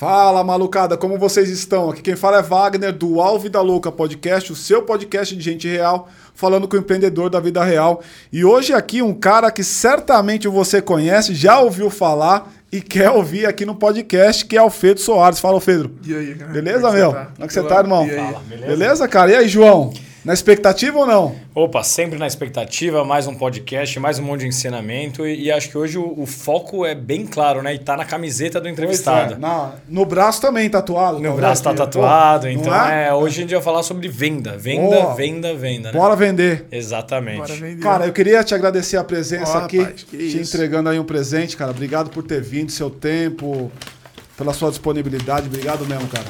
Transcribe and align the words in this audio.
Fala, 0.00 0.42
malucada, 0.42 0.96
como 0.96 1.18
vocês 1.18 1.50
estão? 1.50 1.90
Aqui 1.90 2.00
quem 2.00 2.16
fala 2.16 2.38
é 2.38 2.42
Wagner, 2.42 2.90
do 2.90 3.20
Alve 3.20 3.50
da 3.50 3.60
Louca 3.60 3.92
Podcast, 3.92 4.50
o 4.50 4.56
seu 4.56 4.80
podcast 4.80 5.36
de 5.36 5.42
gente 5.42 5.68
real, 5.68 6.08
falando 6.34 6.66
com 6.66 6.74
o 6.74 6.78
empreendedor 6.78 7.28
da 7.28 7.38
vida 7.38 7.62
real. 7.62 8.02
E 8.32 8.42
hoje 8.42 8.72
aqui 8.72 9.02
um 9.02 9.12
cara 9.12 9.50
que 9.50 9.62
certamente 9.62 10.48
você 10.48 10.80
conhece, 10.80 11.34
já 11.34 11.60
ouviu 11.60 11.90
falar 11.90 12.50
e 12.72 12.80
quer 12.80 13.10
ouvir 13.10 13.44
aqui 13.44 13.66
no 13.66 13.74
podcast, 13.74 14.46
que 14.46 14.56
é 14.56 14.62
o 14.62 14.70
Pedro 14.70 15.02
Soares. 15.02 15.38
Fala, 15.38 15.60
Pedro. 15.60 15.94
E 16.02 16.14
aí, 16.14 16.34
cara? 16.34 16.50
Beleza, 16.50 16.88
é 16.88 16.92
meu? 16.92 17.12
tá? 17.12 17.24
Como 17.26 17.44
é 17.44 17.46
que 17.46 17.52
você 17.52 17.62
tá, 17.62 17.78
irmão? 17.80 18.06
Beleza? 18.06 18.66
Beleza, 18.66 19.06
cara? 19.06 19.32
E 19.32 19.34
aí, 19.34 19.48
João? 19.48 19.92
Na 20.22 20.34
expectativa 20.34 20.98
ou 20.98 21.06
não? 21.06 21.34
Opa, 21.54 21.82
sempre 21.82 22.18
na 22.18 22.26
expectativa, 22.26 23.02
mais 23.06 23.26
um 23.26 23.34
podcast, 23.34 23.98
mais 23.98 24.18
um 24.18 24.22
monte 24.22 24.40
de 24.40 24.48
ensinamento. 24.48 25.26
E, 25.26 25.44
e 25.44 25.50
acho 25.50 25.70
que 25.70 25.78
hoje 25.78 25.96
o, 25.96 26.20
o 26.20 26.26
foco 26.26 26.84
é 26.84 26.94
bem 26.94 27.26
claro, 27.26 27.62
né? 27.62 27.74
E 27.74 27.78
tá 27.78 27.96
na 27.96 28.04
camiseta 28.04 28.60
do 28.60 28.68
entrevistado. 28.68 29.28
Pois 29.28 29.38
é. 29.38 29.40
Na- 29.40 29.72
no 29.88 30.04
braço 30.04 30.38
também 30.42 30.68
tatuado. 30.68 31.16
No 31.16 31.22
talvez, 31.22 31.40
braço 31.40 31.62
tá 31.62 31.72
tatuado, 31.72 32.46
Pô, 32.46 32.52
então 32.52 32.70
não 32.70 32.84
é? 32.86 33.14
hoje 33.14 33.38
a 33.38 33.40
gente 33.42 33.54
vai 33.54 33.62
falar 33.62 33.82
sobre 33.82 34.08
venda. 34.08 34.58
Venda, 34.58 34.82
Boa. 35.00 35.14
venda, 35.14 35.54
venda, 35.54 35.90
né? 35.90 35.98
Bora 35.98 36.14
vender. 36.14 36.66
Exatamente. 36.70 37.38
Bora 37.38 37.54
vender. 37.54 37.82
Cara, 37.82 38.06
eu 38.06 38.12
queria 38.12 38.44
te 38.44 38.54
agradecer 38.54 38.98
a 38.98 39.04
presença 39.04 39.56
aqui, 39.56 39.78
rapaz, 39.78 40.02
te 40.02 40.16
isso. 40.16 40.54
entregando 40.54 40.90
aí 40.90 40.98
um 40.98 41.04
presente, 41.04 41.56
cara. 41.56 41.70
Obrigado 41.70 42.10
por 42.10 42.22
ter 42.24 42.42
vindo, 42.42 42.70
seu 42.70 42.90
tempo, 42.90 43.72
pela 44.36 44.52
sua 44.52 44.68
disponibilidade. 44.68 45.46
Obrigado 45.46 45.86
mesmo, 45.86 46.06
cara. 46.08 46.26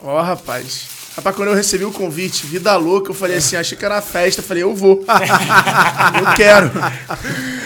Ó, 0.00 0.22
rapaz. 0.22 0.97
Rapaz, 1.18 1.34
quando 1.34 1.48
eu 1.48 1.54
recebi 1.56 1.84
o 1.84 1.90
convite, 1.90 2.46
vida 2.46 2.76
louca, 2.76 3.10
eu 3.10 3.14
falei 3.14 3.38
assim, 3.38 3.56
achei 3.56 3.76
que 3.76 3.84
era 3.84 3.96
uma 3.96 4.00
festa, 4.00 4.40
eu 4.40 4.44
falei, 4.44 4.62
eu 4.62 4.72
vou. 4.72 5.02
eu 5.04 6.34
quero. 6.36 6.70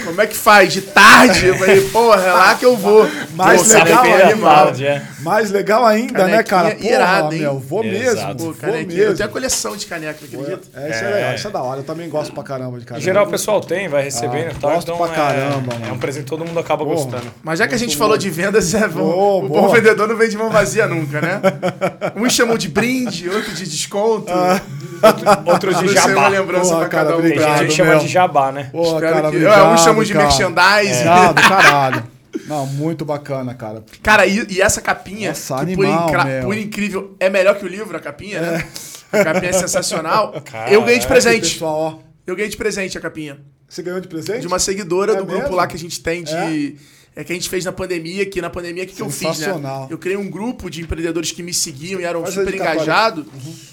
Como 0.06 0.18
é 0.22 0.26
que 0.26 0.34
faz? 0.34 0.72
De 0.72 0.80
tarde? 0.80 1.48
Eu 1.48 1.58
falei, 1.58 1.82
porra, 1.90 2.22
é 2.22 2.32
lá 2.32 2.54
que 2.54 2.64
eu 2.64 2.78
vou. 2.78 3.06
Mais 3.34 3.62
Pô, 3.62 3.74
legal 3.74 4.04
ainda, 4.04 4.24
animal. 4.24 4.64
tarde, 4.64 4.86
é. 4.86 5.06
Mais 5.22 5.50
legal 5.50 5.84
ainda, 5.86 6.26
né, 6.26 6.42
cara? 6.42 6.68
Canequinha 6.70 6.92
irada, 6.94 7.34
hein? 7.34 7.40
meu, 7.42 7.58
vou 7.58 7.84
Exato. 7.84 8.02
mesmo, 8.04 8.34
Pô, 8.36 8.44
vou 8.44 8.54
canequinha. 8.54 8.98
Eu 8.98 9.04
mesmo. 9.04 9.16
tenho 9.16 9.28
a 9.28 9.32
coleção 9.32 9.76
de 9.76 9.86
caneca, 9.86 10.10
acredita? 10.24 10.60
É, 10.74 10.90
isso 10.90 11.04
é, 11.04 11.10
legal, 11.10 11.34
isso 11.34 11.48
é 11.48 11.50
da 11.50 11.62
hora. 11.62 11.80
Eu 11.80 11.84
também 11.84 12.08
gosto 12.08 12.32
pra 12.34 12.42
caramba 12.42 12.76
de 12.78 12.84
Em 12.84 12.86
caneca. 12.86 13.04
geral 13.04 13.26
o 13.26 13.30
pessoal 13.30 13.60
tem, 13.60 13.88
vai 13.88 14.02
recebendo 14.02 14.48
Ah, 14.48 14.52
e 14.52 14.60
tal. 14.60 14.70
gosto 14.72 14.90
então 14.92 14.96
pra 15.06 15.12
é- 15.12 15.16
caramba, 15.16 15.74
é, 15.74 15.78
mano. 15.78 15.94
um 15.94 15.98
presente 15.98 16.24
que 16.24 16.30
todo 16.30 16.44
mundo 16.44 16.58
acaba 16.58 16.84
Porra. 16.84 16.96
gostando. 16.96 17.26
Mas 17.42 17.58
já 17.58 17.68
que 17.68 17.74
a 17.74 17.78
gente 17.78 17.96
falou 17.96 18.16
de 18.18 18.28
vendas, 18.30 18.74
é 18.74 18.88
bom. 18.88 19.00
Boa, 19.12 19.44
o 19.44 19.48
boa. 19.48 19.62
bom 19.62 19.68
vendedor 19.68 20.08
não 20.08 20.16
vende 20.16 20.36
mão 20.36 20.50
vazia 20.50 20.86
nunca, 20.86 21.20
né? 21.20 21.40
Uns 22.16 22.32
chamam 22.32 22.56
de 22.58 22.68
brinde, 22.68 23.28
outro 23.28 23.52
de 23.52 23.64
desconto. 23.68 24.32
Outros 25.46 25.78
de 25.78 25.86
Isso 25.86 25.98
é 25.98 26.02
uma 26.04 26.14
jabá. 26.14 26.28
lembrança 26.28 26.64
Porra, 26.70 26.78
pra 26.80 26.88
cara, 26.88 27.04
cada 27.06 27.16
um. 27.16 27.22
Tem 27.22 27.30
obrigado. 27.32 27.58
gente 27.58 27.68
que 27.68 27.74
chama 27.74 27.90
meu. 27.90 27.98
de 27.98 28.08
jabá, 28.08 28.52
né? 28.52 28.70
Espero 28.72 29.00
cara, 29.00 29.20
que- 29.22 29.26
obrigado, 29.28 29.72
Uns 29.74 29.80
chamam 29.82 30.04
de 30.04 30.14
merchandising. 30.14 31.08
Ah, 31.08 31.32
do 31.32 31.42
caralho. 31.42 32.11
Não, 32.46 32.66
muito 32.66 33.04
bacana, 33.04 33.54
cara. 33.54 33.84
Cara, 34.02 34.26
e, 34.26 34.46
e 34.50 34.60
essa 34.60 34.80
capinha, 34.80 35.30
Nossa, 35.30 35.56
que 35.56 35.60
animal, 35.62 36.06
por, 36.06 36.08
incra- 36.14 36.42
por 36.42 36.58
incrível, 36.58 37.16
é 37.20 37.28
melhor 37.28 37.58
que 37.58 37.64
o 37.64 37.68
livro, 37.68 37.96
a 37.96 38.00
capinha, 38.00 38.40
né? 38.40 38.68
A 39.12 39.24
capinha 39.24 39.50
é 39.50 39.52
sensacional. 39.52 40.32
Cara, 40.44 40.72
eu 40.72 40.82
ganhei 40.82 40.98
de 40.98 41.04
é, 41.04 41.08
presente. 41.08 41.52
Pessoal, 41.52 41.78
ó. 41.78 41.98
Eu 42.26 42.34
ganhei 42.34 42.50
de 42.50 42.56
presente 42.56 42.96
a 42.96 43.00
capinha. 43.00 43.40
Você 43.68 43.82
ganhou 43.82 44.00
de 44.00 44.08
presente? 44.08 44.40
De 44.40 44.46
uma 44.46 44.58
seguidora 44.58 45.12
É 45.12 45.16
do 45.16 45.24
grupo 45.24 45.42
mesmo? 45.42 45.56
lá 45.56 45.66
que 45.66 45.76
a 45.76 45.78
gente 45.78 46.00
tem 46.00 46.22
de. 46.22 46.76
É? 47.14 47.22
que 47.22 47.30
a 47.30 47.34
gente 47.34 47.50
fez 47.50 47.62
na 47.62 47.72
pandemia, 47.72 48.24
que 48.24 48.40
na 48.40 48.48
pandemia, 48.48 48.84
o 48.84 48.86
que, 48.86 48.94
que 48.94 49.02
eu 49.02 49.10
fiz, 49.10 49.22
né? 49.22 49.34
Sensacional. 49.34 49.86
Eu 49.90 49.98
criei 49.98 50.16
um 50.16 50.30
grupo 50.30 50.70
de 50.70 50.80
empreendedores 50.80 51.30
que 51.30 51.42
me 51.42 51.52
seguiam 51.52 52.00
e 52.00 52.04
eram 52.04 52.22
Faz 52.22 52.32
super 52.32 52.54
engajados. 52.54 53.26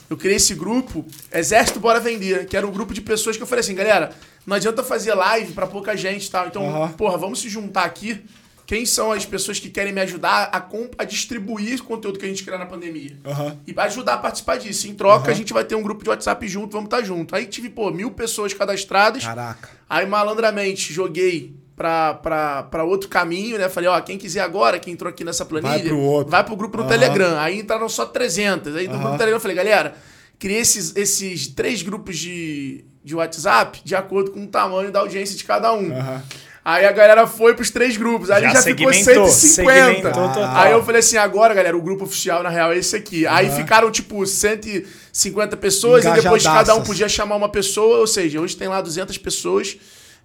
Eu 0.10 0.18
criei 0.18 0.36
esse 0.36 0.54
grupo, 0.54 1.06
Exército 1.32 1.80
Bora 1.80 2.02
Vender, 2.02 2.48
que 2.48 2.58
era 2.58 2.68
um 2.68 2.72
grupo 2.72 2.94
de 2.94 3.00
pessoas 3.00 3.38
que 3.38 3.44
eu 3.44 3.48
falei 3.48 3.62
assim, 3.62 3.76
galera, 3.76 4.12
não 4.46 4.58
adianta 4.58 4.84
fazer 4.84 5.14
live 5.14 5.54
pra 5.54 5.66
pouca 5.68 5.96
gente 5.96 6.26
e 6.26 6.30
tal. 6.30 6.48
Então, 6.48 6.68
Aham. 6.68 6.92
porra, 6.94 7.18
vamos 7.18 7.40
se 7.40 7.48
juntar 7.48 7.86
aqui. 7.86 8.22
Quem 8.70 8.86
são 8.86 9.12
as 9.12 9.26
pessoas 9.26 9.60
que 9.60 9.68
querem 9.68 9.92
me 9.92 10.00
ajudar 10.02 10.52
a, 10.54 10.64
a 11.00 11.04
distribuir 11.04 11.82
o 11.82 11.84
conteúdo 11.84 12.20
que 12.20 12.26
a 12.26 12.28
gente 12.28 12.44
criou 12.44 12.60
na 12.60 12.68
pandemia? 12.68 13.18
Aham. 13.26 13.58
E 13.66 13.74
ajudar 13.76 14.14
a 14.14 14.18
participar 14.20 14.58
disso. 14.60 14.88
Em 14.88 14.94
troca, 14.94 15.32
a 15.32 15.34
gente 15.34 15.52
vai 15.52 15.64
ter 15.64 15.74
um 15.74 15.82
grupo 15.82 16.04
de 16.04 16.10
WhatsApp 16.12 16.48
junto, 16.48 16.74
vamos 16.74 16.86
estar 16.86 17.02
junto. 17.02 17.36
Aí 17.36 17.48
tive, 17.48 17.68
pô, 17.68 17.90
mil 17.90 18.12
pessoas 18.12 18.54
cadastradas. 18.54 19.24
Caraca. 19.24 19.72
Aí, 19.90 20.06
malandramente, 20.06 20.94
joguei 20.94 21.56
pra 21.76 22.84
outro 22.86 23.10
caminho, 23.10 23.58
né? 23.58 23.68
Falei, 23.70 23.90
ó, 23.90 24.00
quem 24.02 24.20
quiser 24.20 24.42
agora, 24.42 24.78
quem 24.78 24.94
entrou 24.94 25.10
aqui 25.10 25.24
nessa 25.24 25.44
planilha, 25.46 25.72
Vai 25.72 25.82
pro 25.88 25.98
outro. 25.98 26.30
vai 26.32 26.44
pro 26.44 26.56
grupo 26.56 26.78
no 26.78 26.84
Aham. 26.84 26.92
Telegram. 26.92 27.40
Aí 27.40 27.60
entraram 27.60 27.90
só 27.90 28.06
300. 28.06 28.76
Aí 28.76 28.88
no 28.88 28.94
Aham. 28.94 29.00
grupo 29.00 29.16
do 29.16 29.18
Telegram 29.18 29.38
eu 29.38 29.42
falei, 29.42 29.58
galera, 29.58 29.96
criei 30.38 30.60
esses, 30.60 30.96
esses 30.96 31.48
três 31.48 31.82
grupos 31.82 32.20
de, 32.20 32.86
de 33.04 33.16
WhatsApp 33.16 33.82
de 33.84 33.96
acordo 33.96 34.30
com 34.30 34.44
o 34.44 34.48
tamanho 34.48 34.92
da 34.92 35.00
audiência 35.00 35.36
de 35.36 35.44
cada 35.44 35.74
um. 35.74 35.92
Aham. 35.92 36.22
Aí 36.64 36.86
a 36.86 36.92
galera 36.92 37.26
foi 37.26 37.54
pros 37.54 37.70
três 37.70 37.98
grupos. 37.98 38.30
Aí 38.30 38.44
Já 38.44 38.54
já, 38.54 38.62
ficou 38.62 38.92
segmentou, 38.94 39.28
150. 39.28 39.86
segmentou 39.86 40.12
total. 40.12 40.56
Aí 40.58 40.72
eu 40.72 40.84
falei 40.84 41.00
assim, 41.00 41.18
agora, 41.18 41.54
galera, 41.54 41.78
o 41.78 41.82
grupo 41.82 42.04
oficial, 42.04 42.44
na 42.44 42.50
real, 42.50 42.72
é 42.72 42.78
esse 42.78 42.96
aqui. 42.96 43.26
Aí 43.26 43.50
ficaram, 43.50 43.90
tipo, 43.90 44.26
150 44.26 45.58
pessoas 45.58 46.06
e 46.06 46.12
depois 46.12 46.44
cada 46.44 46.76
um 46.76 46.84
podia 46.84 47.10
chamar 47.10 47.36
uma 47.36 47.50
pessoa. 47.50 48.00
Ou 48.00 48.08
seja, 48.08 48.40
hoje 48.40 48.56
tem 48.56 48.68
lá 48.68 48.82
200 48.82 49.18
pessoas. 49.18 49.78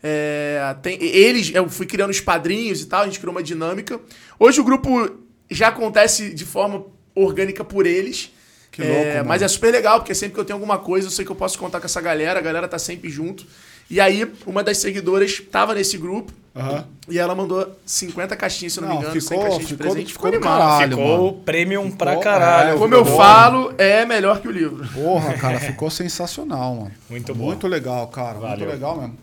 É, 0.02 0.76
tem, 0.82 1.02
eles, 1.02 1.50
eu 1.54 1.66
fui 1.70 1.86
criando 1.86 2.10
os 2.10 2.20
padrinhos 2.20 2.82
e 2.82 2.86
tal, 2.86 3.02
a 3.02 3.04
gente 3.06 3.18
criou 3.18 3.34
uma 3.34 3.42
dinâmica. 3.42 3.98
Hoje 4.38 4.60
o 4.60 4.64
grupo 4.64 5.10
já 5.50 5.68
acontece 5.68 6.34
de 6.34 6.44
forma 6.44 6.84
orgânica 7.14 7.64
por 7.64 7.86
eles. 7.86 8.30
Que 8.70 8.82
É, 8.82 8.86
louco, 8.86 9.08
mano. 9.14 9.28
Mas 9.28 9.40
é 9.40 9.48
super 9.48 9.72
legal, 9.72 10.00
porque 10.00 10.14
sempre 10.14 10.34
que 10.34 10.40
eu 10.40 10.44
tenho 10.44 10.56
alguma 10.56 10.78
coisa, 10.78 11.06
eu 11.06 11.10
sei 11.10 11.24
que 11.24 11.30
eu 11.30 11.36
posso 11.36 11.58
contar 11.58 11.80
com 11.80 11.86
essa 11.86 12.00
galera, 12.02 12.38
a 12.38 12.42
galera 12.42 12.68
tá 12.68 12.78
sempre 12.78 13.08
junto. 13.08 13.46
E 13.90 14.00
aí, 14.00 14.30
uma 14.46 14.62
das 14.62 14.78
seguidoras 14.78 15.42
tava 15.52 15.74
nesse 15.74 15.96
grupo 15.98 16.32
Aham. 16.56 16.84
e 17.08 17.18
ela 17.18 17.34
mandou 17.34 17.70
50 17.84 18.34
caixinhas, 18.34 18.72
se 18.72 18.78
eu 18.80 18.82
não, 18.82 18.88
me 18.88 18.94
Não, 18.94 19.02
engano, 19.02 19.20
100 19.20 19.28
ficou- 19.28 19.42
caixinhas 19.42 19.68
de 19.68 19.74
ficou- 19.74 19.86
presente. 19.92 20.12
ficou 20.12 20.30
Ficou, 20.32 20.40
do 20.40 20.46
animal. 20.48 20.68
caralho. 20.70 20.96
Ficou 20.96 21.18
mano. 21.18 21.32
premium 21.44 21.90
pra 21.90 22.10
Ficou- 22.12 22.22
caralho. 22.24 22.74
é, 22.76 22.78
Como 22.78 22.94
eu 22.94 23.04
Ficou 23.04 23.18
falo, 23.18 23.74
é 23.76 24.06
melhor 24.06 24.40
que 24.40 24.48
o 24.48 24.50
livro. 24.50 24.86
Porra, 24.88 25.34
cara, 25.34 25.58
ficou 25.60 25.90
sensacional, 25.90 26.74
mano. 26.74 26.92
Muito 27.10 27.34
bom. 27.34 27.44
Muito 27.44 27.66
legal, 27.68 28.06
cara. 28.08 28.38
Muito 28.38 28.48
Valeu. 28.48 28.68
legal 28.68 28.98
mesmo. 28.98 29.18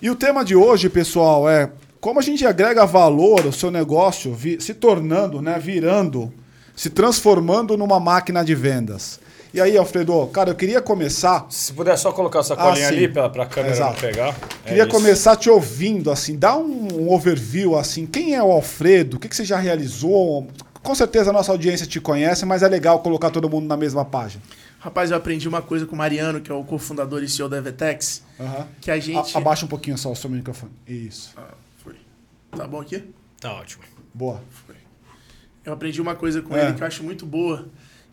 E 0.00 0.08
o 0.10 0.14
tema 0.14 0.44
de 0.44 0.54
hoje, 0.54 0.88
pessoal, 0.88 1.48
é 1.48 1.70
como 2.00 2.20
a 2.20 2.22
gente 2.22 2.46
agrega 2.46 2.86
valor 2.86 3.44
ao 3.46 3.52
seu 3.52 3.70
negócio 3.70 4.32
vi- 4.32 4.60
se 4.60 4.74
tornando, 4.74 5.42
né, 5.42 5.58
virando, 5.58 6.32
se 6.76 6.88
transformando 6.90 7.76
numa 7.76 7.98
máquina 7.98 8.44
de 8.44 8.54
vendas. 8.54 9.18
E 9.56 9.60
aí, 9.62 9.74
Alfredo, 9.74 10.26
cara, 10.26 10.50
eu 10.50 10.54
queria 10.54 10.82
começar 10.82 11.46
Se 11.48 11.72
puder 11.72 11.96
só 11.96 12.12
colocar 12.12 12.40
essa 12.40 12.54
colinha 12.54 12.84
Ah, 12.84 12.88
ali 12.90 13.08
pra, 13.08 13.30
pra 13.30 13.46
câmera 13.46 13.72
Exato. 13.74 13.94
não 13.94 14.00
pegar. 14.00 14.36
É 14.66 14.68
Queria 14.68 14.82
isso. 14.82 14.92
começar 14.92 15.34
te 15.34 15.48
ouvindo, 15.48 16.10
assim, 16.10 16.36
dá 16.38 16.54
um, 16.58 16.88
um 17.04 17.10
overview, 17.10 17.74
assim, 17.74 18.04
quem 18.04 18.34
é 18.34 18.42
o 18.42 18.52
Alfredo, 18.52 19.16
o 19.16 19.18
que, 19.18 19.30
que 19.30 19.34
você 19.34 19.46
já 19.46 19.56
realizou? 19.56 20.46
Com 20.82 20.94
certeza 20.94 21.30
a 21.30 21.32
nossa 21.32 21.50
audiência 21.52 21.86
te 21.86 21.98
conhece, 21.98 22.44
mas 22.44 22.62
é 22.62 22.68
legal 22.68 22.98
colocar 23.00 23.30
todo 23.30 23.48
mundo 23.48 23.66
na 23.66 23.78
mesma 23.78 24.04
página. 24.04 24.42
Rapaz, 24.78 25.10
eu 25.10 25.16
aprendi 25.16 25.48
uma 25.48 25.62
coisa 25.62 25.86
com 25.86 25.94
o 25.94 25.98
Mariano, 25.98 26.38
que 26.42 26.52
é 26.52 26.54
o 26.54 26.62
cofundador 26.62 27.22
e 27.22 27.28
CEO 27.28 27.48
da 27.48 27.56
Evertex, 27.56 28.22
Aham. 28.38 28.68
que 28.78 28.90
a 28.90 28.98
gente... 29.00 29.34
A- 29.34 29.38
abaixa 29.40 29.64
um 29.64 29.68
pouquinho 29.70 29.96
só 29.96 30.12
o 30.12 30.14
seu 30.14 30.28
microfone. 30.28 30.72
Isso. 30.86 31.32
Ah, 31.34 31.54
foi. 31.82 31.94
Tá 32.54 32.66
bom 32.66 32.82
aqui? 32.82 33.02
Tá 33.40 33.54
ótimo. 33.54 33.84
Boa. 34.12 34.38
Eu 35.64 35.72
aprendi 35.72 35.98
uma 36.02 36.14
coisa 36.14 36.42
com 36.42 36.54
É. 36.54 36.66
ele 36.66 36.74
que 36.74 36.82
eu 36.82 36.86
acho 36.86 37.02
muito 37.02 37.24
boa, 37.24 37.66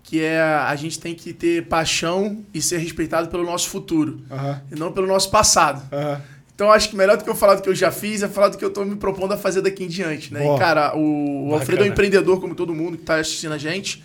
que 0.04 0.22
é 0.22 0.42
a 0.42 0.76
gente 0.76 1.00
tem 1.00 1.16
que 1.16 1.34
ter 1.34 1.66
paixão 1.68 2.44
e 2.54 2.62
ser 2.62 2.78
respeitado 2.78 3.30
pelo 3.30 3.44
nosso 3.44 3.70
futuro, 3.70 4.20
Aham. 4.30 4.62
e 4.72 4.76
não 4.76 4.92
pelo 4.92 5.08
nosso 5.08 5.32
passado. 5.32 5.82
Aham. 5.92 6.22
Então 6.56 6.72
acho 6.72 6.88
que 6.90 6.96
melhor 6.96 7.18
do 7.18 7.24
que 7.24 7.30
eu 7.30 7.36
falar 7.36 7.56
do 7.56 7.64
que 7.64 7.70
eu 7.70 7.74
já 7.74 7.92
fiz 7.92 8.22
é 8.22 8.28
falar 8.28 8.50
do 8.50 8.58
que 8.60 8.64
eu 8.64 8.70
tô 8.70 8.86
me 8.86 8.96
propondo 8.96 9.34
a 9.34 9.38
fazer 9.38 9.62
daqui 9.62 9.84
em 9.86 9.88
diante, 9.88 10.32
né? 10.32 10.42
Boa. 10.42 10.56
E, 10.56 10.60
cara, 10.60 10.96
o, 10.96 11.50
o 11.50 11.54
Alfredo 11.56 11.84
é 11.84 11.88
um 11.88 11.90
empreendedor, 11.90 12.40
como 12.40 12.54
todo 12.54 12.74
mundo 12.76 12.96
que 12.98 13.04
tá 13.04 13.16
assistindo 13.16 13.54
a 13.54 13.58
gente. 13.58 14.04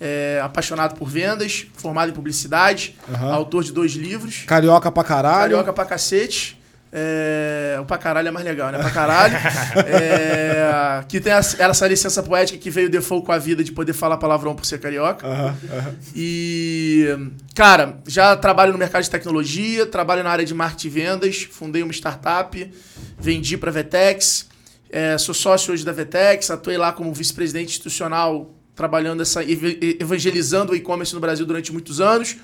É 0.00 0.40
apaixonado 0.42 0.94
por 0.96 1.06
vendas, 1.10 1.66
formado 1.74 2.10
em 2.10 2.14
publicidade, 2.14 2.96
Aham. 3.12 3.34
autor 3.34 3.62
de 3.64 3.70
dois 3.70 3.92
livros. 3.92 4.44
Carioca 4.46 4.90
pra 4.90 5.04
caralho. 5.04 5.40
Carioca 5.52 5.72
pra 5.74 5.84
cacete. 5.84 6.58
É, 6.92 7.78
o 7.80 7.84
pra 7.84 7.96
caralho 7.98 8.26
é 8.28 8.30
mais 8.32 8.44
legal, 8.44 8.72
né? 8.72 8.78
Pra 8.78 8.90
caralho. 8.90 9.34
É, 9.86 11.04
que 11.08 11.20
tem 11.20 11.32
essa, 11.32 11.62
essa 11.62 11.86
licença 11.86 12.22
poética 12.22 12.58
que 12.58 12.70
veio 12.70 12.90
default 12.90 13.24
com 13.24 13.32
a 13.32 13.38
vida 13.38 13.62
de 13.62 13.72
poder 13.72 13.92
falar 13.92 14.16
palavrão 14.16 14.54
por 14.54 14.64
ser 14.66 14.78
carioca. 14.80 15.26
Aham, 15.26 15.56
aham. 15.72 15.94
E, 16.14 17.06
cara, 17.54 17.98
já 18.06 18.36
trabalho 18.36 18.72
no 18.72 18.78
mercado 18.78 19.02
de 19.02 19.10
tecnologia, 19.10 19.86
trabalho 19.86 20.22
na 20.22 20.30
área 20.30 20.44
de 20.44 20.54
marketing 20.54 20.86
e 20.86 20.90
vendas, 20.90 21.48
fundei 21.50 21.82
uma 21.82 21.92
startup, 21.92 22.70
vendi 23.18 23.56
para 23.56 23.70
Vetex, 23.70 24.48
é, 24.90 25.16
sou 25.18 25.34
sócio 25.34 25.72
hoje 25.72 25.84
da 25.84 25.92
Vetex, 25.92 26.50
atuei 26.50 26.76
lá 26.76 26.92
como 26.92 27.12
vice-presidente 27.12 27.68
institucional, 27.70 28.52
trabalhando 28.74 29.22
essa, 29.22 29.42
ev- 29.42 29.96
evangelizando 30.00 30.72
o 30.72 30.76
e-commerce 30.76 31.14
no 31.14 31.20
Brasil 31.20 31.46
durante 31.46 31.72
muitos 31.72 32.00
anos. 32.00 32.36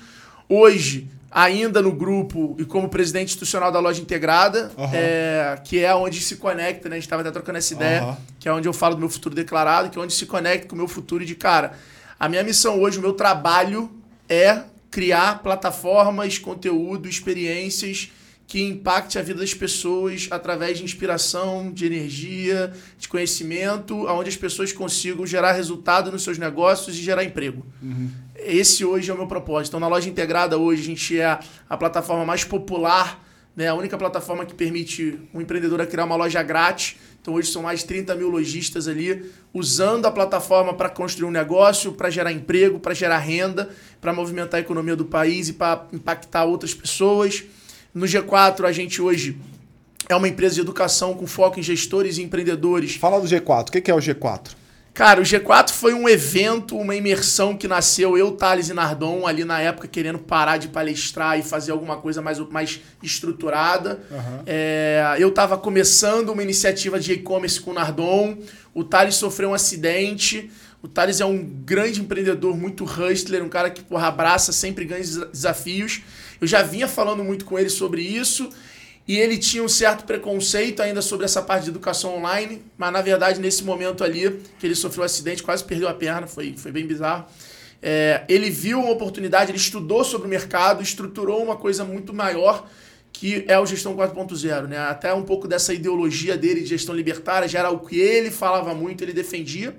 Hoje, 0.47 1.07
ainda 1.37 1.83
no 1.83 1.91
grupo 1.91 2.55
e 2.57 2.65
como 2.65 2.89
presidente 2.89 3.27
institucional 3.27 3.71
da 3.71 3.79
loja 3.79 4.01
integrada, 4.01 4.71
Aham. 4.75 4.89
é, 4.91 5.61
que 5.63 5.83
é 5.83 5.93
onde 5.93 6.19
se 6.19 6.37
conecta, 6.37 6.89
né? 6.89 6.95
A 6.95 6.97
gente 6.97 7.05
estava 7.05 7.21
até 7.21 7.29
trocando 7.29 7.59
essa 7.59 7.75
ideia, 7.75 8.01
Aham. 8.01 8.17
que 8.39 8.49
é 8.49 8.51
onde 8.51 8.67
eu 8.67 8.73
falo 8.73 8.95
do 8.95 8.99
meu 8.99 9.09
futuro 9.09 9.35
declarado, 9.35 9.91
que 9.91 9.99
é 9.99 10.01
onde 10.01 10.13
se 10.13 10.25
conecta 10.25 10.67
com 10.67 10.73
o 10.73 10.77
meu 10.79 10.87
futuro 10.87 11.23
de 11.23 11.35
cara. 11.35 11.73
A 12.19 12.27
minha 12.27 12.43
missão 12.43 12.81
hoje, 12.81 12.97
o 12.97 13.01
meu 13.01 13.13
trabalho 13.13 13.87
é 14.27 14.63
criar 14.89 15.43
plataformas, 15.43 16.39
conteúdo, 16.39 17.07
experiências 17.07 18.11
que 18.47 18.63
impacte 18.63 19.19
a 19.19 19.21
vida 19.21 19.41
das 19.41 19.53
pessoas 19.53 20.27
através 20.31 20.77
de 20.77 20.83
inspiração, 20.85 21.69
de 21.69 21.85
energia, 21.85 22.71
de 22.97 23.07
conhecimento, 23.07 24.07
onde 24.07 24.29
as 24.29 24.37
pessoas 24.37 24.71
consigam 24.71 25.27
gerar 25.27 25.51
resultado 25.51 26.11
nos 26.11 26.23
seus 26.23 26.37
negócios 26.37 26.97
e 26.97 27.01
gerar 27.01 27.25
emprego. 27.25 27.65
Uhum. 27.83 28.09
Esse 28.47 28.85
hoje 28.85 29.11
é 29.11 29.13
o 29.13 29.17
meu 29.17 29.27
propósito. 29.27 29.71
Então, 29.71 29.79
na 29.79 29.89
loja 29.89 30.09
integrada, 30.09 30.57
hoje, 30.57 30.81
a 30.81 30.85
gente 30.85 31.19
é 31.19 31.37
a, 31.69 31.77
plataforma 31.77 32.25
mais 32.25 32.45
popular, 32.45 33.21
né? 33.53 33.67
a 33.67 33.73
única 33.73 33.97
plataforma 33.97 34.45
que 34.45 34.53
permite 34.53 35.19
um 35.33 35.41
empreendedor 35.41 35.85
criar 35.85 36.05
uma 36.05 36.15
loja 36.15 36.41
grátis. 36.41 36.95
Então, 37.21 37.33
hoje 37.33 37.51
são 37.51 37.63
mais 37.63 37.81
de 37.81 37.87
30 37.87 38.15
mil 38.15 38.29
lojistas 38.29 38.87
ali, 38.87 39.29
usando 39.53 40.05
a 40.05 40.11
plataforma 40.11 40.73
para 40.73 40.87
construir 40.87 41.27
um 41.27 41.31
negócio, 41.31 41.91
para 41.91 42.09
gerar 42.09 42.31
emprego, 42.31 42.79
para 42.79 42.93
gerar 42.93 43.17
renda, 43.17 43.69
para 43.99 44.13
movimentar 44.13 44.59
a 44.59 44.61
economia 44.61 44.95
do 44.95 45.03
país 45.03 45.49
e 45.49 45.53
para 45.53 45.85
impactar 45.91 46.45
outras 46.45 46.73
pessoas. 46.73 47.43
No 47.93 48.05
G4, 48.05 48.63
a 48.63 48.71
gente 48.71 49.01
hoje 49.01 49.37
é 50.07 50.15
uma 50.15 50.29
empresa 50.29 50.55
de 50.55 50.61
educação 50.61 51.13
com 51.13 51.27
foco 51.27 51.59
em 51.59 51.63
gestores 51.63 52.17
e 52.17 52.23
empreendedores. 52.23 52.95
Fala 52.95 53.19
do 53.19 53.27
G4. 53.27 53.67
O 53.67 53.71
que 53.71 53.91
é 53.91 53.93
o 53.93 53.97
G4? 53.97 54.51
Cara, 54.97 55.21
o 55.21 55.23
G4 55.23 55.69
foi 55.69 55.93
um 55.93 56.09
evento, 56.09 56.75
uma 56.75 56.95
imersão 56.95 57.55
que 57.55 57.67
nasceu 57.67 58.17
eu, 58.17 58.31
Thales 58.31 58.69
e 58.69 58.73
Nardon, 58.73 59.27
ali 59.27 59.45
na 59.45 59.61
época, 59.61 59.87
querendo 59.87 60.17
parar 60.17 60.57
de 60.57 60.69
palestrar 60.69 61.37
e 61.37 61.43
fazer 61.43 61.71
alguma 61.71 61.97
coisa 61.97 62.19
mais, 62.19 62.39
mais 62.49 62.81
estruturada. 63.03 64.01
Uhum. 64.09 64.41
É, 64.47 65.17
eu 65.19 65.29
estava 65.29 65.55
começando 65.55 66.29
uma 66.29 66.41
iniciativa 66.41 66.99
de 66.99 67.13
e-commerce 67.13 67.61
com 67.61 67.69
o 67.69 67.73
Nardon, 67.75 68.39
o 68.73 68.83
Thales 68.83 69.13
sofreu 69.13 69.49
um 69.49 69.53
acidente. 69.53 70.49
O 70.81 70.87
Thales 70.87 71.21
é 71.21 71.25
um 71.25 71.43
grande 71.43 72.01
empreendedor, 72.01 72.57
muito 72.57 72.83
hustler, 72.83 73.43
um 73.43 73.49
cara 73.49 73.69
que 73.69 73.83
porra, 73.83 74.07
abraça 74.07 74.51
sempre 74.51 74.83
grandes 74.83 75.15
desafios. 75.15 76.01
Eu 76.41 76.47
já 76.47 76.63
vinha 76.63 76.87
falando 76.87 77.23
muito 77.23 77.45
com 77.45 77.59
ele 77.59 77.69
sobre 77.69 78.01
isso 78.01 78.49
e 79.07 79.17
ele 79.17 79.37
tinha 79.37 79.63
um 79.63 79.69
certo 79.69 80.03
preconceito 80.03 80.81
ainda 80.81 81.01
sobre 81.01 81.25
essa 81.25 81.41
parte 81.41 81.63
de 81.63 81.69
educação 81.69 82.17
online, 82.17 82.61
mas 82.77 82.91
na 82.91 83.01
verdade 83.01 83.39
nesse 83.39 83.63
momento 83.63 84.03
ali 84.03 84.41
que 84.59 84.65
ele 84.65 84.75
sofreu 84.75 85.03
um 85.03 85.05
acidente, 85.05 85.41
quase 85.41 85.63
perdeu 85.63 85.87
a 85.87 85.93
perna, 85.93 86.27
foi, 86.27 86.55
foi 86.57 86.71
bem 86.71 86.85
bizarro. 86.85 87.25
É, 87.81 88.23
ele 88.27 88.49
viu 88.49 88.79
uma 88.79 88.91
oportunidade, 88.91 89.51
ele 89.51 89.57
estudou 89.57 90.03
sobre 90.03 90.27
o 90.27 90.29
mercado, 90.29 90.81
estruturou 90.81 91.43
uma 91.43 91.55
coisa 91.55 91.85
muito 91.85 92.13
maior 92.13 92.67
que 93.19 93.45
é 93.47 93.57
o 93.57 93.65
Gestão 93.65 93.95
4.0, 93.95 94.67
né? 94.67 94.77
Até 94.77 95.11
um 95.11 95.23
pouco 95.23 95.47
dessa 95.47 95.73
ideologia 95.73 96.37
dele 96.37 96.61
de 96.61 96.67
gestão 96.67 96.93
libertária, 96.93 97.47
já 97.47 97.59
era 97.59 97.71
o 97.71 97.79
que 97.79 97.99
ele 97.99 98.29
falava 98.29 98.75
muito, 98.75 99.03
ele 99.03 99.11
defendia. 99.11 99.75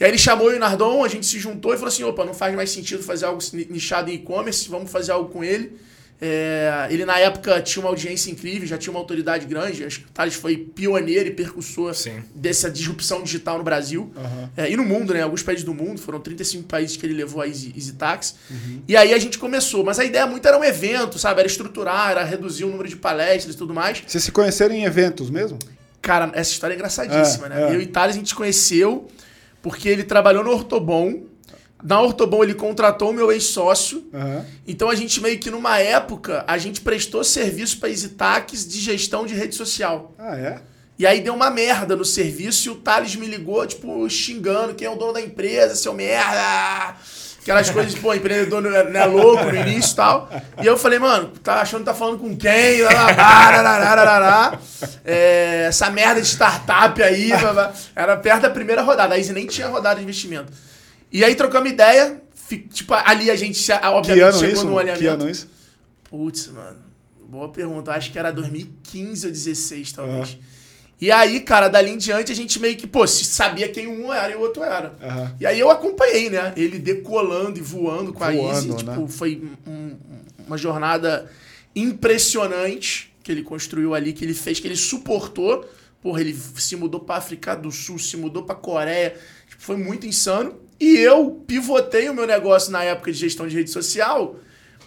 E 0.00 0.04
aí 0.04 0.10
ele 0.10 0.16
chamou 0.16 0.48
o 0.48 0.58
Nardon, 0.58 1.04
a 1.04 1.08
gente 1.08 1.26
se 1.26 1.38
juntou 1.38 1.74
e 1.74 1.76
falou 1.76 1.88
assim, 1.88 2.02
opa, 2.04 2.24
não 2.24 2.32
faz 2.32 2.54
mais 2.54 2.70
sentido 2.70 3.02
fazer 3.02 3.26
algo 3.26 3.42
nichado 3.68 4.10
em 4.10 4.14
e-commerce, 4.14 4.70
vamos 4.70 4.90
fazer 4.90 5.12
algo 5.12 5.30
com 5.30 5.44
ele. 5.44 5.78
É, 6.20 6.86
ele 6.90 7.04
na 7.04 7.18
época 7.18 7.60
tinha 7.60 7.82
uma 7.82 7.90
audiência 7.90 8.30
incrível, 8.30 8.66
já 8.66 8.78
tinha 8.78 8.90
uma 8.90 9.00
autoridade 9.00 9.46
grande. 9.46 9.84
Acho 9.84 10.00
que 10.00 10.06
o 10.06 10.10
Thales 10.10 10.34
foi 10.34 10.56
pioneiro 10.56 11.28
e 11.28 11.32
percussor 11.32 11.94
Sim. 11.94 12.22
dessa 12.34 12.70
disrupção 12.70 13.22
digital 13.22 13.58
no 13.58 13.64
Brasil 13.64 14.10
uhum. 14.16 14.48
é, 14.56 14.70
e 14.70 14.76
no 14.76 14.84
mundo, 14.84 15.12
né? 15.12 15.22
Alguns 15.22 15.42
países 15.42 15.64
do 15.64 15.74
mundo, 15.74 16.00
foram 16.00 16.18
35 16.18 16.64
países 16.64 16.96
que 16.96 17.04
ele 17.04 17.14
levou 17.14 17.42
a 17.42 17.46
Easy, 17.46 17.72
Easy 17.76 17.92
Tax. 17.92 18.36
Uhum. 18.50 18.82
E 18.88 18.96
aí 18.96 19.12
a 19.12 19.18
gente 19.18 19.38
começou, 19.38 19.84
mas 19.84 19.98
a 19.98 20.04
ideia 20.04 20.26
muito 20.26 20.46
era 20.48 20.58
um 20.58 20.64
evento, 20.64 21.18
sabe? 21.18 21.40
Era 21.40 21.48
estruturar, 21.48 22.12
era 22.12 22.24
reduzir 22.24 22.64
o 22.64 22.68
número 22.68 22.88
de 22.88 22.96
palestras 22.96 23.54
e 23.54 23.58
tudo 23.58 23.74
mais. 23.74 24.02
Vocês 24.06 24.24
se 24.24 24.32
conheceram 24.32 24.74
em 24.74 24.84
eventos 24.84 25.28
mesmo? 25.28 25.58
Cara, 26.00 26.30
essa 26.34 26.50
história 26.50 26.72
é 26.72 26.76
engraçadíssima, 26.76 27.46
é, 27.46 27.48
né? 27.50 27.62
É. 27.70 27.74
Eu 27.74 27.82
e 27.82 27.86
Thales 27.86 28.16
a 28.16 28.18
gente 28.18 28.34
conheceu 28.34 29.08
porque 29.60 29.88
ele 29.88 30.04
trabalhou 30.04 30.44
no 30.44 30.50
Ortobon 30.50 31.24
na 31.82 32.00
Ortobon 32.00 32.42
ele 32.42 32.54
contratou 32.54 33.10
o 33.10 33.12
meu 33.12 33.30
ex-sócio. 33.30 34.06
Uhum. 34.12 34.44
Então 34.66 34.88
a 34.88 34.94
gente 34.94 35.20
meio 35.20 35.38
que 35.38 35.50
numa 35.50 35.78
época, 35.78 36.44
a 36.46 36.58
gente 36.58 36.80
prestou 36.80 37.22
serviço 37.22 37.78
para 37.78 37.90
Exitaques 37.90 38.66
de 38.66 38.80
gestão 38.80 39.26
de 39.26 39.34
rede 39.34 39.54
social. 39.54 40.14
Ah, 40.18 40.36
é? 40.36 40.60
E 40.98 41.06
aí 41.06 41.20
deu 41.20 41.34
uma 41.34 41.50
merda 41.50 41.94
no 41.94 42.04
serviço 42.04 42.68
e 42.68 42.70
o 42.72 42.76
Thales 42.76 43.14
me 43.16 43.26
ligou, 43.26 43.66
tipo, 43.66 44.08
xingando 44.08 44.74
quem 44.74 44.86
é 44.86 44.90
o 44.90 44.96
dono 44.96 45.12
da 45.12 45.20
empresa, 45.20 45.74
seu 45.74 45.92
merda. 45.92 46.96
Aquelas 47.42 47.70
coisas, 47.70 47.94
pô, 47.94 48.12
empreendedor 48.12 48.60
não 48.60 48.74
é, 48.74 48.90
não 48.90 49.00
é 49.00 49.04
louco 49.04 49.44
no 49.44 49.54
início 49.54 49.92
e 49.92 49.94
tal. 49.94 50.28
E 50.60 50.66
eu 50.66 50.76
falei, 50.76 50.98
mano, 50.98 51.30
tá 51.44 51.60
achando 51.60 51.80
que 51.80 51.86
tá 51.86 51.94
falando 51.94 52.18
com 52.18 52.36
quem? 52.36 52.80
É, 55.04 55.66
essa 55.68 55.88
merda 55.90 56.20
de 56.20 56.26
startup 56.26 57.00
aí. 57.00 57.30
Era 57.94 58.16
perto 58.16 58.42
da 58.42 58.50
primeira 58.50 58.82
rodada. 58.82 59.14
A 59.14 59.18
Easy 59.18 59.32
nem 59.32 59.46
tinha 59.46 59.68
rodada 59.68 59.96
de 59.96 60.02
investimento. 60.02 60.52
E 61.10 61.24
aí 61.24 61.34
trocamos 61.34 61.70
ideia. 61.70 62.22
Tipo, 62.72 62.94
ali 62.94 63.30
a 63.30 63.36
gente, 63.36 63.60
obviamente, 63.72 64.38
chegou 64.38 64.52
isso? 64.52 64.64
no 64.66 64.78
alinhamento. 64.78 65.02
Que 65.02 65.06
ano 65.08 65.28
isso? 65.28 65.48
Putz, 66.04 66.48
mano. 66.48 66.78
Boa 67.28 67.48
pergunta. 67.48 67.92
Acho 67.92 68.12
que 68.12 68.18
era 68.18 68.30
2015 68.30 69.26
ou 69.26 69.32
2016, 69.32 69.92
talvez. 69.92 70.32
Uhum. 70.34 70.38
E 70.98 71.10
aí, 71.10 71.40
cara, 71.40 71.68
dali 71.68 71.90
em 71.90 71.98
diante 71.98 72.32
a 72.32 72.34
gente 72.34 72.58
meio 72.58 72.76
que, 72.76 72.86
pô, 72.86 73.06
sabia 73.06 73.68
quem 73.68 73.86
um 73.86 74.12
era 74.12 74.32
e 74.32 74.36
o 74.36 74.40
outro 74.40 74.62
era. 74.62 74.94
Uhum. 75.02 75.36
E 75.40 75.46
aí 75.46 75.60
eu 75.60 75.70
acompanhei, 75.70 76.30
né? 76.30 76.54
Ele 76.56 76.78
decolando 76.78 77.58
e 77.58 77.62
voando 77.62 78.12
com 78.12 78.20
voando, 78.20 78.38
a 78.38 78.52
Easy. 78.52 78.68
Né? 78.68 78.76
Tipo, 78.76 79.06
foi 79.06 79.42
um, 79.66 79.96
uma 80.46 80.56
jornada 80.56 81.30
impressionante 81.74 83.12
que 83.22 83.30
ele 83.30 83.42
construiu 83.42 83.94
ali, 83.94 84.12
que 84.12 84.24
ele 84.24 84.32
fez, 84.32 84.58
que 84.58 84.66
ele 84.66 84.76
suportou. 84.76 85.68
Porra, 86.00 86.20
ele 86.20 86.34
se 86.56 86.76
mudou 86.76 87.00
pra 87.00 87.16
África 87.16 87.54
do 87.54 87.70
Sul, 87.70 87.98
se 87.98 88.16
mudou 88.16 88.44
pra 88.44 88.54
Coreia. 88.54 89.16
Tipo, 89.48 89.62
foi 89.62 89.76
muito 89.76 90.06
insano. 90.06 90.54
E 90.78 90.98
eu 90.98 91.42
pivotei 91.46 92.08
o 92.08 92.14
meu 92.14 92.26
negócio 92.26 92.70
na 92.70 92.84
época 92.84 93.10
de 93.10 93.18
gestão 93.18 93.46
de 93.46 93.56
rede 93.56 93.70
social 93.70 94.36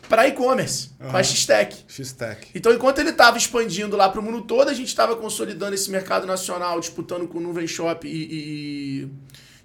para 0.08 0.28
e-commerce, 0.28 0.90
uhum. 1.00 1.12
com 1.12 1.18
a 1.18 1.24
X-Tech. 1.24 1.86
X-Tech. 1.88 2.48
Então, 2.56 2.74
enquanto 2.74 3.00
ele 3.00 3.12
estava 3.12 3.38
expandindo 3.38 3.96
lá 3.96 4.10
para 4.10 4.20
o 4.20 4.24
mundo 4.24 4.42
todo, 4.42 4.70
a 4.70 4.74
gente 4.74 4.88
estava 4.88 5.16
consolidando 5.16 5.76
esse 5.76 5.92
mercado 5.92 6.26
nacional, 6.26 6.80
disputando 6.80 7.28
com 7.28 7.40
Nuvem 7.40 7.68
Shop 7.68 8.08
e, 8.08 8.12
e, 8.12 9.10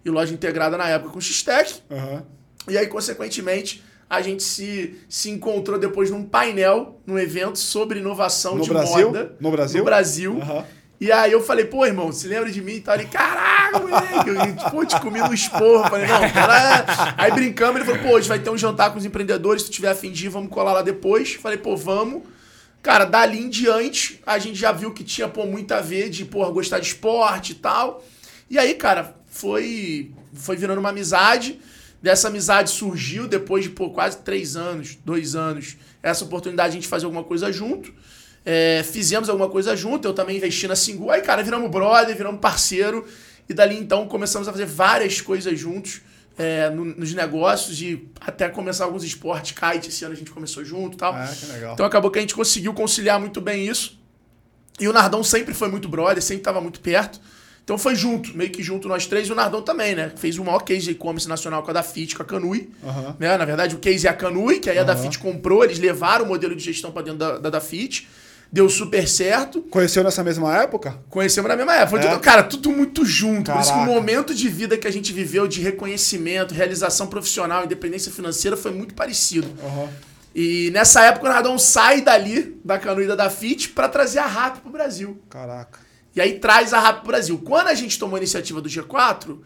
e 0.04 0.10
loja 0.10 0.34
integrada 0.34 0.76
na 0.76 0.88
época 0.88 1.12
com 1.12 1.20
X-Tech. 1.20 1.82
Uhum. 1.88 2.22
E 2.68 2.76
aí, 2.76 2.86
consequentemente, 2.86 3.82
a 4.08 4.20
gente 4.20 4.42
se, 4.42 4.98
se 5.08 5.30
encontrou 5.30 5.78
depois 5.78 6.10
num 6.10 6.24
painel, 6.24 7.00
num 7.06 7.18
evento 7.18 7.58
sobre 7.58 8.00
inovação 8.00 8.56
no 8.56 8.64
de 8.64 8.68
Brasil? 8.68 9.06
moda. 9.06 9.36
No 9.40 9.50
Brasil? 9.50 9.78
No 9.78 9.84
Brasil. 9.84 10.32
Uhum. 10.32 10.64
E 11.00 11.10
aí 11.10 11.32
eu 11.32 11.42
falei, 11.42 11.64
pô, 11.64 11.84
irmão, 11.84 12.12
se 12.12 12.26
lembra 12.28 12.50
de 12.50 12.62
mim? 12.62 12.74
E 12.74 12.80
tal. 12.80 12.94
Ele, 12.94 13.06
caraca, 13.06 13.78
moleque. 13.78 14.30
Eu, 14.30 14.70
pô, 14.70 14.84
te 14.84 14.98
comi 15.00 15.20
no 15.20 15.34
esporro. 15.34 15.88
Falei, 15.88 16.06
não, 16.06 16.30
cara. 16.30 17.14
Aí 17.16 17.32
brincamos, 17.32 17.76
ele 17.76 17.84
falou, 17.84 18.00
pô, 18.02 18.16
hoje 18.16 18.28
vai 18.28 18.38
ter 18.38 18.50
um 18.50 18.56
jantar 18.56 18.90
com 18.90 18.98
os 18.98 19.04
empreendedores. 19.04 19.62
Se 19.62 19.70
tu 19.70 19.74
tiver 19.74 19.90
afim 19.90 20.10
de 20.10 20.26
ir, 20.26 20.28
vamos 20.28 20.50
colar 20.50 20.72
lá 20.72 20.82
depois. 20.82 21.34
Falei, 21.34 21.58
pô, 21.58 21.76
vamos. 21.76 22.22
Cara, 22.82 23.04
dali 23.06 23.38
em 23.38 23.48
diante, 23.48 24.20
a 24.26 24.38
gente 24.38 24.56
já 24.56 24.70
viu 24.70 24.92
que 24.92 25.02
tinha, 25.02 25.26
pô, 25.26 25.46
muito 25.46 25.72
a 25.72 25.80
ver 25.80 26.10
de, 26.10 26.24
pô, 26.24 26.50
gostar 26.52 26.78
de 26.78 26.86
esporte 26.86 27.52
e 27.52 27.54
tal. 27.54 28.04
E 28.48 28.58
aí, 28.58 28.74
cara, 28.74 29.16
foi, 29.26 30.12
foi 30.34 30.54
virando 30.54 30.80
uma 30.80 30.90
amizade. 30.90 31.58
Dessa 32.02 32.28
amizade 32.28 32.68
surgiu, 32.68 33.26
depois 33.26 33.64
de, 33.64 33.70
pô, 33.70 33.88
quase 33.88 34.18
três 34.18 34.54
anos, 34.54 34.98
dois 35.02 35.34
anos, 35.34 35.78
essa 36.02 36.24
oportunidade 36.24 36.72
de 36.72 36.76
a 36.76 36.80
gente 36.80 36.88
fazer 36.88 37.06
alguma 37.06 37.24
coisa 37.24 37.50
junto. 37.50 37.90
É, 38.44 38.82
fizemos 38.82 39.28
alguma 39.28 39.48
coisa 39.48 39.74
junto, 39.74 40.06
eu 40.06 40.12
também 40.12 40.36
investi 40.36 40.68
na 40.68 40.76
Singu. 40.76 41.10
Aí, 41.10 41.22
cara, 41.22 41.42
viramos 41.42 41.70
brother, 41.70 42.14
viramos 42.14 42.40
parceiro. 42.40 43.06
E 43.48 43.54
dali 43.54 43.76
então 43.76 44.06
começamos 44.06 44.48
a 44.48 44.52
fazer 44.52 44.66
várias 44.66 45.20
coisas 45.20 45.58
juntos 45.58 46.00
é, 46.36 46.68
no, 46.70 46.84
nos 46.84 47.12
negócios 47.14 47.80
e 47.80 48.06
até 48.20 48.48
começar 48.48 48.84
alguns 48.84 49.04
esportes. 49.04 49.52
Kite, 49.52 49.88
esse 49.88 50.04
ano 50.04 50.14
a 50.14 50.16
gente 50.16 50.30
começou 50.30 50.64
junto 50.64 50.94
e 50.94 50.98
tal. 50.98 51.14
Ah, 51.14 51.26
que 51.28 51.46
legal. 51.46 51.74
Então 51.74 51.86
acabou 51.86 52.10
que 52.10 52.18
a 52.18 52.22
gente 52.22 52.34
conseguiu 52.34 52.74
conciliar 52.74 53.18
muito 53.18 53.40
bem 53.40 53.66
isso. 53.66 53.98
E 54.78 54.88
o 54.88 54.92
Nardão 54.92 55.22
sempre 55.22 55.54
foi 55.54 55.68
muito 55.68 55.88
brother, 55.88 56.22
sempre 56.22 56.40
estava 56.40 56.60
muito 56.60 56.80
perto. 56.80 57.20
Então 57.62 57.78
foi 57.78 57.94
junto, 57.94 58.36
meio 58.36 58.50
que 58.50 58.62
junto 58.62 58.88
nós 58.88 59.06
três, 59.06 59.28
e 59.28 59.32
o 59.32 59.34
Nardão 59.34 59.62
também, 59.62 59.94
né? 59.94 60.12
Fez 60.16 60.36
o 60.38 60.44
maior 60.44 60.60
case 60.60 60.82
de 60.82 60.90
e-commerce 60.90 61.26
nacional 61.26 61.62
com 61.62 61.70
a 61.70 61.74
da 61.74 61.82
FIT, 61.82 62.14
com 62.14 62.22
a 62.22 62.26
Canui. 62.26 62.70
Uhum. 62.82 63.14
Né? 63.18 63.38
Na 63.38 63.44
verdade, 63.46 63.74
o 63.74 63.78
case 63.78 64.06
é 64.06 64.10
a 64.10 64.12
Canui, 64.12 64.58
que 64.58 64.68
aí 64.68 64.76
a 64.76 64.82
uhum. 64.82 64.86
da 64.86 64.96
FIT 64.96 65.18
comprou, 65.18 65.64
eles 65.64 65.78
levaram 65.78 66.26
o 66.26 66.28
modelo 66.28 66.54
de 66.54 66.62
gestão 66.62 66.92
para 66.92 67.02
dentro 67.02 67.18
da, 67.18 67.38
da, 67.38 67.50
da 67.50 67.60
FIT 67.60 68.06
deu 68.52 68.68
super 68.68 69.08
certo. 69.08 69.62
Conheceu 69.62 70.04
nessa 70.04 70.22
mesma 70.22 70.56
época? 70.56 70.98
Conhecemos 71.10 71.48
na 71.48 71.56
mesma 71.56 71.74
época. 71.74 72.00
É. 72.00 72.08
Tudo, 72.08 72.20
cara, 72.20 72.42
tudo 72.42 72.70
muito 72.70 73.04
junto. 73.04 73.46
Caraca. 73.46 73.54
Por 73.54 73.60
isso 73.62 73.72
que 73.72 73.90
o 73.90 73.94
momento 73.94 74.34
de 74.34 74.48
vida 74.48 74.78
que 74.78 74.86
a 74.86 74.92
gente 74.92 75.12
viveu 75.12 75.48
de 75.48 75.60
reconhecimento, 75.60 76.54
realização 76.54 77.06
profissional, 77.06 77.64
independência 77.64 78.12
financeira 78.12 78.56
foi 78.56 78.72
muito 78.72 78.94
parecido. 78.94 79.48
Uhum. 79.62 79.88
E 80.34 80.70
nessa 80.72 81.04
época 81.04 81.26
o 81.26 81.32
Nardão 81.32 81.58
sai 81.58 82.00
dali, 82.00 82.60
da 82.64 82.78
canuída 82.78 83.14
da 83.14 83.30
FIT, 83.30 83.68
para 83.70 83.88
trazer 83.88 84.18
a 84.18 84.26
RAP 84.26 84.58
pro 84.58 84.70
Brasil. 84.70 85.20
Caraca. 85.30 85.78
E 86.14 86.20
aí 86.20 86.38
traz 86.38 86.72
a 86.72 86.80
RAP 86.80 86.98
pro 86.98 87.08
Brasil. 87.08 87.40
Quando 87.44 87.68
a 87.68 87.74
gente 87.74 87.98
tomou 87.98 88.16
a 88.16 88.18
iniciativa 88.18 88.60
do 88.60 88.68
G4, 88.68 89.38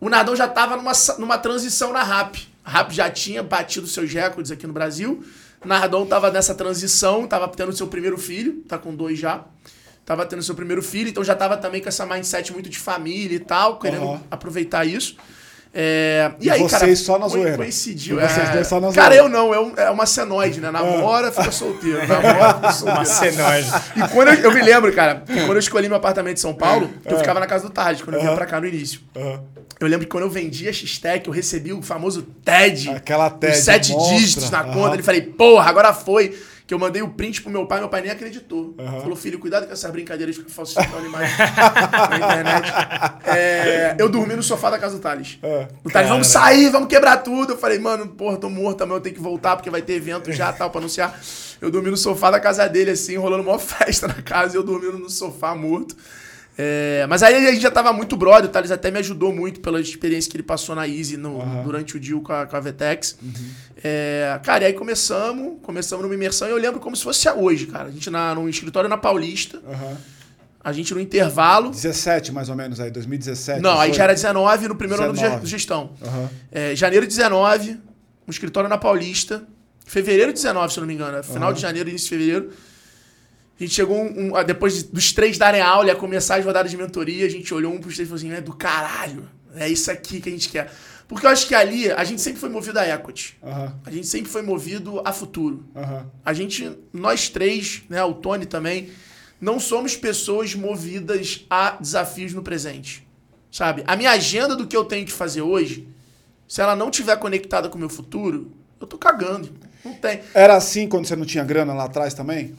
o 0.00 0.08
Nardão 0.08 0.34
já 0.34 0.46
estava 0.46 0.76
numa, 0.76 0.92
numa 1.18 1.38
transição 1.38 1.92
na 1.92 2.02
RAP. 2.02 2.36
A 2.64 2.70
RAP 2.70 2.92
já 2.92 3.08
tinha 3.08 3.42
batido 3.42 3.86
seus 3.86 4.12
recordes 4.12 4.50
aqui 4.50 4.66
no 4.66 4.72
Brasil. 4.72 5.24
Nardon 5.64 6.06
tava 6.06 6.30
nessa 6.30 6.54
transição, 6.54 7.26
tava 7.26 7.48
tendo 7.48 7.72
seu 7.72 7.86
primeiro 7.88 8.18
filho, 8.18 8.62
tá 8.68 8.78
com 8.78 8.94
dois 8.94 9.18
já. 9.18 9.44
Tava 10.04 10.24
tendo 10.24 10.42
seu 10.42 10.54
primeiro 10.54 10.82
filho, 10.82 11.08
então 11.08 11.24
já 11.24 11.34
tava 11.34 11.56
também 11.56 11.82
com 11.82 11.88
essa 11.88 12.06
mindset 12.06 12.52
muito 12.52 12.68
de 12.68 12.78
família 12.78 13.36
e 13.36 13.40
tal, 13.40 13.78
querendo 13.80 14.04
uhum. 14.04 14.20
aproveitar 14.30 14.84
isso. 14.84 15.16
É, 15.78 16.30
e, 16.40 16.46
E 16.46 16.50
aí, 16.50 16.58
vocês 16.62 16.80
cara, 16.80 16.96
só 16.96 17.18
na 17.18 17.28
zoeira. 17.28 17.54
Coincidiu. 17.58 18.18
E 18.18 18.26
vocês 18.26 18.48
é. 18.48 18.52
dois 18.52 18.66
só 18.66 18.80
na 18.80 18.90
Cara, 18.92 19.14
zoeira. 19.14 19.24
eu 19.24 19.28
não, 19.28 19.52
eu, 19.52 19.72
é 19.76 19.90
uma 19.90 20.06
senoide, 20.06 20.58
né? 20.58 20.70
Namora, 20.70 21.30
fica 21.30 21.50
solteiro. 21.52 21.98
Namora, 22.08 22.54
fica 22.56 22.72
solteiro. 22.72 22.98
Uma 23.00 23.04
senoide. 23.04 23.68
E 23.94 24.08
quando 24.08 24.28
eu, 24.28 24.34
eu 24.36 24.52
me 24.54 24.62
lembro, 24.62 24.90
cara, 24.94 25.16
que 25.26 25.34
quando 25.40 25.52
eu 25.52 25.58
escolhi 25.58 25.86
meu 25.86 25.98
apartamento 25.98 26.38
em 26.38 26.40
São 26.40 26.54
Paulo, 26.54 26.88
É. 27.04 27.12
eu 27.12 27.18
ficava 27.18 27.38
na 27.40 27.46
casa 27.46 27.64
do 27.64 27.70
Tarde, 27.70 28.02
quando 28.02 28.14
eu 28.16 28.22
vinha 28.22 28.34
pra 28.34 28.46
cá 28.46 28.58
no 28.58 28.66
início. 28.66 29.00
Eu 29.78 29.86
lembro 29.86 30.06
que 30.06 30.10
quando 30.10 30.24
eu 30.24 30.30
vendi 30.30 30.66
a 30.66 30.72
X-Tech, 30.72 31.26
eu 31.26 31.32
recebi 31.34 31.74
o 31.74 31.82
famoso 31.82 32.22
TED. 32.42 32.88
Aquela 32.88 33.28
TED 33.28 33.52
Os 33.52 33.58
sete 33.64 33.94
dígitos 34.08 34.48
na 34.50 34.64
conta. 34.64 34.94
Ele 34.94 35.02
falei, 35.02 35.20
porra, 35.20 35.68
agora 35.68 35.92
foi. 35.92 36.34
Que 36.66 36.74
eu 36.74 36.78
mandei 36.80 37.00
o 37.00 37.08
print 37.08 37.42
pro 37.42 37.50
meu 37.50 37.64
pai, 37.64 37.78
meu 37.78 37.88
pai 37.88 38.00
nem 38.02 38.10
acreditou. 38.10 38.74
Falou, 38.76 39.14
filho, 39.14 39.38
cuidado 39.38 39.66
com 39.66 39.72
essas 39.72 39.88
brincadeiras 39.90 40.34
de 40.34 40.40
ficar 40.40 40.52
falsificando 40.52 41.06
imagem 41.06 41.36
na 41.38 42.16
internet. 42.16 42.72
É, 43.24 43.96
eu 43.98 44.08
dormi 44.08 44.34
no 44.34 44.42
sofá 44.42 44.70
da 44.70 44.78
casa 44.78 44.96
do 44.96 45.00
Thales. 45.00 45.38
É. 45.42 45.68
O 45.84 45.90
Thales, 45.90 46.08
vamos 46.08 46.26
sair, 46.26 46.68
vamos 46.70 46.88
quebrar 46.88 47.18
tudo. 47.18 47.52
Eu 47.52 47.58
falei, 47.58 47.78
mano, 47.78 48.08
porra, 48.08 48.36
tô 48.36 48.50
morto 48.50 48.78
também, 48.78 48.96
eu 48.96 49.00
tenho 49.00 49.14
que 49.14 49.20
voltar 49.20 49.54
porque 49.54 49.70
vai 49.70 49.80
ter 49.80 49.92
evento 49.94 50.32
já, 50.32 50.52
tal, 50.52 50.70
pra 50.70 50.80
anunciar. 50.80 51.16
Eu 51.60 51.70
dormi 51.70 51.90
no 51.90 51.96
sofá 51.96 52.30
da 52.30 52.40
casa 52.40 52.68
dele, 52.68 52.90
assim, 52.90 53.16
rolando 53.16 53.42
uma 53.48 53.58
festa 53.60 54.08
na 54.08 54.20
casa 54.20 54.56
e 54.56 54.58
eu 54.58 54.62
dormindo 54.64 54.98
no 54.98 55.08
sofá 55.08 55.54
morto. 55.54 55.96
É, 56.58 57.04
mas 57.08 57.22
aí 57.22 57.34
a 57.34 57.50
gente 57.52 57.60
já 57.62 57.70
tava 57.70 57.92
muito 57.92 58.16
brother, 58.16 58.48
o 58.48 58.52
Thales 58.52 58.70
até 58.70 58.90
me 58.90 58.98
ajudou 58.98 59.30
muito 59.32 59.60
pela 59.60 59.78
experiência 59.80 60.30
que 60.30 60.36
ele 60.36 60.42
passou 60.42 60.74
na 60.74 60.88
Easy 60.88 61.16
no- 61.18 61.62
durante 61.62 61.96
o 61.96 62.00
deal 62.00 62.20
com 62.22 62.32
a, 62.32 62.46
com 62.46 62.56
a 62.56 62.60
Vetex. 62.60 63.18
É, 63.84 64.40
cara, 64.42 64.64
e 64.64 64.66
aí 64.68 64.72
começamos, 64.72 65.58
começamos 65.62 66.02
numa 66.02 66.14
imersão 66.14 66.48
e 66.48 66.50
eu 66.50 66.56
lembro 66.56 66.80
como 66.80 66.96
se 66.96 67.02
fosse 67.02 67.28
hoje, 67.28 67.66
cara. 67.66 67.88
A 67.88 67.90
gente 67.90 68.08
na, 68.08 68.34
num 68.34 68.48
escritório 68.48 68.88
na 68.88 68.96
Paulista, 68.96 69.60
Aham. 69.68 69.96
a 70.64 70.72
gente 70.72 70.94
no 70.94 71.00
intervalo. 71.00 71.70
17, 71.70 72.32
mais 72.32 72.48
ou 72.48 72.56
menos, 72.56 72.80
aí, 72.80 72.90
2017. 72.90 73.60
Não, 73.60 73.72
aí 73.72 73.90
18. 73.90 73.96
já 73.96 74.04
era 74.04 74.14
19 74.14 74.68
no 74.68 74.76
primeiro 74.76 75.02
ano 75.02 75.12
19. 75.12 75.44
de 75.44 75.50
gestão. 75.50 75.90
Aham. 76.02 76.30
É, 76.50 76.74
janeiro 76.74 77.06
19, 77.06 77.72
um 78.26 78.30
escritório 78.30 78.68
na 78.70 78.78
Paulista. 78.78 79.42
Fevereiro 79.84 80.32
19, 80.32 80.72
se 80.72 80.78
eu 80.78 80.80
não 80.80 80.88
me 80.88 80.94
engano. 80.94 81.22
Final 81.22 81.52
de 81.52 81.60
janeiro, 81.60 81.88
início 81.90 82.06
de 82.08 82.16
fevereiro. 82.16 82.50
A 83.58 83.62
gente 83.62 83.74
chegou 83.74 83.96
um, 83.96 84.28
um- 84.30 84.36
ah, 84.36 84.42
depois 84.42 84.74
de- 84.84 84.84
dos 84.92 85.12
três 85.12 85.38
darem 85.38 85.60
aula 85.62 85.88
e 85.88 85.90
a 85.90 85.96
começar 85.96 86.36
as 86.36 86.44
rodadas 86.44 86.70
de 86.70 86.76
mentoria, 86.76 87.24
a 87.24 87.28
gente 87.30 87.52
olhou 87.54 87.72
um 87.72 87.78
pros 87.78 87.94
três 87.94 88.06
e 88.08 88.10
falou 88.10 88.18
assim: 88.18 88.32
é 88.36 88.40
do 88.40 88.52
caralho. 88.54 89.28
É 89.54 89.68
isso 89.68 89.90
aqui 89.90 90.20
que 90.20 90.28
a 90.28 90.32
gente 90.32 90.48
quer. 90.50 90.70
Porque 91.08 91.24
eu 91.24 91.30
acho 91.30 91.46
que 91.46 91.54
ali 91.54 91.90
a 91.90 92.02
gente 92.04 92.20
sempre 92.20 92.40
foi 92.40 92.48
movido 92.50 92.78
a 92.78 92.86
equity. 92.88 93.38
Aham. 93.42 93.74
A 93.86 93.90
gente 93.90 94.06
sempre 94.08 94.30
foi 94.30 94.42
movido 94.42 95.00
a 95.04 95.12
futuro. 95.12 95.64
Aham. 95.74 96.06
A 96.24 96.32
gente, 96.34 96.70
nós 96.92 97.28
três, 97.28 97.82
né, 97.88 98.02
o 98.04 98.12
Tony 98.12 98.44
também, 98.44 98.90
não 99.40 99.58
somos 99.60 99.96
pessoas 99.96 100.54
movidas 100.54 101.46
a 101.48 101.70
desafios 101.80 102.34
no 102.34 102.42
presente. 102.42 103.06
Sabe? 103.50 103.84
A 103.86 103.96
minha 103.96 104.10
agenda 104.10 104.54
do 104.56 104.66
que 104.66 104.76
eu 104.76 104.84
tenho 104.84 105.06
que 105.06 105.12
fazer 105.12 105.40
hoje, 105.40 105.88
se 106.46 106.60
ela 106.60 106.76
não 106.76 106.90
tiver 106.90 107.16
conectada 107.16 107.68
com 107.70 107.76
o 107.76 107.78
meu 107.78 107.88
futuro, 107.88 108.52
eu 108.80 108.86
tô 108.86 108.98
cagando. 108.98 109.48
Não 109.84 109.94
tem. 109.94 110.20
Era 110.34 110.56
assim 110.56 110.86
quando 110.88 111.06
você 111.06 111.14
não 111.16 111.24
tinha 111.24 111.44
grana 111.44 111.72
lá 111.72 111.84
atrás 111.84 112.12
também? 112.12 112.54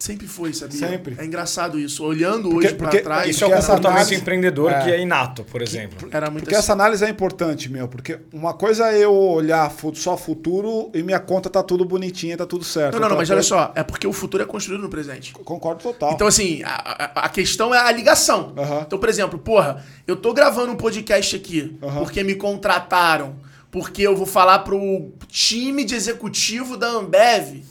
Sempre 0.00 0.26
foi, 0.26 0.52
sabia? 0.54 0.78
Sempre. 0.78 1.14
É 1.18 1.24
engraçado 1.26 1.78
isso. 1.78 2.02
Olhando 2.02 2.48
Porque- 2.48 2.68
hoje 2.68 2.74
porque 2.74 2.96
pra 3.00 3.16
trás, 3.16 3.30
Isso 3.36 3.44
é 3.44 3.48
essa 3.50 3.66
comportamento 3.66 3.98
análise- 3.98 4.14
empreendedor 4.14 4.72
É. 4.72 4.82
que 4.82 4.90
é 4.90 4.98
inato, 5.00 5.44
por 5.44 5.60
exemplo. 5.60 6.08
era 6.10 6.30
muito 6.30 6.44
Porque 6.44 6.54
assim. 6.54 6.64
essa 6.64 6.72
análise 6.72 7.04
é 7.04 7.08
importante, 7.10 7.68
meu. 7.70 7.86
Porque 7.86 8.18
uma 8.32 8.54
coisa 8.54 8.90
é 8.90 9.04
eu 9.04 9.12
olhar 9.14 9.70
só 9.92 10.16
futuro 10.16 10.90
e 10.94 11.02
minha 11.02 11.20
conta 11.20 11.50
tá 11.50 11.62
tudo 11.62 11.84
bonitinha, 11.84 12.34
tá 12.34 12.46
tudo 12.46 12.64
certo. 12.64 12.94
Não, 12.94 13.00
não, 13.02 13.08
não, 13.10 13.16
mas 13.18 13.28
olha 13.28 13.42
só. 13.42 13.72
É 13.74 13.82
porque 13.82 14.06
o 14.06 14.12
futuro 14.12 14.42
é 14.42 14.46
construído 14.46 14.80
no 14.80 14.88
presente. 14.88 15.32
Concordo 15.34 15.82
total. 15.82 16.12
Então, 16.14 16.26
assim, 16.26 16.62
a, 16.64 17.26
a- 17.26 17.28
questão 17.28 17.74
é 17.74 17.78
a 17.78 17.92
ligação. 17.92 18.54
Então, 18.86 18.98
por 18.98 19.08
exemplo, 19.10 19.38
porra, 19.38 19.84
eu 20.06 20.16
tô 20.16 20.32
gravando 20.32 20.72
um 20.72 20.76
podcast 20.76 21.36
aqui 21.36 21.76
porque 21.98 22.24
me 22.24 22.34
contrataram, 22.36 23.36
porque 23.70 24.00
eu 24.00 24.16
vou 24.16 24.24
falar 24.26 24.60
pro 24.60 25.12
time 25.28 25.84
de 25.84 25.94
executivo 25.94 26.76
da 26.78 26.88
Ambev. 26.88 27.62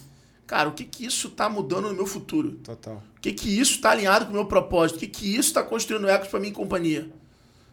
Cara, 0.50 0.68
o 0.68 0.72
que 0.72 0.84
que 0.84 1.06
isso 1.06 1.30
tá 1.30 1.48
mudando 1.48 1.90
no 1.90 1.94
meu 1.94 2.08
futuro? 2.08 2.54
Total. 2.64 3.04
O 3.16 3.22
que 3.22 3.32
que 3.32 3.60
isso 3.60 3.80
tá 3.80 3.92
alinhado 3.92 4.26
com 4.26 4.32
o 4.32 4.34
meu 4.34 4.46
propósito? 4.48 4.98
O 4.98 5.00
que 5.02 5.06
que 5.06 5.36
isso 5.38 5.54
tá 5.54 5.62
construindo 5.62 6.10
ecos 6.10 6.28
pra 6.28 6.40
minha 6.40 6.52
companhia? 6.52 7.08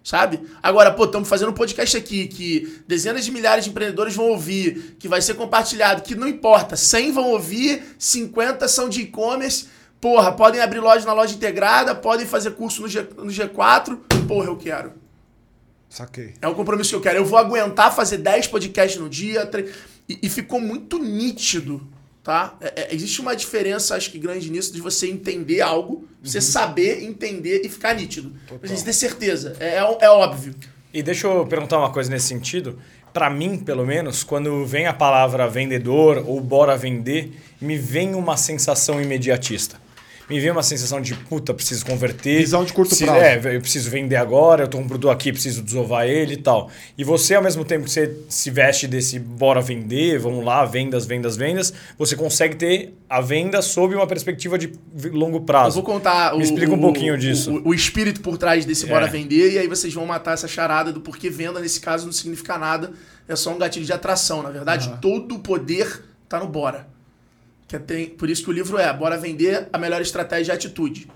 Sabe? 0.04 0.42
Agora, 0.62 0.92
pô, 0.92 1.04
estamos 1.06 1.26
fazendo 1.26 1.48
um 1.52 1.54
podcast 1.54 1.96
aqui 1.96 2.26
que 2.28 2.82
dezenas 2.86 3.24
de 3.24 3.30
milhares 3.32 3.64
de 3.64 3.70
empreendedores 3.70 4.14
vão 4.14 4.26
ouvir, 4.28 4.94
que 4.98 5.08
vai 5.08 5.22
ser 5.22 5.32
compartilhado, 5.36 6.02
que 6.02 6.14
não 6.14 6.28
importa, 6.28 6.76
100 6.76 7.12
vão 7.12 7.30
ouvir, 7.30 7.82
50 7.98 8.68
são 8.68 8.90
de 8.90 9.00
e-commerce, 9.00 9.68
porra, 9.98 10.30
podem 10.32 10.60
abrir 10.60 10.80
loja 10.80 11.06
na 11.06 11.14
loja 11.14 11.34
integrada, 11.34 11.94
podem 11.94 12.26
fazer 12.26 12.50
curso 12.50 12.82
no, 12.82 12.88
G, 12.88 13.00
no 13.16 13.32
G4, 13.32 13.98
porra, 14.28 14.48
eu 14.48 14.56
quero. 14.58 14.92
Saquei. 15.88 16.34
É 16.42 16.46
o 16.46 16.54
compromisso 16.54 16.90
que 16.90 16.96
eu 16.96 17.00
quero. 17.00 17.18
Eu 17.20 17.24
vou 17.24 17.38
aguentar 17.38 17.94
fazer 17.94 18.18
10 18.18 18.48
podcasts 18.48 19.00
no 19.00 19.08
dia. 19.08 19.46
tre- 19.46 19.72
E, 20.08 20.18
e 20.22 20.28
ficou 20.28 20.60
muito 20.60 20.98
nítido, 20.98 21.84
tá? 22.26 22.56
É- 22.60 22.82
é- 22.82 22.88
existe 22.94 23.20
uma 23.20 23.36
diferença, 23.36 23.94
acho 23.94 24.10
que 24.10 24.18
grande 24.18 24.50
nisso, 24.50 24.72
de 24.72 24.80
você 24.80 25.08
entender 25.08 25.60
algo, 25.60 26.08
você 26.20 26.40
saber, 26.40 27.04
entender 27.04 27.62
e 27.64 27.68
ficar 27.68 27.94
nítido. 27.94 28.32
Pra 28.48 28.68
gente 28.68 28.84
ter 28.84 28.92
certeza. 28.92 29.56
É, 29.60 29.76
é, 29.76 29.98
é 30.00 30.10
óbvio. 30.10 30.52
E 30.92 31.04
deixa 31.04 31.28
eu 31.28 31.46
perguntar 31.46 31.78
uma 31.78 31.92
coisa 31.92 32.10
nesse 32.10 32.26
sentido. 32.26 32.80
Para 33.12 33.30
mim, 33.30 33.56
pelo 33.56 33.86
menos, 33.86 34.24
quando 34.24 34.66
vem 34.66 34.88
a 34.88 34.92
palavra 34.92 35.48
vendedor 35.48 36.24
ou 36.26 36.40
bora 36.40 36.76
vender, 36.76 37.30
me 37.60 37.78
vem 37.78 38.16
uma 38.16 38.36
sensação 38.36 39.00
imediatista. 39.00 39.80
Me 40.28 40.40
vem 40.40 40.50
uma 40.50 40.62
sensação 40.62 41.00
de, 41.00 41.14
puta, 41.14 41.54
preciso 41.54 41.86
converter. 41.86 42.38
Visão 42.40 42.64
de 42.64 42.72
curto 42.72 42.88
preciso- 42.88 43.12
prazo. 43.12 43.24
É, 43.48 43.56
eu 43.56 43.60
preciso 43.60 43.88
vender 43.88 44.16
agora, 44.16 44.64
eu 44.64 44.68
tô 44.68 44.78
com 44.78 44.82
um 44.84 44.88
produto 44.88 45.08
aqui, 45.10 45.30
preciso 45.32 45.62
desovar 45.62 46.04
ele 46.08 46.34
e 46.34 46.36
tal. 46.36 46.68
E 46.98 47.04
você, 47.04 47.36
ao 47.36 47.42
mesmo 47.44 47.64
tempo 47.64 47.84
que 47.84 47.90
você 47.92 48.12
se 48.28 48.50
veste 48.50 48.88
desse 48.88 49.20
bora 49.20 49.60
vender, 49.60 50.18
vamos 50.18 50.44
lá, 50.44 50.64
vendas, 50.64 51.06
vendas, 51.06 51.36
vendas, 51.36 51.72
você 51.96 52.16
consegue 52.16 52.56
ter 52.56 52.92
a 53.08 53.20
venda 53.20 53.62
sob 53.62 53.94
uma 53.94 54.06
perspectiva 54.06 54.58
de 54.58 54.72
longo 55.12 55.36
Eu 55.36 55.42
prazo. 55.42 55.74
vou 55.76 55.84
contar 55.84 56.32
Me 56.32 56.40
o, 56.40 56.42
explica 56.42 56.72
um 56.72 56.76
o- 56.78 56.80
pouquinho 56.80 57.16
disso. 57.16 57.52
O, 57.64 57.68
o 57.68 57.74
espírito 57.74 58.20
por 58.20 58.36
trás 58.36 58.64
desse 58.64 58.84
Bora 58.86 59.06
É. 59.06 59.08
Vender, 59.08 59.52
e 59.52 59.58
aí 59.60 59.68
vocês 59.68 59.94
vão 59.94 60.04
matar 60.06 60.32
essa 60.34 60.48
charada 60.48 60.92
do 60.92 61.00
porquê 61.00 61.30
venda, 61.30 61.60
nesse 61.60 61.80
caso, 61.80 62.04
não 62.04 62.12
significa 62.12 62.58
nada. 62.58 62.90
É 63.28 63.36
só 63.36 63.52
um 63.54 63.58
gatilho 63.58 63.86
de 63.86 63.92
atração. 63.92 64.42
Na 64.42 64.50
verdade, 64.50 64.92
todo 65.00 65.36
o 65.36 65.38
poder 65.38 66.02
tá 66.28 66.40
no 66.40 66.48
Bora. 66.48 66.88
Que 67.66 67.76
é 67.76 67.78
tem, 67.78 68.06
por 68.06 68.30
isso 68.30 68.42
que 68.44 68.50
o 68.50 68.52
livro 68.52 68.78
é 68.78 68.92
Bora 68.92 69.16
Vender, 69.18 69.68
a 69.72 69.78
melhor 69.78 70.00
estratégia 70.00 70.44
de 70.56 70.66
atitude. 70.66 71.08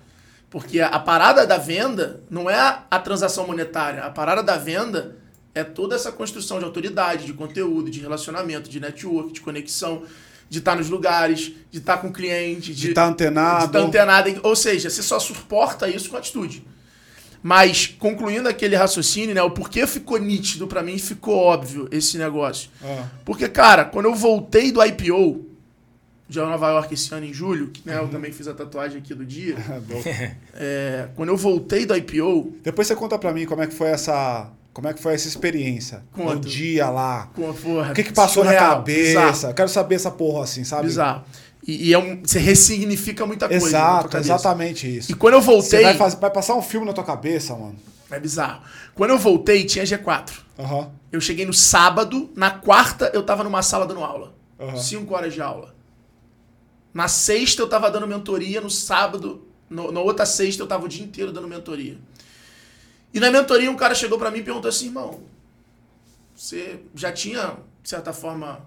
Porque 0.51 0.81
a, 0.81 0.99
parada 0.99 1.47
da 1.47 1.57
venda 1.57 2.23
não 2.29 2.51
é 2.51 2.57
a, 2.59 2.85
a 2.91 2.99
transação 2.99 3.47
monetária. 3.47 4.03
A 4.03 4.11
parada 4.11 4.43
da 4.43 4.57
venda 4.57 5.17
é 5.55 5.63
toda 5.63 5.95
essa 5.95 6.11
construção 6.11 6.59
de 6.59 6.65
autoridade, 6.65 7.25
de 7.25 7.33
conteúdo, 7.33 7.89
de 7.89 8.01
relacionamento, 8.01 8.69
de 8.69 8.81
network, 8.81 9.33
de 9.33 9.41
conexão, 9.41 10.03
de 10.49 10.59
estar 10.59 10.75
nos 10.75 10.89
lugares, 10.91 11.53
de 11.71 11.79
estar 11.79 11.99
com 11.99 12.09
o 12.09 12.13
cliente, 12.13 12.75
De 12.75 12.89
estar 12.89 13.07
antenado. 13.07 13.61
de 13.61 13.67
estar 13.67 13.79
antenado. 13.79 14.41
Ou 14.43 14.57
seja, 14.57 14.91
você 14.91 15.03
só 15.05 15.21
suporta 15.21 15.89
isso 15.89 16.11
com 16.11 16.17
atitude. 16.17 16.65
Mas, 17.43 17.87
concluindo 17.87 18.49
aquele 18.49 18.75
raciocínio, 18.77 19.35
né? 19.35 19.43
O 19.43 19.51
porquê 19.51 19.87
ficou 19.87 20.19
nítido 20.19 20.67
pra 20.67 20.83
mim, 20.83 20.99
ficou 20.99 21.37
óbvio 21.37 21.89
esse 21.91 22.19
negócio. 22.19 22.69
Ah, 22.83 23.05
Porque, 23.25 23.49
cara, 23.49 23.85
quando 23.85 24.07
eu 24.07 24.15
voltei 24.15 24.71
do 24.71 24.85
IPO, 24.85 25.47
de 26.31 26.39
Nova 26.39 26.69
York 26.71 26.95
esse 26.95 27.13
ano 27.13 27.27
em 27.27 27.33
julho, 27.35 27.69
que 27.69 27.83
né, 27.85 27.99
eu 27.99 28.09
também 28.09 28.31
fiz 28.33 28.47
a 28.47 28.55
tatuagem 28.55 28.99
aqui 28.99 29.15
do 29.15 29.25
dia. 29.27 29.57
é 29.57 29.81
bom. 29.81 30.01
é, 30.55 31.09
quando 31.17 31.29
eu 31.31 31.37
voltei 31.37 31.85
do 31.85 31.97
IPO, 31.97 32.55
Depois 32.63 32.87
você 32.87 32.95
conta 32.95 33.19
pra 33.19 33.33
mim 33.33 33.47
como 33.47 33.63
é 33.63 33.67
que 33.67 33.75
foi 33.75 33.89
essa, 33.89 34.49
como 34.73 34.87
é 34.89 34.95
que 34.95 35.03
foi 35.03 35.15
essa 35.15 35.27
experiência. 35.29 36.03
Conto. 36.13 36.35
No 36.35 36.41
dia 36.41 36.89
lá. 36.89 37.29
com 37.35 37.51
a 37.51 37.53
porra. 37.53 37.91
O 37.91 37.95
que 37.95 38.05
que 38.05 38.13
passou 38.13 38.45
na 38.45 38.51
surreal, 38.53 38.77
cabeça? 38.77 39.31
Bizarro. 39.33 39.55
Quero 39.55 39.69
saber 39.69 39.95
essa 39.97 40.11
porra 40.11 40.45
assim, 40.45 40.63
sabe? 40.65 40.85
bizarro. 40.87 41.25
E, 41.67 41.89
e 41.89 41.93
é 41.93 41.99
um, 41.99 42.23
você 42.25 42.39
ressignifica 42.39 43.27
muita 43.27 43.47
coisa. 43.49 43.65
na 43.65 43.69
Exato, 43.69 44.17
exatamente 44.17 44.97
isso. 44.97 45.11
E 45.13 45.15
quando 45.15 45.35
eu 45.35 45.43
Você 45.43 45.47
voltei. 45.51 45.83
vai, 45.83 45.95
fazer- 45.97 46.17
vai 46.17 46.31
passar 46.31 46.55
um 46.55 46.63
filme 46.63 46.87
na 46.87 46.93
tua 46.93 47.05
cabeça, 47.05 47.55
mano. 47.55 47.77
É 48.11 48.19
bizarro. 48.19 48.63
Quando 48.95 49.11
eu 49.11 49.19
voltei, 49.19 49.65
tinha 49.65 49.85
G4. 49.85 50.31
Aham. 50.59 50.91
Eu 51.13 51.21
cheguei 51.21 51.45
no 51.45 51.53
sábado, 51.53 52.31
na 52.37 52.51
quarta 52.51 53.11
eu 53.13 53.23
tava 53.23 53.43
numa 53.45 53.63
sala 53.63 53.87
dando 53.87 54.03
aula. 54.03 54.33
Aham. 54.59 54.77
Cinco 54.77 55.15
horas 55.15 55.35
de 55.35 55.43
aula. 55.43 55.75
Na 56.93 57.07
sexta 57.09 57.63
eu 57.63 57.69
tava 57.69 57.91
dando 57.91 58.07
mentoria, 58.07 58.61
no 58.61 58.71
sábado, 58.71 59.47
no- 59.69 59.93
na 59.93 60.01
outra 60.01 60.27
sexta 60.27 60.63
eu 60.63 60.67
tava 60.67 60.85
o 60.85 60.89
dia 60.89 61.05
inteiro 61.05 61.33
dando 61.33 61.47
mentoria. 61.49 61.97
E 63.15 63.21
na 63.21 63.31
mentoria 63.31 63.71
um 63.71 63.77
cara 63.77 63.95
chegou 63.95 64.19
pra 64.19 64.31
mim 64.31 64.39
e 64.39 64.43
perguntou 64.43 64.69
assim, 64.69 64.87
irmão, 64.87 65.21
você 66.35 66.81
já 66.95 67.13
tinha, 67.13 67.57
de 67.83 67.89
certa 67.89 68.13
forma, 68.13 68.61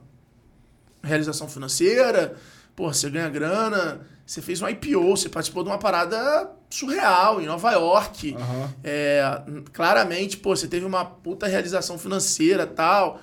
realização 1.04 1.48
financeira, 1.48 2.36
pô, 2.76 2.92
você 2.94 3.10
ganha 3.10 3.30
grana, 3.30 4.06
você 4.26 4.42
fez 4.42 4.62
um 4.62 4.68
IPO, 4.70 5.18
você 5.18 5.28
participou 5.30 5.64
de 5.64 5.70
uma 5.70 5.78
parada 5.78 6.50
surreal 6.70 7.42
em 7.42 7.46
Nova 7.46 7.72
York. 7.72 8.36
Aham. 8.36 8.74
É, 8.84 9.42
claramente, 9.74 10.38
pô, 10.38 10.56
você 10.56 10.68
teve 10.68 10.86
uma 10.86 11.04
puta 11.04 11.48
realização 11.48 11.98
financeira 11.98 12.66
tal. 12.66 13.22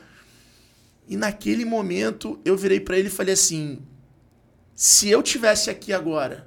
E 1.08 1.16
naquele 1.16 1.64
momento 1.64 2.38
eu 2.44 2.56
virei 2.56 2.80
pra 2.80 2.98
ele 2.98 3.08
e 3.08 3.10
falei 3.10 3.34
assim: 3.34 3.80
se 4.80 5.10
eu 5.10 5.22
tivesse 5.22 5.68
aqui 5.68 5.92
agora 5.92 6.46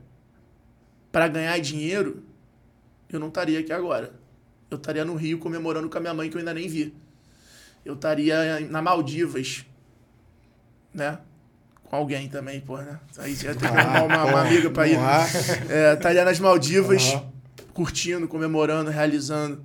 pra 1.11 1.27
ganhar 1.27 1.59
dinheiro, 1.59 2.23
eu 3.07 3.19
não 3.19 3.27
estaria 3.27 3.59
aqui 3.59 3.71
agora. 3.71 4.11
Eu 4.71 4.77
estaria 4.77 5.05
no 5.05 5.13
Rio 5.13 5.37
comemorando 5.37 5.87
com 5.87 5.95
a 5.99 6.01
minha 6.01 6.15
mãe 6.15 6.31
que 6.31 6.35
eu 6.35 6.39
ainda 6.39 6.51
nem 6.51 6.67
vi. 6.67 6.95
eu 7.85 7.93
estaria 7.93 8.59
na 8.61 8.81
Maldivas, 8.81 9.63
né? 10.91 11.19
Com 11.83 11.95
alguém 11.95 12.27
também, 12.27 12.59
pô, 12.59 12.77
né? 12.77 12.99
Aí 13.19 13.35
já 13.35 13.53
tem 13.53 13.69
que 13.69 13.77
arrumar 13.77 14.01
uma, 14.01 14.25
uma 14.25 14.41
amiga 14.41 14.67
pra 14.71 14.87
ir. 14.87 14.97
É, 15.69 15.93
estaria 15.93 16.25
nas 16.25 16.39
Maldivas, 16.39 17.13
Aham. 17.13 17.31
curtindo, 17.71 18.27
comemorando, 18.27 18.89
realizando. 18.89 19.63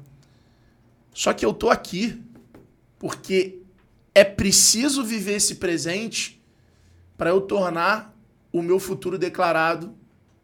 Só 1.14 1.32
que 1.32 1.42
eu 1.42 1.54
tô 1.54 1.70
aqui 1.70 2.22
porque 2.98 3.62
é 4.14 4.24
preciso 4.24 5.02
viver 5.02 5.36
esse 5.36 5.54
presente 5.54 6.38
para 7.16 7.30
eu 7.30 7.40
tornar 7.40 8.14
o 8.58 8.62
meu 8.62 8.78
futuro 8.78 9.18
declarado 9.18 9.94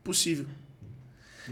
possível. 0.02 0.46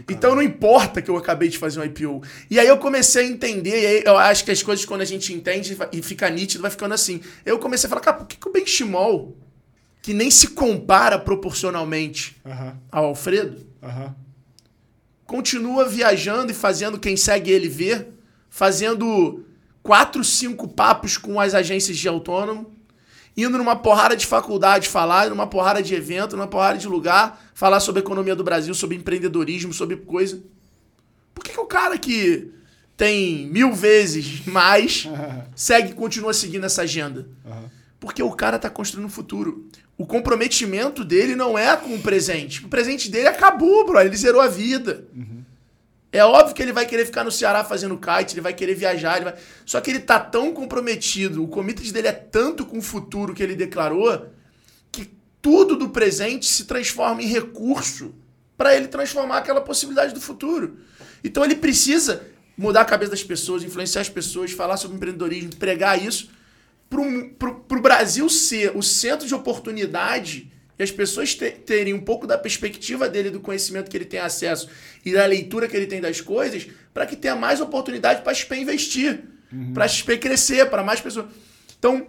Então 0.09 0.35
não 0.35 0.41
importa 0.41 1.01
que 1.01 1.09
eu 1.09 1.17
acabei 1.17 1.49
de 1.49 1.57
fazer 1.57 1.79
um 1.79 1.83
IPO. 1.83 2.23
E 2.49 2.59
aí 2.59 2.67
eu 2.67 2.77
comecei 2.77 3.25
a 3.25 3.29
entender, 3.29 3.81
e 3.81 3.85
aí 3.85 4.03
eu 4.05 4.17
acho 4.17 4.43
que 4.43 4.51
as 4.51 4.63
coisas 4.63 4.85
quando 4.85 5.01
a 5.01 5.05
gente 5.05 5.33
entende 5.33 5.77
e 5.91 6.01
fica 6.01 6.29
nítido, 6.29 6.61
vai 6.61 6.71
ficando 6.71 6.93
assim. 6.93 7.21
Eu 7.45 7.59
comecei 7.59 7.87
a 7.87 7.89
falar, 7.89 8.01
cara, 8.01 8.17
por 8.17 8.27
que, 8.27 8.37
que 8.37 8.47
o 8.47 8.51
Benchimol, 8.51 9.37
que 10.01 10.13
nem 10.13 10.31
se 10.31 10.49
compara 10.49 11.19
proporcionalmente 11.19 12.35
ao 12.91 13.05
Alfredo, 13.05 13.65
continua 15.25 15.87
viajando 15.87 16.51
e 16.51 16.55
fazendo 16.55 16.99
quem 16.99 17.15
segue 17.15 17.51
ele 17.51 17.69
ver, 17.69 18.07
fazendo 18.49 19.45
quatro, 19.83 20.23
cinco 20.23 20.67
papos 20.67 21.17
com 21.17 21.39
as 21.39 21.53
agências 21.53 21.97
de 21.97 22.07
autônomo, 22.07 22.73
indo 23.35 23.57
numa 23.57 23.75
porrada 23.75 24.15
de 24.15 24.25
faculdade 24.25 24.87
falar, 24.87 25.29
numa 25.29 25.47
porrada 25.47 25.81
de 25.81 25.95
evento, 25.95 26.35
numa 26.35 26.47
porrada 26.47 26.77
de 26.77 26.87
lugar, 26.87 27.43
falar 27.53 27.79
sobre 27.79 27.99
a 28.01 28.03
economia 28.03 28.35
do 28.35 28.43
Brasil, 28.43 28.73
sobre 28.73 28.95
empreendedorismo, 28.95 29.73
sobre 29.73 29.97
coisa. 29.97 30.41
Por 31.33 31.43
que, 31.43 31.51
que 31.51 31.59
o 31.59 31.65
cara 31.65 31.97
que 31.97 32.51
tem 32.95 33.47
mil 33.47 33.73
vezes 33.73 34.45
mais 34.45 35.07
segue, 35.55 35.93
continua 35.93 36.33
seguindo 36.33 36.65
essa 36.65 36.83
agenda? 36.83 37.27
Porque 37.99 38.21
o 38.21 38.31
cara 38.31 38.59
tá 38.59 38.69
construindo 38.69 39.05
um 39.07 39.09
futuro. 39.09 39.67
O 39.97 40.05
comprometimento 40.05 41.03
dele 41.03 41.35
não 41.35 41.57
é 41.57 41.75
com 41.77 41.95
o 41.95 42.01
presente. 42.01 42.65
O 42.65 42.67
presente 42.67 43.09
dele 43.09 43.27
acabou, 43.29 43.85
bro. 43.85 43.99
Ele 43.99 44.15
zerou 44.15 44.41
a 44.41 44.47
vida. 44.47 45.07
É 46.13 46.23
óbvio 46.23 46.53
que 46.53 46.61
ele 46.61 46.71
vai 46.71 46.85
querer 46.85 47.05
ficar 47.05 47.23
no 47.23 47.31
Ceará 47.31 47.63
fazendo 47.63 47.97
kite, 47.97 48.35
ele 48.35 48.41
vai 48.41 48.53
querer 48.53 48.75
viajar, 48.75 49.15
ele 49.15 49.25
vai... 49.25 49.35
só 49.65 49.81
que 49.81 49.89
ele 49.89 49.99
tá 49.99 50.19
tão 50.19 50.53
comprometido, 50.53 51.43
o 51.43 51.47
commitment 51.47 51.91
dele 51.91 52.07
é 52.07 52.11
tanto 52.11 52.67
com 52.67 52.77
o 52.77 52.83
futuro 52.83 53.33
que 53.33 53.41
ele 53.41 53.55
declarou, 53.55 54.29
que 54.91 55.11
tudo 55.41 55.75
do 55.75 55.89
presente 55.89 56.45
se 56.45 56.65
transforma 56.65 57.23
em 57.23 57.25
recurso 57.25 58.13
para 58.55 58.75
ele 58.75 58.87
transformar 58.87 59.39
aquela 59.39 59.59
possibilidade 59.59 60.13
do 60.13 60.21
futuro. 60.21 60.77
Então 61.23 61.43
ele 61.43 61.55
precisa 61.55 62.21
mudar 62.55 62.81
a 62.81 62.85
cabeça 62.85 63.09
das 63.09 63.23
pessoas, 63.23 63.63
influenciar 63.63 64.01
as 64.01 64.09
pessoas, 64.09 64.51
falar 64.51 64.77
sobre 64.77 64.97
empreendedorismo, 64.97 65.55
pregar 65.55 65.99
isso, 65.99 66.29
para 66.87 67.49
o 67.75 67.81
Brasil 67.81 68.29
ser 68.29 68.77
o 68.77 68.83
centro 68.83 69.27
de 69.27 69.33
oportunidade 69.33 70.52
e 70.77 70.83
as 70.83 70.91
pessoas 70.91 71.35
te- 71.35 71.51
terem 71.51 71.93
um 71.93 72.01
pouco 72.01 72.25
da 72.25 72.37
perspectiva 72.37 73.07
dele, 73.07 73.29
do 73.29 73.39
conhecimento 73.39 73.89
que 73.89 73.97
ele 73.97 74.05
tem 74.05 74.19
acesso 74.19 74.67
e 75.05 75.13
da 75.13 75.25
leitura 75.25 75.67
que 75.67 75.75
ele 75.77 75.85
tem 75.87 76.01
das 76.01 76.19
coisas, 76.21 76.67
para 76.93 77.05
que 77.05 77.15
tenha 77.15 77.35
mais 77.35 77.61
oportunidade 77.61 78.21
para 78.21 78.31
a 78.31 78.35
XP 78.35 78.55
investir, 78.57 79.23
para 79.73 79.85
a 79.85 79.87
XP 79.87 80.17
crescer, 80.17 80.69
para 80.69 80.83
mais 80.83 80.99
pessoas. 80.99 81.27
Então, 81.77 82.07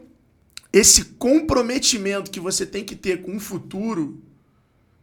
esse 0.73 1.05
comprometimento 1.05 2.31
que 2.31 2.41
você 2.41 2.65
tem 2.65 2.83
que 2.85 2.97
ter 2.97 3.23
com 3.23 3.37
o 3.37 3.41
futuro, 3.41 4.23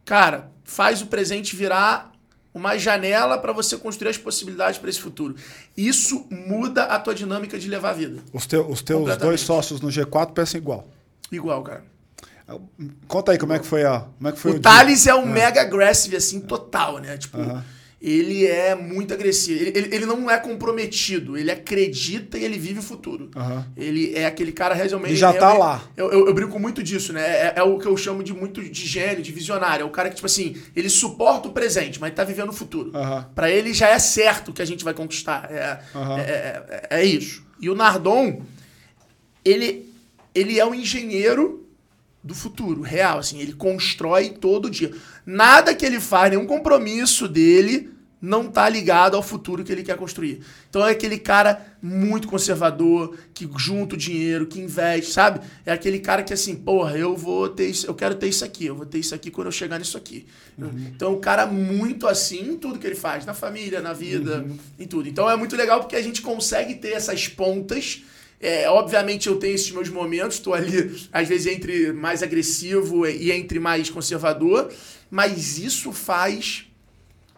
cara, 0.04 0.50
faz 0.64 1.00
o 1.02 1.06
presente 1.06 1.54
virar 1.56 2.10
uma 2.54 2.76
janela 2.76 3.38
para 3.38 3.52
você 3.52 3.78
construir 3.78 4.10
as 4.10 4.18
possibilidades 4.18 4.78
para 4.78 4.90
esse 4.90 5.00
futuro. 5.00 5.34
Isso 5.76 6.26
muda 6.30 6.84
a 6.84 6.98
tua 6.98 7.14
dinâmica 7.14 7.58
de 7.58 7.68
levar 7.68 7.90
a 7.90 7.94
vida. 7.94 8.20
Os, 8.32 8.44
teu- 8.44 8.68
os 8.68 8.82
teus 8.82 9.04
dois 9.24 9.40
sócios 9.40 9.80
no 9.80 9.88
G4 9.88 10.32
pensam 10.32 10.58
igual. 10.60 10.86
Igual, 11.30 11.62
cara. 11.62 11.84
Conta 13.06 13.32
aí 13.32 13.38
como 13.38 13.52
é 13.52 13.58
que 13.58 13.66
foi 13.66 13.84
a. 13.84 14.00
Como 14.16 14.28
é 14.28 14.32
que 14.32 14.38
foi 14.38 14.50
O 14.52 14.54
dia? 14.54 14.62
Thales 14.62 15.06
é 15.06 15.14
um 15.14 15.26
mega 15.26 15.60
aggressive, 15.60 16.16
assim, 16.16 16.40
total, 16.40 16.98
né? 16.98 17.16
Tipo, 17.16 17.38
ele 18.00 18.44
é 18.46 18.74
muito 18.74 19.14
agressivo. 19.14 19.60
Ele, 19.62 19.78
ele, 19.78 19.94
ele 19.94 20.06
não 20.06 20.28
é 20.28 20.36
comprometido, 20.36 21.36
ele 21.36 21.52
acredita 21.52 22.36
e 22.36 22.44
ele 22.44 22.58
vive 22.58 22.80
o 22.80 22.82
futuro. 22.82 23.30
Ele 23.76 24.12
é 24.14 24.26
aquele 24.26 24.50
cara 24.50 24.74
realmente. 24.74 25.12
E 25.12 25.16
já 25.16 25.32
tá 25.32 25.52
realmente- 25.52 25.60
lá. 25.60 25.82
Eu, 25.96 26.10
eu, 26.10 26.26
eu 26.26 26.34
brinco 26.34 26.58
muito 26.58 26.82
disso, 26.82 27.12
né? 27.12 27.22
É, 27.22 27.52
é 27.56 27.62
o 27.62 27.78
que 27.78 27.86
eu 27.86 27.96
chamo 27.96 28.24
de 28.24 28.32
muito 28.34 28.60
de 28.60 28.86
gênio, 28.86 29.22
de 29.22 29.30
visionário. 29.30 29.84
É 29.84 29.86
o 29.86 29.90
cara 29.90 30.08
que, 30.08 30.16
tipo 30.16 30.26
assim, 30.26 30.56
ele 30.74 30.88
suporta 30.88 31.46
o 31.46 31.52
presente, 31.52 32.00
mas 32.00 32.12
tá 32.12 32.24
vivendo 32.24 32.48
o 32.48 32.52
futuro. 32.52 32.90
Aham. 32.92 33.30
Pra 33.36 33.48
ele 33.48 33.72
já 33.72 33.88
é 33.88 33.98
certo 34.00 34.52
que 34.52 34.60
a 34.62 34.64
gente 34.66 34.82
vai 34.82 34.94
conquistar. 34.94 35.48
É, 35.50 35.78
Aham. 35.94 36.18
é, 36.18 36.62
é, 36.90 37.00
é 37.00 37.04
isso. 37.04 37.44
E 37.60 37.70
o 37.70 37.74
Nardon, 37.76 38.42
ele, 39.44 39.88
ele 40.34 40.58
é 40.58 40.66
um 40.66 40.74
engenheiro 40.74 41.61
do 42.22 42.34
futuro, 42.34 42.82
real, 42.82 43.18
assim, 43.18 43.40
ele 43.40 43.52
constrói 43.52 44.30
todo 44.30 44.70
dia. 44.70 44.92
Nada 45.26 45.74
que 45.74 45.84
ele 45.84 46.00
faz, 46.00 46.30
nenhum 46.30 46.46
compromisso 46.46 47.26
dele 47.26 47.90
não 48.22 48.46
tá 48.46 48.68
ligado 48.68 49.16
ao 49.16 49.22
futuro 49.22 49.64
que 49.64 49.72
ele 49.72 49.82
quer 49.82 49.96
construir. 49.96 50.40
Então 50.70 50.86
é 50.86 50.92
aquele 50.92 51.18
cara 51.18 51.60
muito 51.82 52.28
conservador, 52.28 53.16
que 53.34 53.50
junta 53.56 53.96
o 53.96 53.98
dinheiro, 53.98 54.46
que 54.46 54.60
investe, 54.60 55.10
sabe? 55.10 55.40
É 55.66 55.72
aquele 55.72 55.98
cara 55.98 56.22
que 56.22 56.32
assim, 56.32 56.54
porra, 56.54 56.96
eu 56.96 57.16
vou 57.16 57.48
ter 57.48 57.66
isso, 57.66 57.84
eu 57.84 57.94
quero 57.94 58.14
ter 58.14 58.28
isso 58.28 58.44
aqui, 58.44 58.66
eu 58.66 58.76
vou 58.76 58.86
ter 58.86 59.00
isso 59.00 59.12
aqui 59.12 59.28
quando 59.28 59.48
eu 59.48 59.52
chegar 59.52 59.76
nisso 59.76 59.96
aqui. 59.96 60.24
Então 60.56 61.10
é 61.10 61.16
um 61.16 61.20
cara 61.20 61.46
muito 61.46 62.06
assim 62.06 62.52
em 62.52 62.56
tudo 62.56 62.78
que 62.78 62.86
ele 62.86 62.94
faz, 62.94 63.26
na 63.26 63.34
família, 63.34 63.80
na 63.80 63.92
vida, 63.92 64.46
em 64.78 64.86
tudo. 64.86 65.08
Então 65.08 65.28
é 65.28 65.34
muito 65.34 65.56
legal 65.56 65.80
porque 65.80 65.96
a 65.96 66.02
gente 66.02 66.22
consegue 66.22 66.76
ter 66.76 66.92
essas 66.92 67.26
pontas 67.26 68.04
é, 68.42 68.68
obviamente 68.68 69.28
eu 69.28 69.36
tenho 69.36 69.54
esses 69.54 69.70
meus 69.70 69.88
momentos, 69.88 70.36
estou 70.36 70.52
ali, 70.52 71.06
às 71.12 71.28
vezes, 71.28 71.46
entre 71.46 71.92
mais 71.92 72.22
agressivo 72.22 73.06
e 73.06 73.30
entre 73.32 73.58
mais 73.60 73.88
conservador, 73.88 74.70
mas 75.10 75.58
isso 75.58 75.92
faz 75.92 76.66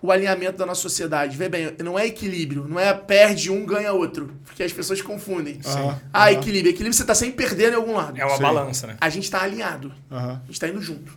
o 0.00 0.10
alinhamento 0.12 0.58
da 0.58 0.66
nossa 0.66 0.82
sociedade. 0.82 1.36
Vê 1.36 1.48
bem, 1.48 1.72
não 1.82 1.98
é 1.98 2.06
equilíbrio, 2.06 2.66
não 2.68 2.78
é 2.78 2.92
perde 2.92 3.50
um, 3.50 3.64
ganha 3.64 3.92
outro, 3.92 4.30
porque 4.44 4.62
as 4.62 4.72
pessoas 4.72 5.00
confundem. 5.00 5.60
Aham, 5.64 6.00
Ah, 6.12 6.24
aham. 6.24 6.32
equilíbrio. 6.32 6.70
Equilíbrio 6.70 6.92
você 6.94 7.02
está 7.02 7.14
sempre 7.14 7.36
perdendo 7.46 7.72
em 7.72 7.76
algum 7.76 7.94
lado. 7.94 8.18
É 8.20 8.24
uma 8.24 8.36
Sim. 8.36 8.42
balança, 8.42 8.86
né? 8.86 8.96
A 9.00 9.08
gente 9.08 9.24
está 9.24 9.42
alinhado, 9.42 9.92
Aham. 10.10 10.32
a 10.42 10.46
gente 10.46 10.52
está 10.52 10.68
indo 10.68 10.80
junto. 10.82 11.16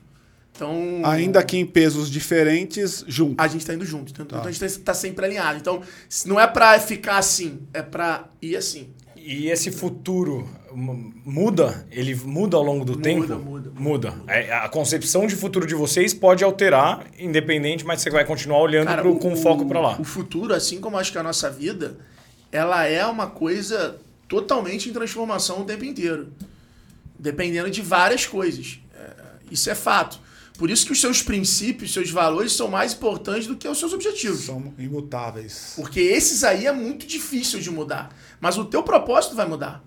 Então, 0.56 1.02
Ainda 1.04 1.43
que 1.43 1.56
em 1.56 1.65
pesos 1.65 2.10
diferentes, 2.10 3.04
junto. 3.08 3.39
a 3.39 3.47
gente 3.47 3.63
tá 3.65 3.73
indo 3.76 3.86
junto. 3.86 4.12
Então, 4.12 4.26
então 4.26 4.41
a 4.47 4.52
gente 4.52 4.80
tá 4.80 4.93
sempre 4.93 5.23
alinhado. 5.26 5.60
Então, 5.60 5.84
não 6.26 6.39
é 6.39 6.47
pra 6.47 6.80
ficar 6.80 7.17
assim, 7.17 7.60
é 7.73 7.82
pra 7.84 8.28
ir 8.41 8.56
assim. 8.56 8.89
E 9.30 9.50
esse 9.50 9.72
futuro 9.72 10.48
mu- 10.74 11.13
muda? 11.26 11.86
Ele 11.92 12.16
muda 12.16 12.56
ao 12.56 12.63
longo 12.63 12.86
do 12.86 12.94
Muda, 12.94 13.04
tempo? 13.04 13.38
muda, 13.40 13.72
Muda. 13.78 14.13
É, 14.26 14.54
A 14.54 14.70
concepção 14.70 15.28
de 15.28 15.36
futuro 15.36 15.68
de 15.68 15.76
vocês 15.76 16.13
pode 16.13 16.46
alterar, 16.46 17.06
independente, 17.20 17.84
mas 17.86 18.02
você 18.02 18.10
vai 18.10 18.24
continuar 18.24 18.60
olhando 18.62 18.88
Cara, 18.88 19.02
pro- 19.02 19.16
o- 19.16 19.20
com 19.20 19.36
foco 19.36 19.66
para 19.66 19.82
lá. 19.82 20.00
O 20.00 20.06
futuro, 20.06 20.54
assim 20.54 20.80
como 20.80 20.98
acho 20.98 21.12
que 21.12 21.18
a 21.18 21.24
nossa 21.24 21.50
vida, 21.50 21.98
ela 22.54 22.86
é 22.86 23.06
uma 23.06 23.28
coisa 23.28 23.98
totalmente 24.30 24.90
em 24.90 24.94
transformação 24.94 25.62
o 25.62 25.66
tempo 25.66 25.84
inteiro. 25.84 26.32
Dependendo 27.20 27.70
de 27.70 27.82
várias 27.82 28.26
coisas. 28.26 28.80
É, 28.96 29.10
isso 29.52 29.70
é 29.70 29.76
fato. 29.76 30.20
Por 30.58 30.70
isso 30.72 30.86
que 30.86 30.92
os 30.92 31.00
seus 31.02 31.22
princípios, 31.22 31.94
seus 31.94 32.10
valores 32.10 32.52
são 32.54 32.68
mais 32.68 32.94
importantes 32.94 33.46
do 33.46 33.56
que 33.56 33.68
os 33.68 33.78
seus 33.78 33.94
objetivos. 33.94 34.40
São 34.46 34.74
imutáveis. 34.80 35.74
Porque 35.76 36.00
esses 36.00 36.44
aí 36.44 36.66
é 36.66 36.72
muito 36.72 37.06
difícil 37.06 37.60
de 37.60 37.70
mudar. 37.70 38.10
Mas 38.39 38.58
o 38.58 38.65
teu 38.65 38.84
propósito 38.84 39.36
vai 39.36 39.47
mudar. 39.47 39.84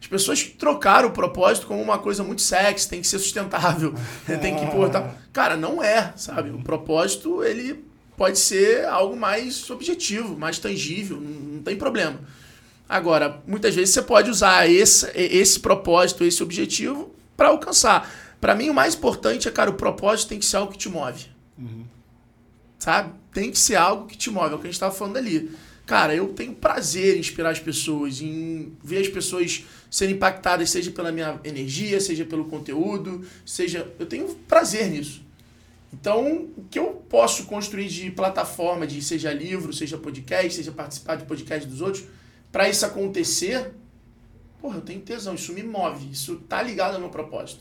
As 0.00 0.06
pessoas 0.08 0.42
trocaram 0.42 1.10
o 1.10 1.12
propósito 1.12 1.66
como 1.68 1.80
uma 1.80 1.98
coisa 1.98 2.24
muito 2.24 2.42
sexy, 2.42 2.88
tem 2.88 3.00
que 3.00 3.06
ser 3.06 3.20
sustentável, 3.20 3.94
tem 4.40 4.56
que 4.56 4.66
pôr 4.66 4.90
tal. 4.90 5.14
Cara, 5.32 5.56
não 5.56 5.82
é, 5.82 6.12
sabe? 6.16 6.50
O 6.50 6.60
propósito, 6.60 7.44
ele 7.44 7.84
pode 8.16 8.36
ser 8.38 8.84
algo 8.86 9.16
mais 9.16 9.70
objetivo, 9.70 10.36
mais 10.36 10.58
tangível, 10.58 11.20
não, 11.20 11.62
tem 11.62 11.76
problema. 11.76 12.18
Agora, 12.88 13.40
muitas 13.46 13.74
vezes 13.76 13.94
você 13.94 14.02
pode 14.02 14.28
usar 14.28 14.68
esse, 14.68 15.10
esse 15.14 15.60
propósito, 15.60 16.24
esse 16.24 16.42
objetivo 16.42 17.14
para 17.36 17.48
alcançar. 17.48 18.10
Para 18.40 18.56
mim, 18.56 18.70
o 18.70 18.74
mais 18.74 18.96
importante 18.96 19.46
é, 19.46 19.52
cara, 19.52 19.70
o 19.70 19.74
propósito 19.74 20.30
tem 20.30 20.38
que 20.40 20.44
ser 20.44 20.56
algo 20.56 20.72
que 20.72 20.78
te 20.78 20.88
move. 20.88 21.26
Sabe? 22.76 23.12
Tem 23.32 23.52
que 23.52 23.58
ser 23.58 23.76
algo 23.76 24.06
que 24.06 24.16
te 24.16 24.30
move, 24.30 24.52
é 24.52 24.54
o 24.56 24.58
que 24.58 24.64
a 24.64 24.66
gente 24.66 24.74
estava 24.74 24.92
falando 24.92 25.16
ali. 25.16 25.48
Cara, 25.84 26.14
eu 26.14 26.28
tenho 26.28 26.54
prazer 26.54 27.16
em 27.16 27.20
inspirar 27.20 27.50
as 27.50 27.58
pessoas, 27.58 28.20
em 28.20 28.72
ver 28.82 28.98
as 28.98 29.08
pessoas 29.08 29.64
serem 29.90 30.14
impactadas, 30.14 30.70
seja 30.70 30.90
pela 30.90 31.10
minha 31.10 31.40
energia, 31.44 32.00
seja 32.00 32.24
pelo 32.24 32.44
conteúdo, 32.44 33.26
seja. 33.44 33.90
Eu 33.98 34.06
tenho 34.06 34.28
prazer 34.46 34.88
nisso. 34.88 35.22
Então, 35.92 36.48
o 36.56 36.64
que 36.70 36.78
eu 36.78 37.04
posso 37.08 37.44
construir 37.44 37.88
de 37.88 38.10
plataforma, 38.10 38.86
de 38.86 39.02
seja 39.02 39.32
livro, 39.32 39.72
seja 39.72 39.98
podcast, 39.98 40.54
seja 40.54 40.72
participar 40.72 41.16
de 41.16 41.24
podcast 41.24 41.68
dos 41.68 41.82
outros, 41.82 42.04
para 42.50 42.68
isso 42.68 42.86
acontecer, 42.86 43.72
porra, 44.60 44.76
eu 44.78 44.80
tenho 44.80 45.00
tesão, 45.00 45.34
isso 45.34 45.52
me 45.52 45.62
move, 45.62 46.10
isso 46.10 46.36
tá 46.48 46.62
ligado 46.62 46.94
ao 46.94 47.00
meu 47.00 47.10
propósito, 47.10 47.60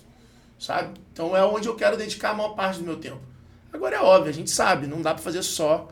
sabe? 0.58 0.98
Então 1.12 1.36
é 1.36 1.44
onde 1.44 1.68
eu 1.68 1.76
quero 1.76 1.98
dedicar 1.98 2.30
a 2.30 2.34
maior 2.34 2.56
parte 2.56 2.80
do 2.80 2.86
meu 2.86 2.96
tempo. 2.96 3.20
Agora 3.74 3.98
é 3.98 4.00
óbvio, 4.00 4.30
a 4.30 4.34
gente 4.34 4.50
sabe, 4.50 4.88
não 4.88 5.02
dá 5.02 5.14
para 5.14 5.24
fazer 5.24 5.44
só 5.44 5.90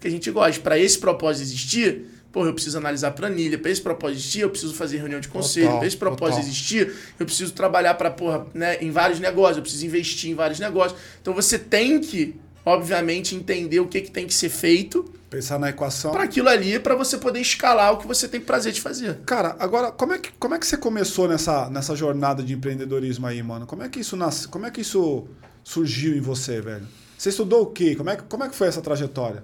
que 0.00 0.08
a 0.08 0.10
gente 0.10 0.30
gosta. 0.30 0.60
Para 0.62 0.78
esse 0.78 0.98
propósito 0.98 1.44
existir, 1.44 2.06
Pô, 2.32 2.46
eu 2.46 2.54
preciso 2.54 2.78
analisar 2.78 3.10
planilha. 3.10 3.58
Para 3.58 3.70
esse 3.70 3.80
propósito 3.80 4.18
existir, 4.18 4.40
eu 4.40 4.50
preciso 4.50 4.72
fazer 4.74 4.98
reunião 4.98 5.20
de 5.20 5.28
conselho. 5.28 5.78
Para 5.78 5.86
esse 5.86 5.96
propósito 5.96 6.36
total. 6.36 6.48
existir, 6.48 6.92
eu 7.18 7.26
preciso 7.26 7.52
trabalhar 7.52 7.94
para 7.94 8.10
porra, 8.10 8.46
né, 8.54 8.76
em 8.80 8.90
vários 8.90 9.18
negócios. 9.18 9.56
Eu 9.56 9.62
preciso 9.62 9.84
investir 9.86 10.30
em 10.30 10.34
vários 10.34 10.60
negócios. 10.60 10.98
Então 11.20 11.34
você 11.34 11.58
tem 11.58 11.98
que, 12.00 12.36
obviamente, 12.64 13.34
entender 13.34 13.80
o 13.80 13.88
que, 13.88 14.00
que 14.00 14.10
tem 14.10 14.26
que 14.26 14.34
ser 14.34 14.48
feito 14.48 15.12
Pensar 15.28 15.58
na 15.58 15.70
equação. 15.70 16.12
para 16.12 16.22
aquilo 16.22 16.48
ali, 16.48 16.78
para 16.78 16.94
você 16.94 17.18
poder 17.18 17.40
escalar 17.40 17.92
o 17.94 17.98
que 17.98 18.06
você 18.06 18.28
tem 18.28 18.40
prazer 18.40 18.72
de 18.72 18.80
fazer. 18.80 19.18
Cara, 19.26 19.56
agora, 19.58 19.90
como 19.90 20.12
é, 20.12 20.18
que, 20.18 20.30
como 20.38 20.54
é 20.54 20.58
que 20.58 20.66
você 20.66 20.76
começou 20.76 21.28
nessa, 21.28 21.68
nessa 21.68 21.96
jornada 21.96 22.44
de 22.44 22.52
empreendedorismo 22.52 23.26
aí, 23.26 23.42
mano? 23.42 23.66
Como 23.66 23.82
é 23.82 23.88
que 23.88 24.00
isso 24.00 24.16
nasce, 24.16 24.46
como 24.46 24.66
é 24.66 24.70
que 24.70 24.80
isso 24.80 25.26
surgiu 25.64 26.16
em 26.16 26.20
você, 26.20 26.60
velho? 26.60 26.86
Você 27.18 27.28
estudou 27.28 27.62
o 27.62 27.66
quê? 27.66 27.94
Como 27.96 28.08
é, 28.08 28.16
como 28.16 28.44
é 28.44 28.48
que 28.48 28.54
foi 28.54 28.68
essa 28.68 28.80
trajetória? 28.80 29.42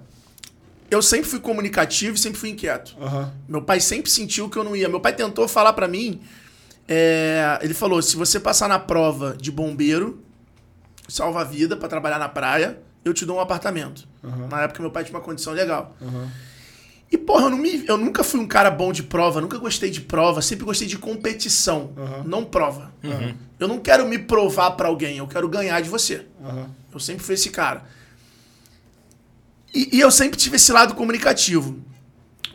Eu 0.89 1.01
sempre 1.01 1.27
fui 1.29 1.39
comunicativo 1.39 2.15
e 2.15 2.19
sempre 2.19 2.39
fui 2.39 2.49
inquieto. 2.49 2.95
Aham. 3.01 3.33
Meu 3.47 3.61
pai 3.61 3.79
sempre 3.79 4.09
sentiu 4.09 4.49
que 4.49 4.57
eu 4.57 4.63
não 4.63 4.75
ia. 4.75 4.87
Meu 4.87 4.99
pai 5.01 5.13
tentou 5.13 5.47
falar 5.47 5.73
pra 5.73 5.87
mim. 5.87 6.21
é, 6.87 7.59
ele 7.61 7.73
falou: 7.73 8.01
se 8.01 8.15
você 8.15 8.39
passar 8.39 8.69
na 8.69 8.79
prova 8.79 9.35
de 9.39 9.51
bombeiro, 9.51 10.23
salva 11.07 11.41
a 11.41 11.43
vida 11.43 11.75
pra 11.75 11.87
trabalhar 11.89 12.17
na 12.19 12.29
praia, 12.29 12.79
eu 13.03 13.13
te 13.13 13.25
dou 13.25 13.37
um 13.37 13.39
apartamento. 13.41 14.07
Aham. 14.23 14.47
Na 14.47 14.61
época 14.63 14.81
meu 14.81 14.91
pai 14.91 15.03
tinha 15.03 15.15
uma 15.17 15.23
condição 15.23 15.53
legal. 15.53 15.95
Aham. 16.01 16.31
E, 17.09 17.17
porra, 17.17 17.45
eu, 17.45 17.49
não 17.51 17.57
me- 17.57 17.85
eu 17.87 17.97
nunca 17.97 18.21
fui 18.21 18.37
um 18.37 18.45
cara 18.47 18.69
bom 18.69 18.91
de 18.91 19.01
prova, 19.01 19.39
nunca 19.39 19.57
gostei 19.57 19.89
de 19.89 20.01
prova, 20.01 20.41
sempre 20.41 20.65
gostei 20.65 20.85
de 20.89 20.97
competição, 20.97 21.93
Aham. 21.97 22.23
não 22.25 22.43
prova. 22.43 22.91
Eu 23.57 23.65
não 23.67 23.79
quero 23.79 24.05
me 24.05 24.19
provar 24.19 24.71
pra 24.71 24.89
alguém, 24.89 25.17
eu 25.17 25.25
quero 25.27 25.47
ganhar 25.47 25.79
de 25.81 25.87
você. 25.89 26.25
Eu 26.93 26.99
sempre 26.99 27.23
fui 27.23 27.35
esse 27.35 27.49
cara. 27.49 27.83
E, 29.77 29.97
e 29.97 29.99
eu 29.99 30.09
sempre 30.09 30.39
tive 30.39 30.55
esse 30.55 30.71
lado 30.71 30.95
comunicativo. 30.95 31.79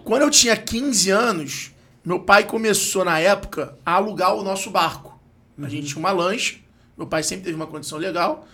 Quando 0.02 0.22
eu 0.22 0.30
tinha 0.30 0.56
15 0.56 1.08
anos, 1.10 1.70
meu 2.04 2.18
pai 2.18 2.42
começou, 2.42 3.04
na 3.04 3.20
época, 3.20 3.78
a 3.86 3.92
alugar 3.92 4.34
o 4.34 4.42
nosso 4.42 4.72
barco. 4.72 5.16
A 5.62 5.68
gente 5.68 5.86
tinha 5.86 6.00
uma 6.00 6.10
lancha, 6.10 6.56
meu 6.98 7.06
pai 7.06 7.22
sempre 7.22 7.44
teve 7.44 7.54
uma 7.54 7.68
condição 7.68 7.96
legal, 7.96 8.44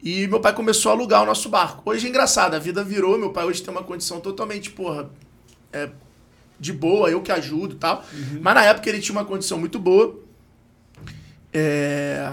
e 0.00 0.28
meu 0.28 0.38
pai 0.38 0.54
começou 0.54 0.92
a 0.92 0.94
alugar 0.94 1.24
o 1.24 1.26
nosso 1.26 1.48
barco. 1.48 1.82
Hoje 1.84 2.06
é 2.06 2.10
engraçado, 2.10 2.54
a 2.54 2.60
vida 2.60 2.84
virou, 2.84 3.18
meu 3.18 3.30
pai 3.30 3.44
hoje 3.44 3.60
tem 3.60 3.74
uma 3.74 3.82
condição 3.82 4.20
totalmente, 4.20 4.70
porra, 4.70 5.10
é, 5.72 5.90
de 6.60 6.72
boa, 6.72 7.10
eu 7.10 7.22
que 7.22 7.32
ajudo 7.32 7.74
e 7.74 7.78
tal. 7.78 8.04
Mas 8.40 8.54
na 8.54 8.62
época 8.62 8.88
ele 8.88 9.00
tinha 9.00 9.18
uma 9.18 9.24
condição 9.24 9.58
muito 9.58 9.80
boa. 9.80 10.16
É, 11.52 12.24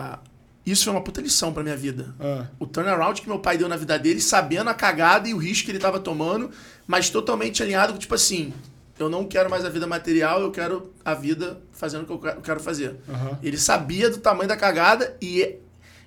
Isso 0.65 0.83
foi 0.83 0.93
uma 0.93 1.01
puta 1.01 1.21
lição 1.21 1.51
pra 1.53 1.63
minha 1.63 1.75
vida 1.77 2.13
Ah. 2.19 2.45
o 2.59 2.67
turnaround 2.67 3.19
que 3.21 3.27
meu 3.27 3.39
pai 3.39 3.57
deu 3.57 3.67
na 3.67 3.75
vida 3.77 3.97
dele, 3.97 4.21
sabendo 4.21 4.69
a 4.69 4.73
cagada 4.73 5.27
e 5.27 5.33
o 5.33 5.37
risco 5.37 5.65
que 5.65 5.71
ele 5.71 5.79
tava 5.79 5.99
tomando, 5.99 6.51
mas 6.85 7.09
totalmente 7.09 7.63
alinhado 7.63 7.93
com, 7.93 7.99
tipo 7.99 8.13
assim, 8.13 8.53
eu 8.99 9.09
não 9.09 9.25
quero 9.25 9.49
mais 9.49 9.63
a 9.65 9.69
vida 9.69 9.87
material, 9.87 10.41
eu 10.41 10.51
quero 10.51 10.93
a 11.03 11.13
vida 11.13 11.61
fazendo 11.71 12.03
o 12.03 12.05
que 12.05 12.11
eu 12.11 12.19
que- 12.19 12.27
eu 12.27 12.41
quero 12.41 12.59
fazer. 12.59 12.97
Aham. 13.07 13.39
Ele 13.41 13.57
sabia 13.57 14.09
do 14.09 14.17
tamanho 14.17 14.47
da 14.49 14.57
cagada 14.57 15.15
e 15.21 15.55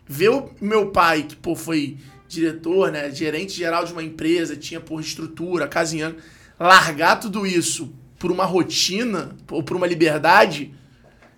ver 0.06 0.28
o 0.30 0.50
meu 0.60 0.90
pai, 0.90 1.22
que, 1.24 1.34
pô, 1.34 1.56
foi 1.56 1.96
diretor, 2.28 2.92
né, 2.92 3.10
gerente 3.10 3.52
geral 3.54 3.84
de 3.84 3.92
uma 3.92 4.02
empresa, 4.02 4.56
tinha, 4.56 4.80
por 4.80 5.00
estrutura, 5.00 5.66
casinhando, 5.66 6.16
largar 6.60 7.16
tudo 7.18 7.46
isso 7.46 7.92
por 8.18 8.30
uma 8.30 8.44
rotina, 8.44 9.34
ou 9.50 9.62
por 9.62 9.76
uma 9.76 9.86
liberdade, 9.86 10.72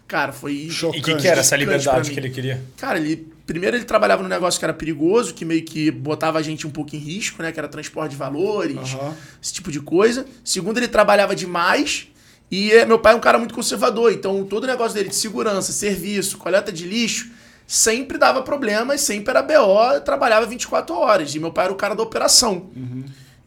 cara, 0.07 0.33
foi... 0.33 0.53
E 0.53 0.69
o 0.69 0.71
Chocante. 0.71 1.03
que, 1.03 1.17
que 1.17 1.29
era 1.29 1.41
essa 1.41 1.57
Chocante 1.57 1.61
liberdade 1.61 2.11
que 2.11 2.21
ele 2.21 2.31
queria? 2.31 2.63
Cara, 2.77 2.99
ele. 2.99 3.33
Primeiro 3.47 3.77
ele 3.77 3.85
trabalhava 3.85 4.23
num 4.23 4.29
negócio 4.29 4.59
que 4.59 4.65
era 4.65 4.73
perigoso, 4.73 5.35
que 5.35 5.45
meio 5.45 5.63
que 5.63 5.91
botava 5.91 6.39
a 6.39 6.43
gente 6.43 6.67
um 6.67 6.71
pouco 6.71 6.97
em 6.97 6.99
risco, 6.99 7.43
né? 7.43 7.53
Que 7.53 7.59
era 7.61 7.69
transporte 7.69 8.13
de 8.13 8.17
valores, 8.17 8.95
Aham. 8.95 9.15
esse 9.43 9.53
tipo 9.53 9.71
de 9.71 9.81
coisa. 9.81 10.25
Segundo, 10.43 10.79
ele 10.79 10.89
trabalhava 10.89 11.37
demais. 11.37 12.09
E 12.51 12.73
eh, 12.73 12.87
meu 12.87 12.99
pai 12.99 13.13
é 13.13 13.17
um 13.17 13.21
cara 13.21 13.37
muito 13.37 13.55
conservador, 13.55 14.13
então 14.13 14.45
todo 14.45 14.65
o 14.65 14.67
negócio 14.67 14.95
dele 14.95 15.09
de 15.09 15.17
segurança, 15.17 15.73
serviço, 15.73 16.39
coleta 16.39 16.71
de 16.71 16.87
lixo, 16.87 17.33
sempre 17.67 18.17
dava 18.17 18.43
problema 18.43 18.95
e 18.95 18.99
sempre 18.99 19.31
era 19.31 19.43
BO, 19.43 20.01
trabalhava 20.05 20.47
24 20.47 20.95
horas. 20.95 21.35
E 21.35 21.39
meu 21.39 21.53
pai 21.53 21.65
era 21.65 21.73
o 21.73 21.77
cara 21.77 21.95
da 21.95 22.03
operação. 22.03 22.71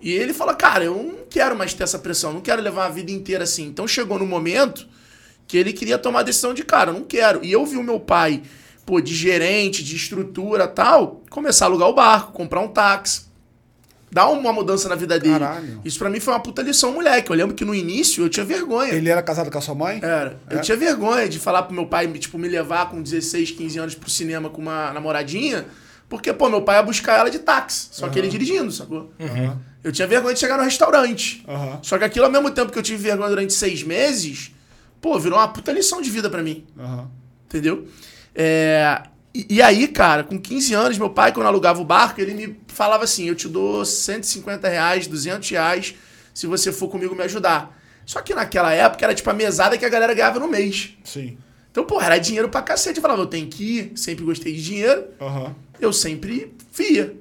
E 0.01 0.11
ele 0.11 0.33
fala, 0.33 0.53
cara, 0.53 0.83
eu 0.83 0.95
não 0.95 1.25
quero 1.29 1.55
mais 1.55 1.73
ter 1.73 1.83
essa 1.83 1.97
pressão, 1.97 2.33
não 2.33 2.41
quero 2.41 2.61
levar 2.61 2.85
a 2.85 2.89
vida 2.89 3.11
inteira 3.11 3.43
assim. 3.45 3.65
Então 3.65 3.87
chegou 3.87 4.19
no 4.19 4.25
momento 4.25 4.87
que 5.47 5.57
ele 5.57 5.71
queria 5.73 5.97
tomar 5.97 6.19
a 6.19 6.23
decisão 6.23 6.53
de, 6.53 6.63
cara, 6.63 6.89
eu 6.91 6.93
não 6.95 7.03
quero. 7.03 7.43
E 7.43 7.51
eu 7.51 7.65
vi 7.65 7.77
o 7.77 7.83
meu 7.83 7.99
pai, 7.99 8.43
pô, 8.86 8.99
de 8.99 9.15
gerente, 9.15 9.83
de 9.83 9.95
estrutura 9.95 10.67
tal, 10.67 11.23
começar 11.29 11.65
a 11.65 11.67
alugar 11.69 11.88
o 11.89 11.93
barco, 11.93 12.31
comprar 12.33 12.60
um 12.62 12.67
táxi. 12.67 13.25
Dar 14.10 14.29
uma 14.29 14.53
mudança 14.53 14.88
na 14.88 14.95
vida 14.95 15.19
dele. 15.19 15.38
Caralho. 15.38 15.81
Isso 15.83 15.99
pra 15.99 16.10
mim 16.10 16.21
foi 16.21 16.33
uma 16.33 16.39
puta 16.39 16.62
lição, 16.62 16.93
moleque. 16.93 17.29
Eu 17.29 17.36
lembro 17.36 17.53
que 17.53 17.65
no 17.65 17.75
início 17.75 18.23
eu 18.23 18.29
tinha 18.29 18.45
vergonha. 18.45 18.93
Ele 18.93 19.10
era 19.10 19.21
casado 19.21 19.51
com 19.51 19.57
a 19.57 19.62
sua 19.62 19.75
mãe? 19.75 19.99
Era. 20.01 20.39
Eu 20.49 20.60
É? 20.60 20.62
tinha 20.62 20.77
vergonha 20.77 21.27
de 21.27 21.38
falar 21.39 21.63
pro 21.63 21.75
meu 21.75 21.86
pai, 21.88 22.07
tipo, 22.13 22.38
me 22.38 22.47
levar 22.47 22.89
com 22.89 23.01
16, 23.01 23.51
15 23.51 23.77
anos 23.79 23.95
pro 23.95 24.10
cinema 24.10 24.49
com 24.49 24.62
uma 24.62 24.93
namoradinha, 24.93 25.65
porque, 26.07 26.31
pô, 26.31 26.49
meu 26.49 26.62
pai 26.62 26.77
ia 26.77 26.83
buscar 26.83 27.19
ela 27.19 27.29
de 27.29 27.39
táxi, 27.39 27.89
só 27.91 28.07
que 28.07 28.17
ele 28.17 28.29
dirigindo, 28.29 28.71
sacou? 28.71 29.12
Aham. 29.19 29.60
Eu 29.83 29.91
tinha 29.91 30.07
vergonha 30.07 30.33
de 30.33 30.39
chegar 30.39 30.57
no 30.57 30.63
restaurante. 30.63 31.43
Aham. 31.45 31.79
Só 31.81 31.97
que 31.97 32.05
aquilo, 32.05 32.25
ao 32.25 32.31
mesmo 32.31 32.49
tempo 32.51 32.71
que 32.71 32.79
eu 32.79 32.83
tive 32.83 32.97
vergonha 33.03 33.29
durante 33.29 33.51
seis 33.53 33.83
meses, 33.83 34.51
pô, 35.01 35.17
virou 35.19 35.38
uma 35.39 35.47
puta 35.47 35.71
lição 35.71 36.01
de 36.01 36.10
vida 36.10 36.29
pra 36.29 36.41
mim. 36.43 36.65
Aham. 36.77 37.10
Entendeu? 37.45 37.88
É, 38.36 39.03
e, 39.33 39.55
e 39.55 39.62
aí, 39.62 39.88
cara, 39.88 40.23
com 40.23 40.39
15 40.39 40.73
anos, 40.73 40.97
meu 40.97 41.10
pai, 41.10 41.31
quando 41.31 41.47
alugava 41.47 41.81
o 41.81 41.86
barco, 41.86 42.19
ele 42.19 42.33
me 42.33 42.60
falava 42.67 43.03
assim: 43.03 43.27
eu 43.27 43.36
te 43.36 43.47
dou 43.47 43.86
150 43.86 44.67
reais, 44.67 45.07
200 45.07 45.49
reais, 45.49 45.95
se 46.33 46.47
você 46.47 46.71
for 46.71 46.88
comigo 46.89 47.15
me 47.15 47.23
ajudar. 47.23 47.75
Só 48.05 48.21
que 48.21 48.33
naquela 48.33 48.73
época 48.73 49.05
era 49.05 49.13
tipo 49.13 49.29
a 49.29 49.33
mesada 49.33 49.77
que 49.77 49.86
a 49.86 49.89
galera 49.89 50.13
ganhava 50.13 50.39
no 50.39 50.47
mês. 50.47 50.93
Sim. 51.03 51.38
Então, 51.71 51.86
porra, 51.86 52.05
era 52.07 52.17
dinheiro 52.17 52.49
pra 52.49 52.62
cacete. 52.62 52.97
Eu 52.97 53.01
falava, 53.01 53.21
eu 53.21 53.27
tenho 53.27 53.47
que 53.47 53.63
ir, 53.63 53.91
sempre 53.95 54.23
gostei 54.23 54.53
de 54.53 54.63
dinheiro, 54.63 55.05
Aham. 55.21 55.53
eu 55.79 55.91
sempre 55.93 56.53
via. 56.73 57.15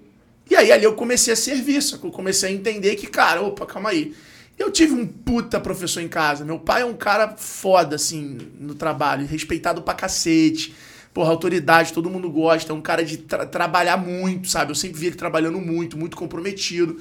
E 0.49 0.55
aí 0.55 0.71
ali 0.71 0.85
eu 0.85 0.95
comecei 0.95 1.33
a 1.33 1.37
serviço, 1.37 2.01
eu 2.03 2.11
comecei 2.11 2.49
a 2.49 2.53
entender 2.53 2.95
que, 2.95 3.09
cara, 3.09 3.43
opa, 3.43 3.67
calma 3.67 3.91
aí. 3.91 4.15
Eu 4.59 4.71
tive 4.71 4.95
um 4.95 5.07
puta 5.07 5.61
professor 5.61 6.01
em 6.01 6.09
casa. 6.09 6.45
Meu 6.45 6.59
pai 6.59 6.83
é 6.83 6.85
um 6.85 6.95
cara 6.95 7.35
foda, 7.37 7.97
assim, 7.97 8.38
no 8.59 8.75
trabalho, 8.75 9.27
respeitado 9.27 9.83
pra 9.83 9.95
cacete. 9.95 10.75
Porra, 11.12 11.31
autoridade, 11.31 11.92
todo 11.92 12.11
mundo 12.11 12.31
gosta. 12.31 12.73
É 12.73 12.75
um 12.75 12.81
cara 12.81 13.05
de 13.05 13.19
tra- 13.19 13.47
trabalhar 13.47 13.97
muito, 13.97 14.49
sabe? 14.49 14.71
Eu 14.71 14.75
sempre 14.75 14.99
vi 14.99 15.07
ele 15.07 15.16
trabalhando 15.16 15.61
muito, 15.61 15.97
muito 15.99 16.16
comprometido. 16.16 16.99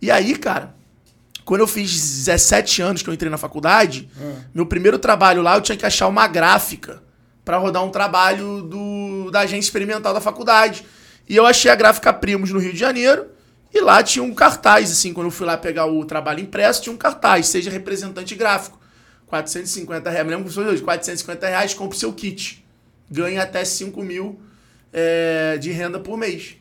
E 0.00 0.10
aí, 0.10 0.36
cara, 0.36 0.74
quando 1.44 1.60
eu 1.62 1.66
fiz 1.66 1.90
17 1.90 2.82
anos 2.82 3.02
que 3.02 3.08
eu 3.10 3.14
entrei 3.14 3.30
na 3.30 3.38
faculdade, 3.38 4.08
meu 4.54 4.66
primeiro 4.66 4.98
trabalho 4.98 5.42
lá 5.42 5.56
eu 5.56 5.60
tinha 5.60 5.76
que 5.76 5.86
achar 5.86 6.06
uma 6.06 6.26
gráfica 6.28 7.02
pra 7.44 7.56
rodar 7.56 7.84
um 7.84 7.90
trabalho 7.90 8.62
do, 8.62 9.30
da 9.30 9.40
agência 9.40 9.66
experimental 9.66 10.12
da 10.14 10.20
faculdade. 10.20 10.84
E 11.28 11.34
eu 11.34 11.44
achei 11.46 11.70
a 11.70 11.74
gráfica 11.74 12.12
Primos 12.12 12.50
no 12.50 12.58
Rio 12.60 12.72
de 12.72 12.78
Janeiro. 12.78 13.26
E 13.72 13.80
lá 13.80 14.02
tinha 14.02 14.22
um 14.22 14.34
cartaz, 14.34 14.90
assim, 14.90 15.12
quando 15.12 15.26
eu 15.26 15.30
fui 15.30 15.46
lá 15.46 15.56
pegar 15.56 15.86
o 15.86 16.04
trabalho 16.04 16.40
impresso, 16.40 16.82
tinha 16.82 16.92
um 16.92 16.96
cartaz, 16.96 17.48
seja 17.48 17.70
representante 17.70 18.34
gráfico. 18.34 18.78
450 19.26 20.08
reais, 20.08 20.26
me 20.26 20.34
lembro 20.34 20.50
foi 20.50 20.64
hoje, 20.64 20.82
450 20.82 21.46
reais, 21.46 21.74
compre 21.74 21.98
seu 21.98 22.12
kit. 22.12 22.64
Ganha 23.10 23.42
até 23.42 23.64
5 23.64 24.02
mil 24.02 24.40
é, 24.92 25.58
de 25.58 25.70
renda 25.70 26.00
por 26.00 26.16
mês. 26.16 26.56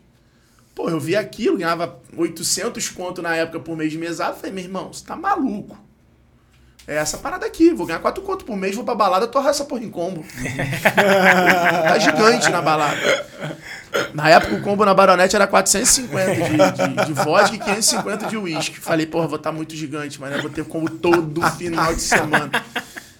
Pô, 0.75 0.89
eu 0.89 0.99
vi 0.99 1.15
aquilo, 1.15 1.57
ganhava 1.57 1.99
800 2.15 2.89
conto 2.89 3.21
na 3.21 3.35
época 3.35 3.59
por 3.59 3.75
mês 3.75 3.91
de 3.91 3.97
mesada. 3.97 4.35
Falei, 4.35 4.51
meu 4.51 4.63
irmão, 4.65 4.93
você 4.93 5.03
tá 5.03 5.15
maluco. 5.15 5.86
É 6.87 6.95
essa 6.95 7.17
parada 7.17 7.45
aqui, 7.45 7.73
vou 7.73 7.85
ganhar 7.85 7.99
4 7.99 8.23
conto 8.23 8.45
por 8.45 8.55
mês, 8.55 8.73
vou 8.73 8.85
pra 8.85 8.95
balada, 8.95 9.27
torrar 9.27 9.49
essa 9.49 9.65
porra 9.65 9.83
em 9.83 9.89
combo. 9.89 10.23
tá 11.83 11.99
gigante 11.99 12.49
na 12.49 12.61
balada. 12.61 13.25
Na 14.13 14.29
época 14.29 14.55
o 14.55 14.61
combo 14.61 14.85
na 14.85 14.93
baronete 14.93 15.35
era 15.35 15.45
450 15.45 16.35
de, 16.35 16.95
de, 16.95 17.05
de 17.07 17.13
vodka 17.13 17.55
e 17.57 17.59
550 17.59 18.27
de 18.27 18.37
uísque. 18.37 18.79
Falei, 18.79 19.05
porra, 19.05 19.27
vou 19.27 19.35
estar 19.35 19.51
muito 19.51 19.75
gigante, 19.75 20.19
mas 20.21 20.33
eu 20.33 20.41
vou 20.41 20.49
ter 20.49 20.63
combo 20.63 20.89
todo 20.89 21.41
final 21.51 21.93
de 21.93 21.99
semana. 22.01 22.49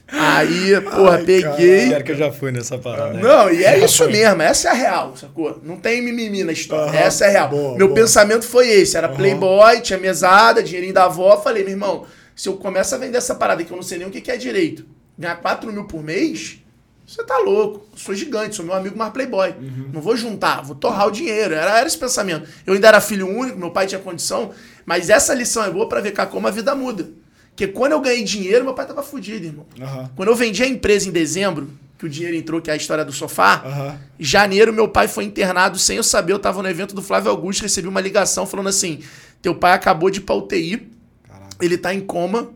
Aí, 0.09 0.79
porra, 0.79 1.17
Ai, 1.17 1.23
peguei. 1.25 1.87
Pior 1.89 2.03
que 2.03 2.11
eu 2.13 2.17
já 2.17 2.31
fui 2.31 2.53
nessa 2.53 2.77
parada. 2.77 3.19
Não, 3.19 3.51
e 3.51 3.65
é 3.65 3.83
isso 3.83 4.09
mesmo, 4.09 4.41
essa 4.41 4.69
é 4.69 4.71
a 4.71 4.73
real, 4.73 5.17
sacou? 5.17 5.59
Não 5.61 5.75
tem 5.75 6.01
mimimi 6.01 6.45
na 6.45 6.53
história, 6.53 6.89
Aham, 6.91 6.99
essa 6.99 7.25
é 7.25 7.27
a 7.27 7.31
real. 7.31 7.49
boa, 7.49 7.77
Meu 7.77 7.87
boa. 7.87 7.99
pensamento 7.99 8.45
foi 8.45 8.69
esse, 8.69 8.95
era 8.95 9.09
playboy, 9.09 9.81
tinha 9.81 9.99
mesada, 9.99 10.63
dinheirinho 10.63 10.93
da 10.93 11.03
avó, 11.03 11.35
falei, 11.41 11.63
meu 11.63 11.73
irmão, 11.73 12.05
se 12.37 12.47
eu 12.47 12.55
começo 12.55 12.95
a 12.95 12.97
vender 12.97 13.17
essa 13.17 13.35
parada 13.35 13.63
que 13.65 13.71
eu 13.71 13.75
não 13.75 13.83
sei 13.83 13.97
nem 13.97 14.07
o 14.07 14.11
que 14.11 14.31
é 14.31 14.37
direito, 14.37 14.85
ganhar 15.17 15.35
4 15.37 15.73
mil 15.73 15.83
por 15.85 16.01
mês, 16.03 16.59
você 17.05 17.23
tá 17.23 17.37
louco, 17.39 17.85
eu 17.91 17.97
sou 17.97 18.13
gigante, 18.13 18.55
sou 18.55 18.63
meu 18.63 18.75
amigo 18.75 18.97
mais 18.97 19.11
playboy, 19.11 19.49
Uhum. 19.59 19.89
não 19.93 20.01
vou 20.01 20.15
juntar, 20.15 20.61
vou 20.61 20.75
torrar 20.75 21.07
o 21.07 21.11
dinheiro, 21.11 21.53
era, 21.53 21.77
era 21.79 21.87
esse 21.87 21.97
pensamento. 21.97 22.47
Eu 22.65 22.73
ainda 22.75 22.87
era 22.87 23.01
filho 23.01 23.27
único, 23.27 23.57
meu 23.57 23.71
pai 23.71 23.87
tinha 23.87 23.99
condição, 23.99 24.51
mas 24.85 25.09
essa 25.09 25.33
lição 25.33 25.63
é 25.63 25.69
boa 25.71 25.89
pra 25.89 25.99
ver 25.99 26.13
como 26.29 26.47
a 26.47 26.51
vida 26.51 26.73
muda. 26.75 27.09
Porque 27.49 27.65
quando 27.67 27.93
eu 27.93 27.99
ganhei 28.01 28.23
dinheiro, 28.23 28.63
meu 28.63 28.75
pai 28.75 28.85
tava 28.85 29.01
fudido, 29.01 29.45
irmão. 29.47 29.65
Aham. 29.81 30.11
Quando 30.15 30.29
eu 30.29 30.35
vendi 30.35 30.61
a 30.61 30.67
empresa 30.67 31.09
em 31.09 31.11
dezembro, 31.11 31.69
que 31.97 32.05
o 32.05 32.09
dinheiro 32.09 32.37
entrou, 32.37 32.61
que 32.61 32.69
é 32.69 32.73
a 32.73 32.77
história 32.77 33.03
do 33.03 33.11
sofá, 33.11 33.63
Aham. 33.65 33.99
em 34.19 34.23
janeiro 34.23 34.71
meu 34.71 34.87
pai 34.87 35.07
foi 35.07 35.23
internado 35.23 35.79
sem 35.79 35.97
eu 35.97 36.03
saber. 36.03 36.33
Eu 36.33 36.37
tava 36.39 36.61
no 36.61 36.69
evento 36.69 36.93
do 36.93 37.01
Flávio 37.01 37.31
Augusto, 37.31 37.63
recebi 37.63 37.87
uma 37.87 37.99
ligação 37.99 38.45
falando 38.45 38.67
assim: 38.67 38.99
teu 39.41 39.55
pai 39.55 39.71
acabou 39.71 40.11
de 40.11 40.19
ir 40.19 40.21
pra 40.21 40.35
UTI. 40.35 40.87
Ele 41.61 41.77
tá 41.77 41.93
em 41.93 42.01
coma 42.01 42.55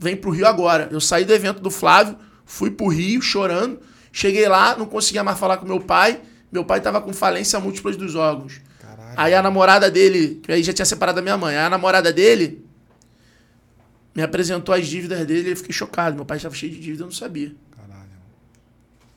vem 0.00 0.16
pro 0.16 0.30
Rio 0.30 0.46
agora. 0.46 0.88
Eu 0.90 1.00
saí 1.00 1.26
do 1.26 1.32
evento 1.32 1.60
do 1.60 1.70
Flávio, 1.70 2.16
fui 2.46 2.70
pro 2.70 2.88
Rio 2.88 3.20
chorando. 3.20 3.78
Cheguei 4.10 4.48
lá, 4.48 4.76
não 4.76 4.86
conseguia 4.86 5.22
mais 5.22 5.38
falar 5.38 5.58
com 5.58 5.66
meu 5.66 5.78
pai. 5.78 6.20
Meu 6.50 6.64
pai 6.64 6.80
tava 6.80 7.00
com 7.02 7.12
falência 7.12 7.60
múltipla 7.60 7.92
dos 7.92 8.14
órgãos. 8.14 8.60
Caralho. 8.80 9.14
Aí 9.14 9.34
a 9.34 9.42
namorada 9.42 9.90
dele, 9.90 10.40
que 10.42 10.50
aí 10.50 10.62
já 10.62 10.72
tinha 10.72 10.86
separado 10.86 11.16
da 11.16 11.22
minha 11.22 11.36
mãe, 11.36 11.54
aí 11.54 11.64
a 11.66 11.70
namorada 11.70 12.10
dele 12.12 12.64
me 14.14 14.22
apresentou 14.22 14.74
as 14.74 14.88
dívidas 14.88 15.24
dele 15.26 15.48
e 15.48 15.52
eu 15.52 15.56
fiquei 15.56 15.72
chocado. 15.72 16.16
Meu 16.16 16.24
pai 16.24 16.38
estava 16.38 16.54
cheio 16.54 16.72
de 16.72 16.80
dívida, 16.80 17.02
eu 17.02 17.06
não 17.06 17.12
sabia. 17.12 17.54
Caralho. 17.76 18.10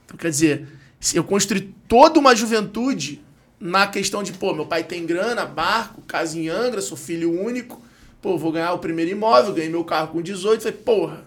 Então, 0.06 0.18
quer 0.18 0.30
dizer, 0.30 0.68
eu 1.14 1.24
construí 1.24 1.74
toda 1.88 2.20
uma 2.20 2.36
juventude 2.36 3.24
na 3.60 3.88
questão 3.88 4.22
de, 4.22 4.34
pô, 4.34 4.54
meu 4.54 4.66
pai 4.66 4.84
tem 4.84 5.06
grana, 5.06 5.46
barco, 5.46 6.02
casa 6.02 6.38
em 6.38 6.50
Angra, 6.50 6.82
sou 6.82 6.98
filho 6.98 7.32
único, 7.42 7.82
pô, 8.24 8.38
vou 8.38 8.54
ganhar 8.54 8.72
o 8.72 8.80
primeiro 8.80 9.12
imóvel, 9.12 9.54
ganhei 9.54 9.70
meu 9.70 9.84
carro 9.84 10.08
com 10.08 10.22
18, 10.22 10.64
falei, 10.64 10.78
porra, 10.78 11.26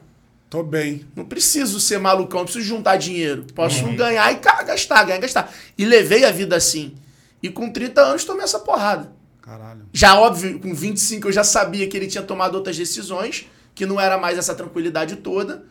Tô 0.49 0.63
bem. 0.63 1.07
não 1.15 1.27
preciso 1.27 1.79
ser 1.79 1.99
malucão, 1.99 2.39
não 2.41 2.45
preciso 2.47 2.65
juntar 2.65 2.97
dinheiro. 2.97 3.45
Posso 3.55 3.85
ganhar 3.93 4.33
e 4.33 4.37
gastar, 4.37 5.05
ganhar 5.05 5.19
e 5.19 5.21
gastar. 5.21 5.53
E 5.77 5.85
levei 5.85 6.25
a 6.25 6.31
vida 6.31 6.57
assim. 6.57 6.95
E 7.43 7.51
com 7.51 7.71
30 7.71 8.01
anos 8.01 8.25
tomei 8.25 8.45
essa 8.45 8.59
porrada. 8.61 9.13
Caralho. 9.43 9.83
Já, 9.93 10.19
óbvio, 10.19 10.59
com 10.59 10.75
25 10.75 11.29
eu 11.29 11.33
já 11.33 11.45
sabia 11.45 11.87
que 11.87 11.97
ele 11.97 12.07
tinha 12.07 12.23
tomado 12.23 12.55
outras 12.55 12.77
decisões, 12.77 13.47
que 13.75 13.85
não 13.85 14.01
era 14.01 14.17
mais 14.17 14.39
essa 14.39 14.55
tranquilidade 14.55 15.17
toda, 15.17 15.65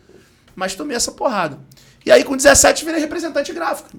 mas 0.54 0.74
tomei 0.76 0.96
essa 0.96 1.10
porrada. 1.10 1.58
E 2.04 2.10
aí, 2.12 2.22
com 2.22 2.36
17, 2.36 2.84
virei 2.84 3.00
representante 3.00 3.52
gráfico. 3.52 3.90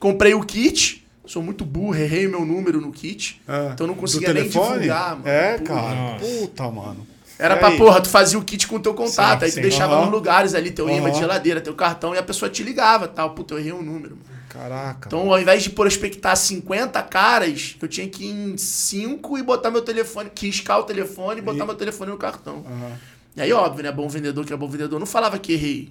Comprei 0.00 0.32
o 0.32 0.42
kit, 0.42 1.01
sou 1.26 1.42
muito 1.42 1.64
burro, 1.64 1.94
errei 1.94 2.26
meu 2.28 2.44
número 2.44 2.80
no 2.80 2.90
kit, 2.92 3.40
É. 3.48 3.70
então 3.72 3.86
não 3.86 3.94
conseguia 3.94 4.32
nem 4.32 4.48
divulgar, 4.48 5.16
mano. 5.16 5.28
É, 5.28 5.58
Pô, 5.58 5.64
cara. 5.64 5.94
Nossa. 5.94 6.24
Puta, 6.24 6.70
mano. 6.70 7.06
Era 7.38 7.56
E 7.56 7.58
pra, 7.58 7.68
aí? 7.68 7.76
porra, 7.78 8.00
tu 8.00 8.08
fazia 8.08 8.38
o 8.38 8.44
kit 8.44 8.68
com 8.68 8.76
o 8.76 8.80
teu 8.80 8.94
contato, 8.94 9.40
Sim, 9.40 9.44
aí 9.46 9.50
tu 9.50 9.54
sim. 9.54 9.60
deixava 9.62 9.94
Aham. 9.94 10.02
nos 10.04 10.12
lugares 10.12 10.54
ali, 10.54 10.70
teu 10.70 10.88
imã 10.88 11.10
de 11.10 11.18
geladeira, 11.18 11.60
teu 11.60 11.74
cartão, 11.74 12.14
e 12.14 12.18
a 12.18 12.22
pessoa 12.22 12.48
te 12.50 12.62
ligava, 12.62 13.08
tal. 13.08 13.30
Puta, 13.30 13.54
eu 13.54 13.58
errei 13.58 13.72
um 13.72 13.82
número. 13.82 14.16
mano. 14.16 14.32
Caraca. 14.48 15.08
Então, 15.08 15.32
ao 15.32 15.40
invés 15.40 15.62
de 15.62 15.70
prospectar 15.70 16.36
50 16.36 17.02
caras, 17.04 17.74
eu 17.80 17.88
tinha 17.88 18.06
que 18.06 18.24
ir 18.26 18.30
em 18.30 18.56
5 18.58 19.38
e 19.38 19.42
botar 19.42 19.70
meu 19.70 19.80
telefone, 19.80 20.28
quiscar 20.30 20.78
o 20.78 20.82
telefone 20.82 21.38
e 21.38 21.42
botar 21.42 21.64
meu 21.64 21.74
telefone 21.74 22.10
no 22.10 22.18
cartão. 22.18 22.62
Aham. 22.66 22.92
E 23.34 23.40
aí, 23.40 23.50
óbvio, 23.52 23.82
né? 23.82 23.90
Bom 23.90 24.06
vendedor 24.10 24.44
que 24.44 24.52
é 24.52 24.56
bom 24.56 24.68
vendedor, 24.68 25.00
não 25.00 25.06
falava 25.06 25.38
que 25.38 25.54
errei. 25.54 25.90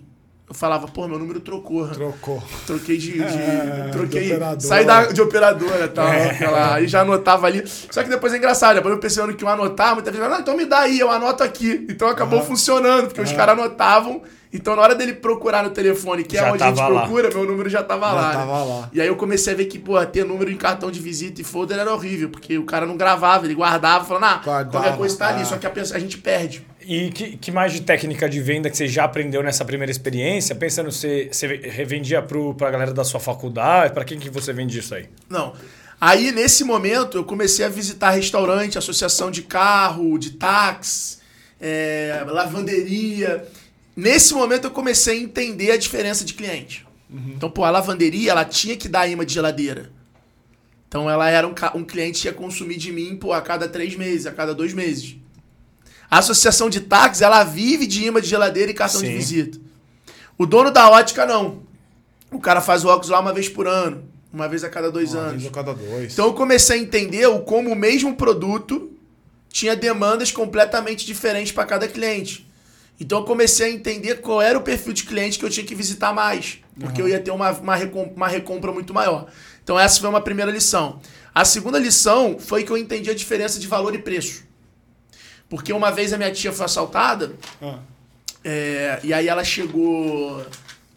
Eu 0.52 0.56
falava, 0.56 0.86
pô, 0.86 1.08
meu 1.08 1.18
número 1.18 1.40
trocou. 1.40 1.88
Trocou. 1.88 2.44
Troquei 2.68 2.98
de. 2.98 3.14
de- 3.14 3.22
É, 3.24 3.88
troquei. 3.90 4.24
de 4.26 4.32
operadora. 4.34 4.60
saí 4.60 4.84
da, 4.84 5.06
de 5.06 5.22
operadora 5.22 5.86
e 5.86 5.88
tal. 5.88 6.06
aquela- 6.08 6.74
aí 6.76 6.88
já 6.90 7.02
anotava 7.04 7.48
ali. 7.48 7.64
Só 7.66 8.04
que 8.04 8.10
depois 8.10 8.34
é 8.34 8.38
engraçado, 8.38 8.76
depois 8.76 8.94
eu 8.94 9.00
percebendo 9.00 9.34
que 9.34 9.46
eu 9.46 9.48
anotar, 9.48 9.94
muitas 9.94 10.14
vezes, 10.14 10.30
não, 10.30 10.40
então 10.42 10.58
me 10.58 10.66
dá 10.66 10.80
aí, 10.80 11.00
eu 11.00 11.10
anoto 11.10 11.42
aqui. 11.42 11.88
Então 11.90 12.10
acabou 12.10 12.44
funcionando, 12.44 13.06
porque 13.08 13.22
os 13.22 13.32
caras 13.32 13.58
anotavam. 13.58 14.22
Então 14.54 14.76
na 14.76 14.82
hora 14.82 14.96
dele 14.96 15.14
procurar 15.14 15.64
no 15.64 15.70
telefone, 15.70 16.24
que 16.24 16.38
é 16.38 16.42
Já 16.42 16.52
onde 16.52 16.62
a 16.62 16.68
gente 16.68 16.76
tava 16.78 16.90
lá. 16.90 17.02
procura, 17.02 17.30
meu 17.30 17.46
número 17.46 17.70
já 17.70 17.82
tava 17.82 18.08
Já 18.08 18.14
lá. 18.14 18.28
né? 18.28 18.34
tava 18.34 18.64
lá. 18.64 18.90
E 18.92 19.00
aí 19.00 19.08
eu 19.08 19.16
comecei 19.16 19.54
a 19.54 19.56
ver 19.56 19.66
que, 19.66 19.80
pô, 19.80 20.04
ter 20.06 20.26
número 20.26 20.52
em 20.52 20.58
cartão 20.58 20.92
de 20.92 21.00
visita 21.00 21.40
e 21.40 21.44
folder 21.44 21.80
era 21.80 21.94
horrível, 21.94 22.30
porque 22.30 22.58
o 22.58 22.66
cara 22.66 22.86
não 22.86 22.98
gravava, 22.98 23.46
ele 23.46 23.56
guardava, 23.56 24.04
falando, 24.04 24.26
ah, 24.26 24.42
Guardava, 24.44 24.70
qualquer 24.72 24.98
coisa 24.98 25.18
tá 25.18 25.28
ali, 25.30 25.42
ah. 25.42 25.46
só 25.46 25.58
que 25.58 25.66
a, 25.66 25.72
a 25.72 26.00
gente 26.00 26.18
perde. 26.18 26.66
E 26.82 27.12
que, 27.12 27.38
que 27.38 27.52
mais 27.52 27.72
de 27.72 27.82
técnica 27.82 28.28
de 28.28 28.42
venda 28.42 28.70
que 28.70 28.76
você 28.76 28.88
já 28.88 29.06
aprendeu 29.06 29.42
nessa 29.42 29.64
primeira 29.64 29.92
experiência? 29.92 30.54
Pensando, 30.56 30.92
você, 30.92 31.30
você 31.32 31.48
revendia 31.48 32.22
pro, 32.22 32.54
pra 32.56 32.72
galera 32.72 32.94
da 32.94 33.04
sua 33.04 33.20
faculdade? 33.20 33.94
Pra 33.94 34.04
quem 34.04 34.20
que 34.20 34.30
você 34.30 34.52
vende 34.52 34.80
isso 34.80 34.94
aí? 34.96 35.08
Não. 35.30 35.54
Aí, 36.00 36.32
nesse 36.32 36.64
momento, 36.64 37.18
eu 37.20 37.24
comecei 37.24 37.64
a 37.64 37.70
visitar 37.70 38.10
restaurante, 38.10 38.78
associação 38.78 39.30
de 39.30 39.44
carro, 39.44 40.18
de 40.18 40.32
táxi, 40.32 41.20
é, 41.62 42.24
lavanderia. 42.26 43.48
Nesse 43.96 44.34
momento, 44.34 44.66
eu 44.66 44.72
comecei 44.72 45.20
a 45.20 45.22
entender 45.22 45.72
a 45.72 45.78
diferença 45.78 46.24
de 46.24 46.34
cliente. 46.34 46.86
Então, 47.36 47.50
pô, 47.50 47.66
a 47.66 47.70
lavanderia, 47.70 48.32
ela 48.32 48.46
tinha 48.46 48.78
que 48.78 48.88
dar 48.88 49.08
imã 49.08 49.26
de 49.26 49.34
geladeira. 49.34 49.92
Então, 50.88 51.10
ela 51.10 51.30
era 51.30 51.48
um, 51.48 51.54
um 51.76 51.84
cliente 51.84 52.22
que 52.22 52.28
ia 52.28 52.34
consumir 52.34 52.78
de 52.78 52.92
mim, 52.92 53.16
pô, 53.18 53.34
a 53.34 53.42
cada 53.42 53.68
três 53.68 53.96
meses, 53.96 54.26
a 54.26 54.32
cada 54.32 54.54
dois 54.54 54.74
meses. 54.74 55.18
A 56.10 56.20
associação 56.20 56.70
de 56.70 56.82
táxi, 56.82 57.24
ela 57.24 57.44
vive 57.44 57.86
de 57.88 58.06
imã 58.06 58.22
de 58.22 58.28
geladeira 58.28 58.72
e 58.72 58.74
cartão 58.74 59.02
de 59.02 59.08
Sim. 59.08 59.16
visita. 59.16 59.60
O 60.38 60.46
dono 60.46 60.72
da 60.72 60.90
ótica, 60.90 61.26
não. 61.26 61.64
O 62.32 62.40
cara 62.40 62.62
faz 62.62 62.84
o 62.84 62.88
óculos 62.88 63.10
lá 63.10 63.20
uma 63.20 63.34
vez 63.34 63.50
por 63.50 63.68
ano, 63.68 64.04
uma 64.32 64.48
vez 64.48 64.64
a 64.64 64.70
cada 64.70 64.90
dois 64.90 65.14
Uma 65.14 65.22
anos. 65.24 65.42
vez 65.44 65.48
a 65.48 65.54
cada 65.54 65.74
dois. 65.74 66.14
Então 66.14 66.28
eu 66.28 66.34
comecei 66.34 66.80
a 66.80 66.82
entender 66.82 67.28
o 67.28 67.42
como 67.42 67.70
o 67.70 67.76
mesmo 67.76 68.16
produto 68.16 68.92
tinha 69.50 69.76
demandas 69.76 70.32
completamente 70.32 71.06
diferentes 71.06 71.52
para 71.52 71.66
cada 71.66 71.88
cliente. 71.88 72.50
Então 73.04 73.18
eu 73.20 73.26
comecei 73.26 73.66
a 73.66 73.70
entender 73.72 74.18
qual 74.22 74.40
era 74.42 74.56
o 74.58 74.62
perfil 74.62 74.94
de 74.94 75.04
cliente 75.06 75.40
que 75.40 75.44
eu 75.44 75.50
tinha 75.50 75.66
que 75.66 75.74
visitar 75.74 76.14
mais, 76.14 76.60
porque 76.80 77.02
eu 77.02 77.10
ia 77.10 77.20
ter 77.20 77.32
uma, 77.32 77.50
uma, 77.52 77.76
recom- 77.76 78.14
uma 78.16 78.28
recompra 78.28 78.72
muito 78.72 78.94
maior. 78.94 79.26
Então 79.64 79.80
essa 79.80 80.00
foi 80.00 80.08
uma 80.08 80.22
primeira 80.22 80.52
lição. 80.52 81.00
A 81.34 81.44
segunda 81.44 81.80
lição 81.80 82.38
foi 82.40 82.64
que 82.64 82.72
eu 82.72 82.78
entendi 82.78 83.10
a 83.10 83.16
diferença 83.16 83.60
de 83.60 83.66
valor 83.68 83.96
e 83.96 83.98
preço. 83.98 84.44
Porque 85.50 85.74
uma 85.74 85.92
vez 85.92 86.14
a 86.14 86.18
minha 86.18 86.32
tia 86.32 86.52
foi 86.54 86.66
assaltada, 86.66 87.36
Ah. 87.60 87.80
é, 88.44 89.00
e 89.04 89.12
aí 89.14 89.28
ela 89.28 89.44
chegou 89.44 90.46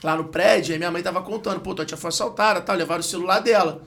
lá 0.02 0.14
no 0.16 0.24
prédio, 0.24 0.74
e 0.74 0.78
minha 0.78 0.90
mãe 0.90 1.02
tava 1.02 1.22
contando, 1.22 1.60
pô, 1.60 1.74
tua 1.74 1.86
tia 1.86 1.96
foi 1.96 2.08
assaltada, 2.08 2.60
tal, 2.60 2.76
levaram 2.76 3.00
o 3.00 3.04
celular 3.04 3.40
dela. 3.40 3.82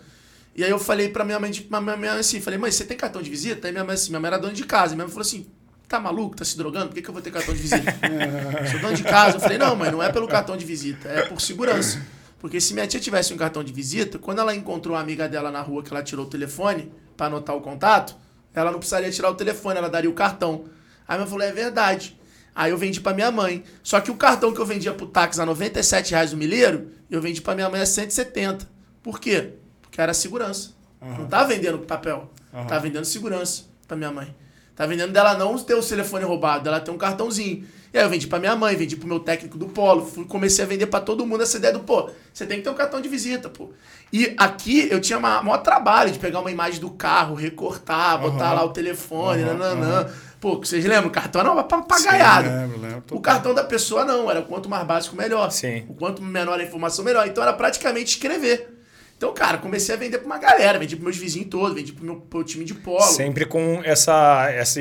E 0.55 0.63
aí 0.63 0.71
eu 0.71 0.79
falei 0.79 1.09
pra 1.09 1.23
minha 1.23 1.39
mãe, 1.39 1.51
de- 1.51 1.67
minha 1.69 1.81
mãe 1.95 2.09
assim, 2.09 2.41
falei, 2.41 2.57
mãe, 2.57 2.71
você 2.71 2.83
tem 2.83 2.97
cartão 2.97 3.21
de 3.21 3.29
visita? 3.29 3.67
Aí 3.67 3.71
minha 3.71 3.83
mãe 3.83 3.93
assim, 3.93 4.09
minha 4.09 4.19
mãe 4.19 4.27
era 4.29 4.39
dona 4.39 4.53
de 4.53 4.63
casa, 4.63 4.93
e 4.93 4.95
minha 4.95 5.05
mãe 5.05 5.13
falou 5.13 5.21
assim, 5.27 5.45
tá 5.87 5.99
maluco, 5.99 6.35
tá 6.35 6.43
se 6.43 6.57
drogando? 6.57 6.87
Por 6.87 6.95
que, 6.95 7.01
que 7.01 7.09
eu 7.09 7.13
vou 7.13 7.21
ter 7.21 7.31
cartão 7.31 7.53
de 7.53 7.61
visita? 7.61 7.93
Sou 8.71 8.79
dona 8.79 8.93
de 8.93 9.03
casa. 9.03 9.37
Eu 9.37 9.41
falei, 9.41 9.57
não, 9.57 9.75
mãe, 9.75 9.91
não 9.91 10.03
é 10.03 10.11
pelo 10.11 10.27
cartão 10.27 10.57
de 10.57 10.65
visita, 10.65 11.07
é 11.07 11.25
por 11.25 11.39
segurança. 11.39 12.01
Porque 12.39 12.61
se 12.61 12.73
minha 12.73 12.85
tia 12.85 12.99
tivesse 12.99 13.33
um 13.33 13.37
cartão 13.37 13.63
de 13.63 13.73
visita, 13.73 14.19
quando 14.19 14.39
ela 14.39 14.53
encontrou 14.53 14.95
uma 14.95 15.01
amiga 15.01 15.27
dela 15.27 15.49
na 15.49 15.61
rua 15.61 15.81
que 15.81 15.91
ela 15.91 16.03
tirou 16.03 16.25
o 16.25 16.29
telefone 16.29 16.91
pra 17.15 17.27
anotar 17.27 17.55
o 17.55 17.61
contato, 17.61 18.15
ela 18.53 18.71
não 18.71 18.79
precisaria 18.79 19.09
tirar 19.11 19.29
o 19.29 19.35
telefone, 19.35 19.77
ela 19.77 19.89
daria 19.89 20.09
o 20.09 20.13
cartão. 20.13 20.65
Aí 21.07 21.17
minha 21.17 21.19
mãe 21.19 21.27
falou, 21.27 21.45
é 21.45 21.51
verdade. 21.51 22.19
Aí 22.53 22.71
eu 22.71 22.77
vendi 22.77 22.99
pra 22.99 23.13
minha 23.13 23.31
mãe. 23.31 23.63
Só 23.83 23.99
que 24.01 24.09
o 24.11 24.15
cartão 24.15 24.53
que 24.53 24.59
eu 24.59 24.65
vendia 24.65 24.93
pro 24.93 25.05
táxi 25.07 25.39
a 25.39 25.45
97 25.45 26.11
reais 26.11 26.33
o 26.33 26.37
milheiro, 26.37 26.91
eu 27.09 27.21
vendi 27.21 27.41
pra 27.41 27.55
minha 27.55 27.69
mãe 27.69 27.81
a 27.81 27.85
170. 27.85 28.67
Por 29.01 29.19
quê? 29.19 29.53
Porque 29.81 30.01
era 30.01 30.13
segurança. 30.13 30.71
Não 31.19 31.27
tá 31.27 31.43
vendendo 31.43 31.79
papel. 31.79 32.31
Tá 32.67 32.79
vendendo 32.79 33.05
segurança 33.05 33.65
pra 33.87 33.95
minha 33.95 34.11
mãe. 34.11 34.35
Tá 34.77 34.85
vendendo 34.85 35.11
dela 35.11 35.33
não 35.33 35.57
ter 35.57 35.73
o 35.73 35.81
telefone 35.83 36.23
roubado, 36.23 36.63
dela 36.63 36.79
ter 36.79 36.91
um 36.91 36.97
cartãozinho. 36.97 37.65
E 37.91 37.97
aí 37.97 38.03
eu 38.05 38.09
vendi 38.09 38.27
pra 38.27 38.37
minha 38.37 38.55
mãe, 38.55 38.75
vendi 38.75 38.95
pro 38.95 39.07
meu 39.07 39.19
técnico 39.19 39.57
do 39.57 39.65
polo, 39.67 40.05
fui, 40.05 40.23
comecei 40.25 40.63
a 40.63 40.67
vender 40.67 40.85
pra 40.85 40.99
todo 40.99 41.25
mundo 41.25 41.41
essa 41.41 41.57
ideia 41.57 41.73
do, 41.73 41.79
pô, 41.79 42.09
você 42.31 42.45
tem 42.45 42.57
que 42.59 42.63
ter 42.63 42.69
um 42.69 42.75
cartão 42.75 43.01
de 43.01 43.09
visita, 43.09 43.49
pô. 43.49 43.71
E 44.13 44.35
aqui 44.37 44.87
eu 44.91 45.01
tinha 45.01 45.19
ma- 45.19 45.41
maior 45.41 45.57
trabalho 45.59 46.11
de 46.11 46.19
pegar 46.19 46.39
uma 46.41 46.51
imagem 46.51 46.79
do 46.79 46.91
carro, 46.91 47.33
recortar, 47.33 48.19
botar 48.21 48.45
Aham. 48.47 48.53
lá 48.55 48.63
o 48.65 48.69
telefone, 48.69 49.41
Aham, 49.43 49.53
nananã. 49.55 50.09
Pô, 50.39 50.57
vocês 50.57 50.85
lembram? 50.85 51.07
O 51.07 51.11
cartão 51.11 51.41
era 51.41 51.51
uma 51.51 51.63
papagaiada. 51.63 52.47
lembro, 52.47 52.79
lembro. 52.79 53.03
O 53.11 53.19
cartão 53.19 53.55
da 53.55 53.63
pessoa 53.63 54.05
não, 54.05 54.29
era 54.29 54.43
quanto 54.43 54.69
mais 54.69 54.85
básico, 54.85 55.15
melhor. 55.15 55.49
Sim. 55.51 55.85
O 55.89 55.95
quanto 55.95 56.21
menor 56.21 56.59
a 56.59 56.63
informação, 56.63 57.03
melhor. 57.03 57.25
Então 57.27 57.41
era 57.41 57.53
praticamente 57.53 58.11
escrever. 58.11 58.76
Então, 59.17 59.33
cara, 59.33 59.57
comecei 59.57 59.95
a 59.95 59.97
vender 59.97 60.19
pra 60.19 60.27
uma 60.27 60.37
galera, 60.37 60.77
vendi 60.77 60.95
pros 60.95 61.03
meus 61.05 61.17
vizinhos 61.17 61.49
todos, 61.49 61.73
vendi 61.73 61.91
pro 61.91 62.05
meu, 62.05 62.17
pro 62.17 62.43
time 62.43 62.63
de 62.63 62.75
polo. 62.75 63.01
Sempre 63.01 63.45
com 63.45 63.81
essa, 63.83 64.47
essa, 64.51 64.79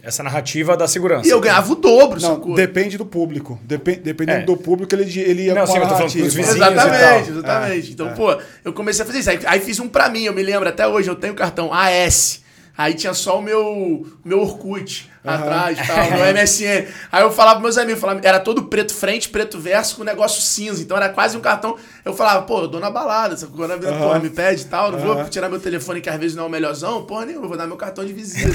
essa 0.00 0.22
narrativa 0.22 0.76
da 0.76 0.86
segurança. 0.86 1.26
E 1.26 1.30
eu 1.30 1.40
ganhava 1.40 1.72
o 1.72 1.74
dobro, 1.74 2.20
Não, 2.20 2.36
sacou? 2.36 2.54
depende 2.54 2.96
do 2.96 3.04
público. 3.04 3.58
Depen- 3.64 3.98
dependendo 4.00 4.38
É. 4.42 4.44
do 4.44 4.56
público, 4.56 4.94
ele, 4.94 5.02
ele 5.20 5.42
ia 5.46 5.54
Não, 5.54 5.62
com 5.62 5.72
sim, 5.72 5.78
a 5.78 5.80
eu 5.80 5.82
tô 5.82 5.88
falando 5.88 5.98
narrativa. 5.98 6.22
pros 6.24 6.34
vizinhos 6.34 6.54
e 6.56 6.62
Exatamente, 6.62 7.00
tal. 7.26 7.34
exatamente. 7.36 7.90
Então, 7.90 8.14
pô, 8.14 8.38
eu 8.64 8.72
comecei 8.72 9.02
a 9.02 9.06
fazer 9.06 9.18
isso. 9.18 9.30
Aí, 9.30 9.40
aí 9.44 9.58
fiz 9.58 9.80
um 9.80 9.88
pra 9.88 10.08
mim, 10.08 10.22
eu 10.22 10.32
me 10.32 10.42
lembro 10.44 10.68
até 10.68 10.86
hoje, 10.86 11.08
eu 11.10 11.16
tenho 11.16 11.34
cartão 11.34 11.70
AS. 11.74 12.42
Aí 12.78 12.94
tinha 12.94 13.12
só 13.12 13.40
o 13.40 13.42
meu, 13.42 14.06
meu 14.24 14.40
Orkut 14.40 15.10
atrás, 15.24 15.78
tal, 15.86 16.10
meu 16.12 16.34
MSN. 16.34 16.86
Aí 17.10 17.22
eu 17.22 17.30
falava 17.30 17.60
pros 17.60 17.74
meus 17.74 17.78
amigos, 17.78 18.00
falava, 18.00 18.20
era 18.22 18.38
todo 18.38 18.64
preto 18.64 18.94
frente, 18.94 19.28
preto 19.30 19.58
verso, 19.58 19.96
com 19.96 20.04
negócio 20.04 20.42
cinza. 20.42 20.82
Então 20.82 20.96
era 20.96 21.08
quase 21.08 21.36
um 21.36 21.40
cartão. 21.40 21.76
Eu 22.04 22.12
falava, 22.12 22.42
pô, 22.42 22.60
eu 22.62 22.68
dou 22.68 22.80
na 22.80 22.90
balada, 22.90 23.36
sacou? 23.36 23.56
Quando 23.56 23.72
a 23.72 23.76
vida, 23.76 23.92
porra, 23.94 24.18
me 24.18 24.30
pede 24.30 24.62
e 24.62 24.66
tal, 24.66 24.92
não 24.92 24.98
vou 24.98 25.24
tirar 25.24 25.48
meu 25.48 25.58
telefone 25.58 26.00
que 26.00 26.10
às 26.10 26.18
vezes 26.18 26.36
não 26.36 26.44
é 26.44 26.46
o 26.46 26.50
melhorzão, 26.50 27.04
porra 27.04 27.26
nenhuma, 27.26 27.46
eu 27.46 27.48
vou 27.48 27.58
dar 27.58 27.66
meu 27.66 27.76
cartão 27.76 28.04
de 28.04 28.12
visita. 28.12 28.54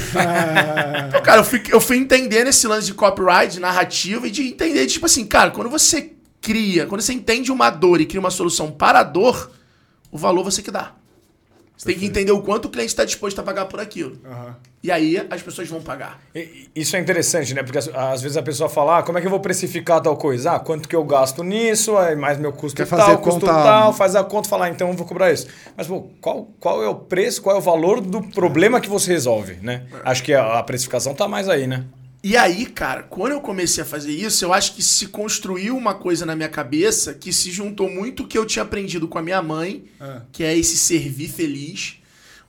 Então, 1.08 1.22
cara, 1.22 1.40
eu 1.40 1.44
fui, 1.44 1.62
eu 1.70 1.80
fui 1.80 1.96
entendendo 1.96 2.48
esse 2.48 2.66
lance 2.66 2.86
de 2.86 2.94
copyright, 2.94 3.54
de 3.54 3.60
narrativa 3.60 4.26
e 4.26 4.30
de 4.30 4.42
entender, 4.42 4.86
tipo 4.86 5.06
assim, 5.06 5.24
cara, 5.24 5.50
quando 5.50 5.68
você 5.68 6.12
cria, 6.40 6.86
quando 6.86 7.00
você 7.00 7.12
entende 7.12 7.50
uma 7.50 7.70
dor 7.70 8.00
e 8.00 8.06
cria 8.06 8.20
uma 8.20 8.30
solução 8.30 8.70
para 8.70 9.00
a 9.00 9.02
dor, 9.02 9.50
o 10.10 10.18
valor 10.18 10.44
você 10.44 10.62
que 10.62 10.70
dá. 10.70 10.92
Você 11.80 11.86
tem 11.86 11.98
que 11.98 12.04
entender 12.04 12.30
o 12.30 12.42
quanto 12.42 12.66
o 12.66 12.68
cliente 12.68 12.90
está 12.90 13.06
disposto 13.06 13.38
a 13.38 13.42
pagar 13.42 13.64
por 13.64 13.80
aquilo. 13.80 14.18
Aham. 14.22 14.54
E 14.82 14.90
aí 14.92 15.26
as 15.30 15.40
pessoas 15.40 15.66
vão 15.66 15.80
pagar. 15.80 16.20
E- 16.34 16.68
Isso 16.76 16.94
é 16.94 17.00
interessante, 17.00 17.54
né? 17.54 17.62
Porque 17.62 17.78
às, 17.78 18.20
vezes 18.20 18.36
a 18.36 18.42
pessoa 18.42 18.68
fala, 18.68 18.98
ah, 18.98 19.02
como 19.02 19.16
é 19.16 19.20
que 19.22 19.26
eu 19.26 19.30
vou 19.30 19.40
precificar 19.40 19.98
tal 20.02 20.14
coisa? 20.14 20.52
Ah, 20.52 20.60
quanto 20.60 20.86
que 20.86 20.94
eu 20.94 21.02
gasto 21.04 21.42
nisso, 21.42 21.96
aí 21.96 22.14
mais 22.14 22.36
meu 22.38 22.52
custo 22.52 22.76
Quer 22.76 22.86
tal, 22.86 22.98
fazer 22.98 23.16
custo 23.18 23.40
conta- 23.40 23.52
tal, 23.52 23.92
faz 23.94 24.14
a 24.14 24.22
conta 24.22 24.46
e 24.46 24.50
fala, 24.50 24.66
ah, 24.66 24.68
então 24.68 24.88
eu 24.90 24.94
vou 24.94 25.06
cobrar 25.06 25.32
isso. 25.32 25.46
Mas, 25.74 25.86
pô, 25.86 26.02
qual, 26.20 26.48
qual 26.60 26.82
é 26.84 26.88
o 26.88 26.94
preço, 26.96 27.40
qual 27.40 27.56
é 27.56 27.58
o 27.58 27.62
valor 27.62 28.02
do 28.02 28.20
problema 28.28 28.78
que 28.78 28.88
você 28.88 29.10
resolve, 29.12 29.54
né? 29.62 29.86
Acho 30.04 30.22
que 30.22 30.34
a, 30.34 30.58
a 30.58 30.62
precificação 30.62 31.14
tá 31.14 31.26
mais 31.26 31.48
aí, 31.48 31.66
né? 31.66 31.84
E 32.22 32.36
aí, 32.36 32.66
cara, 32.66 33.02
quando 33.02 33.32
eu 33.32 33.40
comecei 33.40 33.82
a 33.82 33.86
fazer 33.86 34.12
isso, 34.12 34.44
eu 34.44 34.52
acho 34.52 34.74
que 34.74 34.82
se 34.82 35.06
construiu 35.06 35.74
uma 35.76 35.94
coisa 35.94 36.26
na 36.26 36.36
minha 36.36 36.50
cabeça 36.50 37.14
que 37.14 37.32
se 37.32 37.50
juntou 37.50 37.88
muito 37.90 38.22
o 38.24 38.26
que 38.26 38.36
eu 38.36 38.44
tinha 38.44 38.62
aprendido 38.62 39.08
com 39.08 39.18
a 39.18 39.22
minha 39.22 39.40
mãe, 39.40 39.84
É. 39.98 40.20
que 40.30 40.44
é 40.44 40.56
esse 40.56 40.76
servir 40.76 41.28
feliz, 41.28 41.96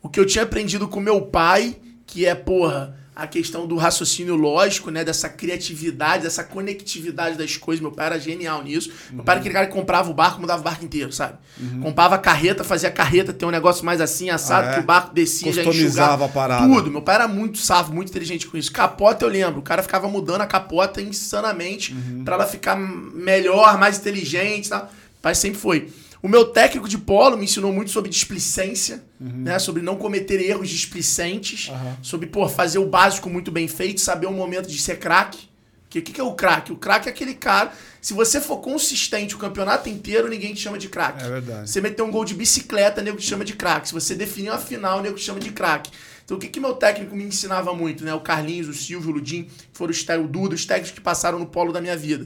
o 0.04 0.10
que 0.10 0.20
eu 0.20 0.26
tinha 0.26 0.44
aprendido 0.44 0.90
com 0.90 1.00
meu 1.00 1.22
pai, 1.22 1.78
que 2.06 2.26
é, 2.26 2.36
porra, 2.36 2.98
a 3.14 3.28
questão 3.28 3.68
do 3.68 3.76
raciocínio 3.76 4.36
lógico, 4.36 4.90
né? 4.90 5.04
Dessa 5.04 5.28
criatividade, 5.28 6.24
dessa 6.24 6.44
conectividade 6.46 7.38
das 7.38 7.58
coisas. 7.58 7.82
Meu 7.82 7.92
pai 7.92 8.06
era 8.06 8.20
genial 8.20 8.64
nisso. 8.64 8.90
Meu 9.12 9.24
pai 9.24 9.34
era 9.34 9.40
aquele 9.42 9.54
cara 9.54 9.68
que 9.68 9.74
comprava 9.74 10.10
o 10.10 10.14
barco, 10.14 10.40
mudava 10.40 10.62
o 10.62 10.64
barco 10.64 10.86
inteiro, 10.86 11.12
sabe? 11.12 11.38
Comprava 11.82 12.16
a 12.16 12.18
carreta, 12.18 12.64
fazia 12.64 12.88
a 12.88 12.92
carreta 12.92 13.34
ter 13.34 13.46
um 13.46 13.52
negócio 13.52 13.84
mais 13.86 14.00
assim, 14.00 14.30
assado, 14.30 14.68
Ah, 14.68 14.72
é? 14.72 14.74
que 14.76 14.80
o 14.80 14.84
barco 14.84 15.14
descia, 15.14 15.52
já 15.52 15.62
enxugava. 15.64 16.26
a 16.26 16.30
parada. 16.30 16.66
Tudo. 16.66 16.90
Meu 16.90 17.02
pai 17.02 17.16
era 17.16 17.28
muito 17.28 17.58
safo, 17.58 17.94
muito 17.94 18.10
inteligente 18.10 18.48
com 18.48 18.56
isso. 18.58 18.72
Capota 18.72 19.26
eu 19.26 19.30
lembro. 19.30 19.60
O 19.60 19.64
cara 19.64 19.84
ficava 19.84 20.08
mudando 20.08 20.42
a 20.42 20.48
capota 20.48 21.02
insanamente 21.02 21.94
Uhum. 21.94 22.24
pra 22.24 22.36
ela 22.36 22.46
ficar 22.48 22.76
melhor, 22.78 23.78
mais 23.78 23.98
inteligente, 23.98 24.70
tá? 24.70 24.84
O 25.20 25.22
pai 25.22 25.36
sempre 25.36 25.60
foi. 25.60 25.90
O 26.24 26.28
meu 26.28 26.46
técnico 26.46 26.88
de 26.88 26.98
polo 26.98 27.36
me 27.36 27.46
ensinou 27.46 27.74
muito 27.74 27.90
sobre 27.90 28.10
displicência, 28.10 29.04
né? 29.20 29.58
Sobre 29.58 29.82
não 29.82 29.96
cometer 29.96 30.40
erros 30.40 30.70
displicentes, 30.70 31.70
Uhum. 31.70 31.96
Sobre, 32.04 32.28
pô, 32.28 32.48
fazer 32.48 32.78
o 32.80 32.86
básico 32.86 33.30
muito 33.30 33.52
bem 33.52 33.68
feito, 33.68 34.00
saber 34.00 34.28
o 34.28 34.32
momento 34.32 34.68
de 34.68 34.80
ser 34.80 35.00
craque. 35.00 35.50
O 35.86 35.90
que, 35.90 36.02
que, 36.02 36.22
é 36.22 36.24
o 36.24 36.34
craque? 36.34 36.72
O 36.72 36.78
craque 36.78 37.10
é 37.10 37.12
aquele 37.12 37.34
cara. 37.34 37.74
Se 38.00 38.14
você 38.14 38.40
for 38.40 38.58
consistente 38.60 39.36
o 39.36 39.38
campeonato 39.38 39.90
inteiro, 39.90 40.30
ninguém 40.30 40.54
te 40.54 40.62
chama 40.62 40.78
de 40.78 40.88
craque. 40.88 41.24
É 41.24 41.28
verdade. 41.28 41.70
Você 41.70 41.82
meter 41.82 42.02
um 42.02 42.10
gol 42.10 42.24
de 42.24 42.34
bicicleta, 42.34 43.02
nego 43.02 43.18
te 43.18 43.26
chama 43.26 43.44
de 43.44 43.54
craque. 43.54 43.90
Se 43.90 43.94
você 43.94 44.16
definir 44.16 44.52
uma 44.52 44.58
final, 44.58 45.02
nego 45.02 45.16
te 45.16 45.24
chama 45.24 45.40
de 45.40 45.52
craque. 45.52 45.92
Então 46.24 46.38
o 46.38 46.40
que, 46.40 46.48
que 46.48 46.62
meu 46.62 46.76
técnico 46.76 47.14
me 47.14 47.26
ensinava 47.26 47.74
muito, 47.74 48.06
né? 48.06 48.14
O 48.14 48.22
Carlinhos, 48.22 48.70
o 48.70 48.74
Silvio, 48.74 49.10
o 49.10 49.14
Ludim, 49.16 49.50
foram 49.74 49.92
os, 49.92 50.02
o 50.02 50.28
Duda, 50.28 50.56
os 50.56 50.66
técnicos 50.66 50.92
que 50.92 51.02
passaram 51.02 51.38
no 51.38 51.46
polo 51.46 51.74
da 51.74 51.82
minha 51.82 51.98
vida. 51.98 52.24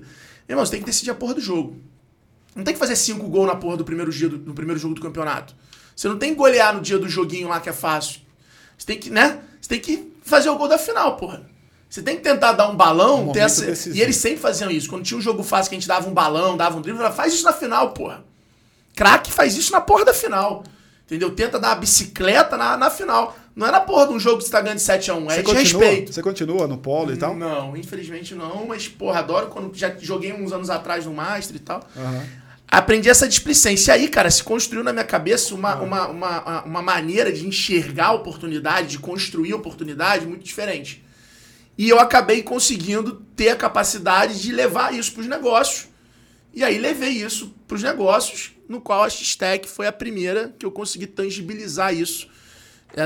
Meu 0.47 0.53
irmão, 0.53 0.63
você 0.63 0.73
tem 0.73 0.81
que 0.81 0.85
decidir 0.85 1.09
a 1.09 1.15
porra 1.15 1.33
do 1.33 1.41
jogo. 1.41 1.81
Não 2.55 2.63
tem 2.63 2.73
que 2.73 2.79
fazer 2.79 2.95
cinco 2.95 3.27
gols 3.27 3.47
na 3.47 3.55
porra 3.55 3.77
do 3.77 3.83
primeiro, 3.83 4.11
dia 4.11 4.29
do, 4.29 4.37
no 4.37 4.53
primeiro 4.53 4.79
jogo 4.79 4.95
do 4.95 5.01
campeonato. 5.01 5.53
Você 5.95 6.07
não 6.07 6.17
tem 6.17 6.31
que 6.31 6.37
golear 6.37 6.73
no 6.73 6.81
dia 6.81 6.97
do 6.97 7.07
joguinho 7.07 7.49
lá 7.49 7.59
que 7.59 7.69
é 7.69 7.73
fácil. 7.73 8.21
Você 8.77 8.85
tem 8.85 8.97
que, 8.97 9.09
né? 9.09 9.39
Você 9.61 9.69
tem 9.69 9.79
que 9.79 10.13
fazer 10.23 10.49
o 10.49 10.57
gol 10.57 10.67
da 10.67 10.77
final, 10.77 11.17
porra. 11.17 11.45
Você 11.89 12.01
tem 12.01 12.17
que 12.17 12.23
tentar 12.23 12.53
dar 12.53 12.69
um 12.69 12.75
balão, 12.75 13.29
Um 13.29 13.31
ter 13.31 13.39
essa... 13.39 13.65
decisivo. 13.65 13.97
E 13.97 14.01
eles 14.01 14.15
sempre 14.17 14.39
faziam 14.39 14.69
isso. 14.71 14.89
Quando 14.89 15.03
tinha 15.03 15.17
um 15.17 15.21
jogo 15.21 15.43
fácil 15.43 15.69
que 15.69 15.75
a 15.75 15.79
gente 15.79 15.87
dava 15.87 16.09
um 16.09 16.13
balão, 16.13 16.57
dava 16.57 16.77
um 16.77 16.81
drible, 16.81 17.01
faz 17.11 17.33
isso 17.33 17.43
na 17.45 17.53
final, 17.53 17.91
porra. 17.91 18.23
Craque 18.95 19.31
faz 19.31 19.55
isso 19.55 19.71
na 19.71 19.81
porra 19.81 20.05
da 20.05 20.13
final. 20.13 20.63
Entendeu? 21.05 21.31
Tenta 21.35 21.59
dar 21.59 21.69
uma 21.69 21.75
bicicleta 21.75 22.57
na, 22.57 22.75
na 22.75 22.89
final. 22.89 23.37
Não 23.55 23.67
é 23.67 23.71
na 23.71 23.79
porra 23.79 24.07
de 24.07 24.13
um 24.13 24.19
jogo 24.19 24.39
que 24.39 24.45
você 24.45 24.51
tá 24.51 24.59
ganhando 24.59 24.79
de 24.79 24.83
7x1. 24.83 25.31
É 25.31 25.35
Você 25.35 25.37
de 25.37 25.43
continua, 25.43 25.81
respeito. 25.85 26.13
você 26.13 26.21
continua 26.21 26.67
no 26.67 26.77
polo 26.77 27.13
e 27.13 27.17
tal? 27.17 27.35
Não, 27.35 27.77
infelizmente 27.77 28.33
não. 28.35 28.65
Mas, 28.65 28.87
porra, 28.87 29.19
adoro 29.19 29.47
quando 29.47 29.73
já 29.73 29.95
joguei 29.97 30.33
uns 30.33 30.51
anos 30.51 30.69
atrás 30.69 31.05
no 31.05 31.13
Master 31.13 31.55
e 31.55 31.59
tal. 31.59 31.87
Aham. 31.95 32.25
Aprendi 32.67 33.09
essa 33.09 33.27
displicência. 33.27 33.91
E 33.91 34.01
aí, 34.01 34.07
cara, 34.07 34.29
se 34.29 34.43
construiu 34.43 34.83
na 34.83 34.91
minha 34.91 35.05
cabeça 35.05 35.53
Ah. 35.53 35.57
uma, 35.57 35.75
uma, 35.81 36.07
uma, 36.07 36.63
uma 36.63 36.81
maneira 36.81 37.31
de 37.31 37.47
enxergar 37.47 38.07
a 38.07 38.13
oportunidade, 38.13 38.87
de 38.89 38.99
construir 38.99 39.53
a 39.53 39.55
oportunidade 39.55 40.25
muito 40.25 40.43
diferente. 40.43 41.03
E 41.77 41.89
eu 41.89 41.99
acabei 41.99 42.41
conseguindo 42.41 43.25
ter 43.35 43.49
a 43.49 43.55
capacidade 43.55 44.41
de 44.41 44.51
levar 44.51 44.93
isso 44.93 45.11
para 45.11 45.21
os 45.21 45.27
negócios. 45.27 45.87
E 46.53 46.63
aí 46.63 46.77
levei 46.77 47.09
isso 47.09 47.53
para 47.67 47.75
os 47.75 47.83
negócios, 47.83 48.51
no 48.67 48.79
qual 48.79 49.03
a 49.03 49.09
X-Tech 49.09 49.67
foi 49.67 49.87
a 49.87 49.91
primeira 49.91 50.55
que 50.57 50.65
eu 50.65 50.71
consegui 50.71 51.05
tangibilizar 51.05 51.93
isso 51.93 52.29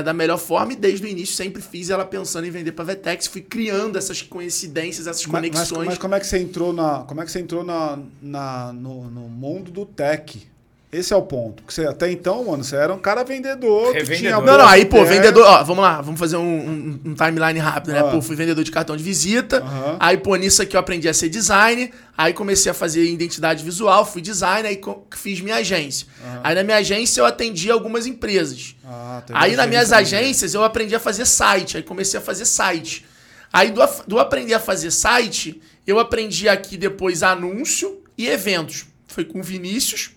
da 0.02 0.12
melhor 0.12 0.38
forma. 0.38 0.72
E 0.72 0.76
desde 0.76 1.04
o 1.04 1.08
início 1.08 1.34
sempre 1.34 1.60
fiz 1.60 1.90
ela 1.90 2.04
pensando 2.04 2.46
em 2.46 2.50
vender 2.50 2.72
para 2.72 2.84
Vetex. 2.84 3.26
Fui 3.26 3.40
criando 3.40 3.96
essas 3.98 4.22
coincidências, 4.22 5.06
essas 5.06 5.26
Mas, 5.26 5.42
mas- 5.42 5.50
conexões. 5.50 5.86
mas 5.88 5.98
como 5.98 6.14
é 6.14 6.20
que 6.20 6.26
você 6.26 6.38
entrou 6.38 6.72
na, 6.72 7.00
como 7.00 7.20
é 7.20 7.24
que 7.24 7.30
você 7.32 7.40
entrou 7.40 7.64
na, 7.64 7.98
na- 8.22 8.72
no, 8.72 9.10
no 9.10 9.22
mundo 9.28 9.70
do 9.70 9.84
tech? 9.84 10.48
Esse 10.92 11.12
é 11.12 11.16
o 11.16 11.22
ponto. 11.22 11.62
Porque 11.62 11.72
você, 11.72 11.86
até 11.86 12.10
então, 12.10 12.44
mano, 12.46 12.64
você 12.64 12.74
era 12.74 12.92
um 12.92 12.98
cara 12.98 13.22
vendedor. 13.22 13.92
Que 13.92 13.98
Revendedor. 13.98 14.16
tinha 14.18 14.40
Não, 14.40 14.58
não, 14.58 14.66
aí, 14.66 14.84
pô, 14.84 15.04
vendedor. 15.04 15.46
Ó, 15.46 15.62
vamos 15.62 15.84
lá, 15.84 16.00
vamos 16.00 16.18
fazer 16.18 16.36
um, 16.36 16.42
um- 16.42 17.00
um 17.04 17.14
timeline 17.14 17.60
rápido, 17.60 17.92
né? 17.92 18.00
Ah. 18.00 18.10
Pô, 18.10 18.20
fui 18.20 18.34
vendedor 18.34 18.64
de 18.64 18.72
cartão 18.72 18.96
de 18.96 19.02
visita. 19.04 19.62
Aí, 20.00 20.16
pô, 20.16 20.34
nisso 20.34 20.60
aqui 20.62 20.74
eu 20.74 20.80
aprendi 20.80 21.08
a 21.08 21.14
ser 21.14 21.28
design. 21.28 21.92
Aí 22.18 22.32
comecei 22.32 22.72
a 22.72 22.74
fazer 22.74 23.04
identidade 23.04 23.62
visual, 23.64 24.04
fui 24.04 24.20
design, 24.20 24.66
aí 24.66 24.80
fiz 25.16 25.40
minha 25.40 25.56
agência. 25.56 26.08
Aí 26.42 26.56
na 26.56 26.64
minha 26.64 26.78
agência 26.78 27.20
eu 27.20 27.24
atendi 27.24 27.70
algumas 27.70 28.04
empresas. 28.06 28.74
Ah, 28.84 29.22
Aí 29.32 29.54
nas 29.54 29.68
minhas 29.68 29.92
agência 29.92 30.18
agências 30.18 30.54
eu 30.54 30.64
aprendi 30.64 30.94
a 30.96 31.00
fazer 31.00 31.24
site. 31.24 31.76
Aí 31.76 31.84
comecei 31.84 32.18
a 32.18 32.22
fazer 32.22 32.44
site. 32.44 33.06
Aí 33.52 33.70
do, 33.70 33.80
do 34.08 34.18
aprender 34.18 34.54
a 34.54 34.60
fazer 34.60 34.90
site, 34.90 35.60
eu 35.86 36.00
aprendi 36.00 36.48
aqui 36.48 36.76
depois 36.76 37.22
anúncio 37.22 38.02
e 38.18 38.26
eventos. 38.28 38.86
Foi 39.06 39.24
com 39.24 39.38
o 39.40 39.42
Vinícius, 39.42 40.10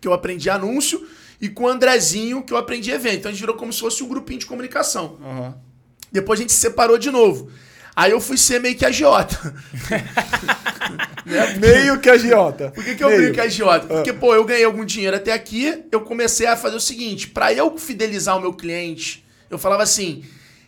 que 0.00 0.08
eu 0.08 0.12
aprendi 0.12 0.50
anúncio, 0.50 1.06
e 1.40 1.48
com 1.48 1.64
o 1.64 1.68
Andrezinho, 1.68 2.42
que 2.42 2.52
eu 2.52 2.56
aprendi 2.56 2.90
evento. 2.90 3.18
Então 3.18 3.30
a 3.30 3.32
gente 3.32 3.40
virou 3.40 3.56
como 3.56 3.72
se 3.72 3.80
fosse 3.80 4.02
um 4.02 4.08
grupinho 4.08 4.40
de 4.40 4.46
comunicação. 4.46 5.18
Aham. 5.22 5.54
Depois 6.10 6.38
a 6.38 6.42
gente 6.42 6.52
se 6.52 6.58
separou 6.58 6.98
de 6.98 7.10
novo. 7.10 7.50
Aí 7.94 8.12
eu 8.12 8.20
fui 8.20 8.36
ser 8.36 8.60
meio 8.60 8.76
que 8.76 8.86
agiota. 8.86 9.36
Meio 11.58 12.00
que 12.00 12.08
agiota. 12.08 12.70
Por 12.70 12.84
que, 12.84 12.94
que 12.94 13.04
eu 13.04 13.08
Meio. 13.08 13.20
brinco 13.20 13.34
que 13.34 13.40
agiota? 13.40 13.86
Porque, 13.86 14.12
pô, 14.12 14.34
eu 14.34 14.44
ganhei 14.44 14.64
algum 14.64 14.84
dinheiro 14.84 15.16
até 15.16 15.32
aqui, 15.32 15.84
eu 15.90 16.00
comecei 16.00 16.46
a 16.46 16.56
fazer 16.56 16.76
o 16.76 16.80
seguinte, 16.80 17.28
pra 17.28 17.52
eu 17.52 17.76
fidelizar 17.76 18.38
o 18.38 18.40
meu 18.40 18.54
cliente, 18.54 19.24
eu 19.50 19.58
falava 19.58 19.82
assim, 19.82 20.24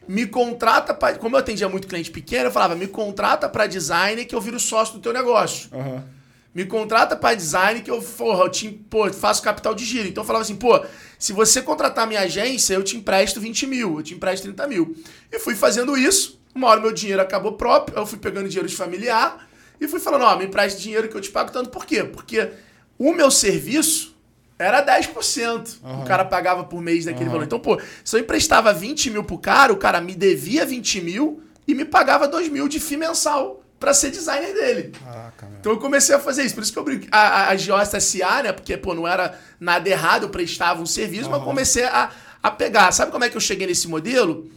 me 0.06 0.26
contrata 0.26 0.92
pra... 0.92 1.14
Como 1.14 1.36
eu 1.36 1.40
atendia 1.40 1.68
muito 1.68 1.88
cliente 1.88 2.10
pequeno, 2.10 2.46
eu 2.46 2.50
falava, 2.50 2.74
me 2.74 2.86
contrata 2.86 3.48
pra 3.48 3.66
design 3.66 4.24
que 4.24 4.34
eu 4.34 4.40
viro 4.40 4.60
sócio 4.60 4.94
do 4.94 5.00
teu 5.00 5.12
negócio. 5.12 5.70
Aham. 5.72 6.04
Me 6.52 6.64
contrata 6.64 7.14
pra 7.14 7.34
design 7.34 7.80
que 7.80 7.90
eu, 7.90 8.02
porra, 8.02 8.44
eu 8.44 8.48
te, 8.48 8.68
pô, 8.68 9.10
faço 9.12 9.40
capital 9.40 9.74
de 9.74 9.84
giro. 9.84 10.08
Então 10.08 10.22
eu 10.22 10.26
falava 10.26 10.42
assim, 10.42 10.56
pô, 10.56 10.84
se 11.18 11.32
você 11.32 11.62
contratar 11.62 12.06
minha 12.06 12.20
agência, 12.20 12.74
eu 12.74 12.82
te 12.82 12.96
empresto 12.96 13.40
20 13.40 13.66
mil, 13.66 13.98
eu 13.98 14.02
te 14.02 14.14
empresto 14.14 14.44
30 14.44 14.66
mil. 14.66 14.96
E 15.30 15.38
fui 15.38 15.54
fazendo 15.54 15.96
isso. 15.96 16.40
Uma 16.52 16.68
hora 16.68 16.80
meu 16.80 16.92
dinheiro 16.92 17.22
acabou 17.22 17.52
próprio, 17.52 17.96
eu 17.96 18.04
fui 18.04 18.18
pegando 18.18 18.48
dinheiro 18.48 18.68
de 18.68 18.74
familiar 18.74 19.48
e 19.80 19.86
fui 19.86 20.00
falando, 20.00 20.24
ó, 20.24 20.36
me 20.36 20.46
empreste 20.46 20.82
dinheiro 20.82 21.08
que 21.08 21.16
eu 21.16 21.20
te 21.20 21.30
pago 21.30 21.52
tanto. 21.52 21.70
Por 21.70 21.86
quê? 21.86 22.02
Porque 22.02 22.50
o 22.98 23.12
meu 23.12 23.30
serviço 23.30 24.16
era 24.58 24.84
10%. 24.84 25.78
O 26.02 26.04
cara 26.04 26.24
pagava 26.24 26.64
por 26.64 26.82
mês 26.82 27.04
daquele 27.04 27.30
valor. 27.30 27.44
Então, 27.44 27.60
pô, 27.60 27.80
se 28.04 28.16
eu 28.16 28.20
emprestava 28.20 28.72
20 28.72 29.10
mil 29.10 29.24
pro 29.24 29.38
cara, 29.38 29.72
o 29.72 29.76
cara 29.76 30.00
me 30.00 30.14
devia 30.14 30.66
20 30.66 31.00
mil 31.00 31.42
e 31.66 31.74
me 31.74 31.84
pagava 31.84 32.26
2 32.26 32.48
mil 32.48 32.68
de 32.68 32.80
FII 32.80 32.96
mensal 32.96 33.59
pra 33.80 33.94
ser 33.94 34.10
designer 34.10 34.52
dele. 34.52 34.92
Caraca. 35.02 35.48
Então 35.58 35.72
eu 35.72 35.78
comecei 35.78 36.14
a 36.14 36.20
fazer 36.20 36.44
isso. 36.44 36.54
Por 36.54 36.62
isso 36.62 36.72
que 36.72 36.78
eu 36.78 36.84
brinco. 36.84 37.06
A, 37.10 37.50
a, 37.50 37.52
a 37.52 38.00
SA, 38.00 38.42
né? 38.42 38.52
Porque, 38.52 38.76
pô, 38.76 38.94
não 38.94 39.08
era 39.08 39.40
nada 39.58 39.88
errado, 39.88 40.24
eu 40.24 40.28
prestava 40.28 40.82
um 40.82 40.86
serviço, 40.86 41.30
mas 41.30 41.40
eu 41.40 41.46
comecei 41.46 41.84
a, 41.84 42.10
a 42.42 42.50
pegar. 42.50 42.92
Sabe 42.92 43.10
como 43.10 43.24
é 43.24 43.30
que 43.30 43.36
eu 43.36 43.40
cheguei 43.40 43.66
nesse 43.66 43.88
modelo? 43.88 44.50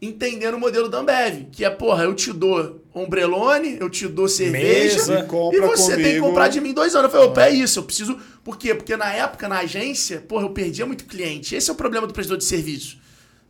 Entendendo 0.00 0.54
o 0.54 0.60
modelo 0.60 0.88
da 0.88 0.98
Ambev. 0.98 1.48
Que 1.50 1.64
é, 1.64 1.70
porra, 1.70 2.04
eu 2.04 2.14
te 2.14 2.32
dou 2.32 2.84
ombrelone, 2.94 3.78
eu 3.80 3.90
te 3.90 4.06
dou 4.06 4.28
cerveja. 4.28 4.96
Mesa. 4.96 5.28
E 5.52 5.56
e 5.56 5.60
você 5.60 5.96
tem 5.96 6.04
que 6.04 6.10
comigo. 6.10 6.26
comprar 6.28 6.46
de 6.46 6.60
mim 6.60 6.72
dois 6.72 6.94
anos. 6.94 7.06
Eu 7.06 7.10
falei, 7.10 7.26
opa, 7.26 7.46
é 7.46 7.50
isso, 7.50 7.80
eu 7.80 7.82
preciso. 7.82 8.16
Por 8.44 8.56
quê? 8.56 8.76
Porque 8.76 8.96
na 8.96 9.12
época, 9.12 9.48
na 9.48 9.58
agência, 9.58 10.20
porra, 10.20 10.44
eu 10.44 10.50
perdia 10.50 10.86
muito 10.86 11.04
cliente. 11.04 11.56
Esse 11.56 11.68
é 11.68 11.72
o 11.72 11.76
problema 11.76 12.06
do 12.06 12.12
prestador 12.12 12.38
de 12.38 12.44
serviço. 12.44 12.96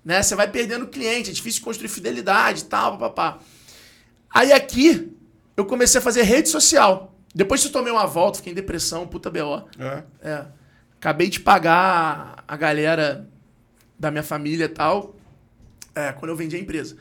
Né? 0.03 0.23
Você 0.23 0.35
vai 0.35 0.51
perdendo 0.51 0.87
cliente, 0.87 1.29
é 1.29 1.33
difícil 1.35 1.63
construir 1.63 1.89
fidelidade 1.89 2.63
e 2.63 2.65
tal, 2.65 2.93
papapá. 2.93 3.41
Aí 4.31 4.53
aqui, 4.53 5.13
eu 5.59 5.67
comecei 5.67 5.99
a 5.99 6.03
fazer 6.03 6.23
rede 6.23 6.49
social. 6.49 7.15
Depois 7.35 7.61
que 7.61 7.67
eu 7.67 7.73
tomei 7.73 7.93
uma 7.93 8.07
volta, 8.07 8.39
fiquei 8.39 8.53
em 8.53 8.55
depressão, 8.55 9.09
puta 9.09 9.29
BO. 9.29 9.69
É. 9.77 10.05
É. 10.23 10.47
Acabei 10.97 11.29
de 11.29 11.41
pagar 11.41 12.45
a 12.47 12.57
galera 12.57 13.29
da 13.99 14.09
minha 14.11 14.23
família 14.23 14.67
e 14.67 14.69
tal. 14.69 15.17
É, 15.97 16.13
quando 16.13 16.31
eu 16.31 16.37
vendi 16.37 16.55
a 16.55 16.59
empresa. 16.61 16.97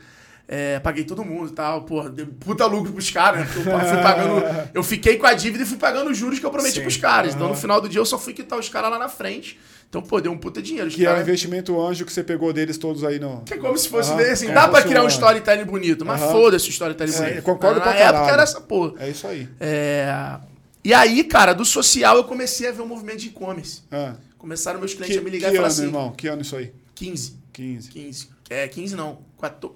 É, 0.50 0.78
paguei 0.80 1.04
todo 1.04 1.22
mundo 1.22 1.50
e 1.50 1.52
tal, 1.52 1.82
porra, 1.82 2.08
dei 2.08 2.24
puta 2.24 2.64
lucro 2.64 2.90
pros 2.90 3.10
caras, 3.10 3.40
né? 3.40 3.46
Porque 3.52 3.68
eu 3.68 3.78
fui 3.80 4.02
pagando. 4.02 4.70
Eu 4.72 4.82
fiquei 4.82 5.18
com 5.18 5.26
a 5.26 5.34
dívida 5.34 5.62
e 5.62 5.66
fui 5.66 5.76
pagando 5.76 6.10
os 6.10 6.16
juros 6.16 6.38
que 6.38 6.46
eu 6.46 6.50
prometi 6.50 6.76
Sim. 6.76 6.80
pros 6.80 6.96
caras. 6.96 7.34
Então, 7.34 7.48
no 7.48 7.54
final 7.54 7.82
do 7.82 7.88
dia, 7.88 8.00
eu 8.00 8.06
só 8.06 8.18
fui 8.18 8.32
quitar 8.32 8.58
os 8.58 8.66
caras 8.66 8.90
lá 8.90 8.98
na 8.98 9.10
frente. 9.10 9.58
Então, 9.90 10.00
pô, 10.00 10.20
deu 10.22 10.32
um 10.32 10.38
puta 10.38 10.62
dinheiro. 10.62 10.88
Que 10.88 11.04
é 11.04 11.12
o 11.14 11.20
investimento 11.20 11.78
anjo 11.78 12.06
que 12.06 12.12
você 12.12 12.24
pegou 12.24 12.50
deles 12.52 12.78
todos 12.78 13.04
aí 13.04 13.18
no. 13.18 13.42
que 13.42 13.52
é 13.54 13.56
como 13.58 13.76
se 13.76 13.90
fosse 13.90 14.14
meio 14.14 14.32
assim, 14.32 14.46
Como 14.46 14.54
dá 14.58 14.68
pra 14.68 14.80
criar 14.82 15.02
um 15.02 15.08
storytelling 15.08 15.64
bonito, 15.64 16.04
mas 16.06 16.18
foda-se 16.20 16.66
o 16.68 16.70
storytelling 16.70 17.12
É, 17.14 17.18
bonito. 17.28 17.42
concordo 17.42 17.80
Na 17.80 17.82
pra 17.84 17.94
época 17.94 18.12
caralho. 18.12 18.32
era 18.32 18.42
essa 18.42 18.60
porra. 18.62 18.94
É 19.00 19.10
isso 19.10 19.26
aí. 19.26 19.46
É, 19.60 20.38
E 20.82 20.94
aí, 20.94 21.24
cara, 21.24 21.52
do 21.52 21.64
social 21.64 22.16
eu 22.16 22.24
comecei 22.24 22.68
a 22.68 22.72
ver 22.72 22.80
um 22.80 22.86
movimento 22.86 23.18
de 23.18 23.28
e-commerce. 23.28 23.82
Ah. 23.92 24.14
Começaram 24.38 24.78
meus 24.78 24.94
clientes 24.94 25.14
Que, 25.16 25.20
a 25.20 25.24
me 25.24 25.30
ligar 25.30 25.48
que 25.50 25.54
e 25.54 25.56
falar 25.56 25.68
ano, 25.68 25.74
assim: 25.74 25.84
irmão? 25.84 26.12
Que 26.12 26.28
ano 26.28 26.40
isso 26.42 26.56
aí? 26.56 26.72
15, 26.94 27.36
15. 27.52 27.88
15. 27.90 28.28
É, 28.50 28.66
15 28.66 28.96
não, 28.96 29.22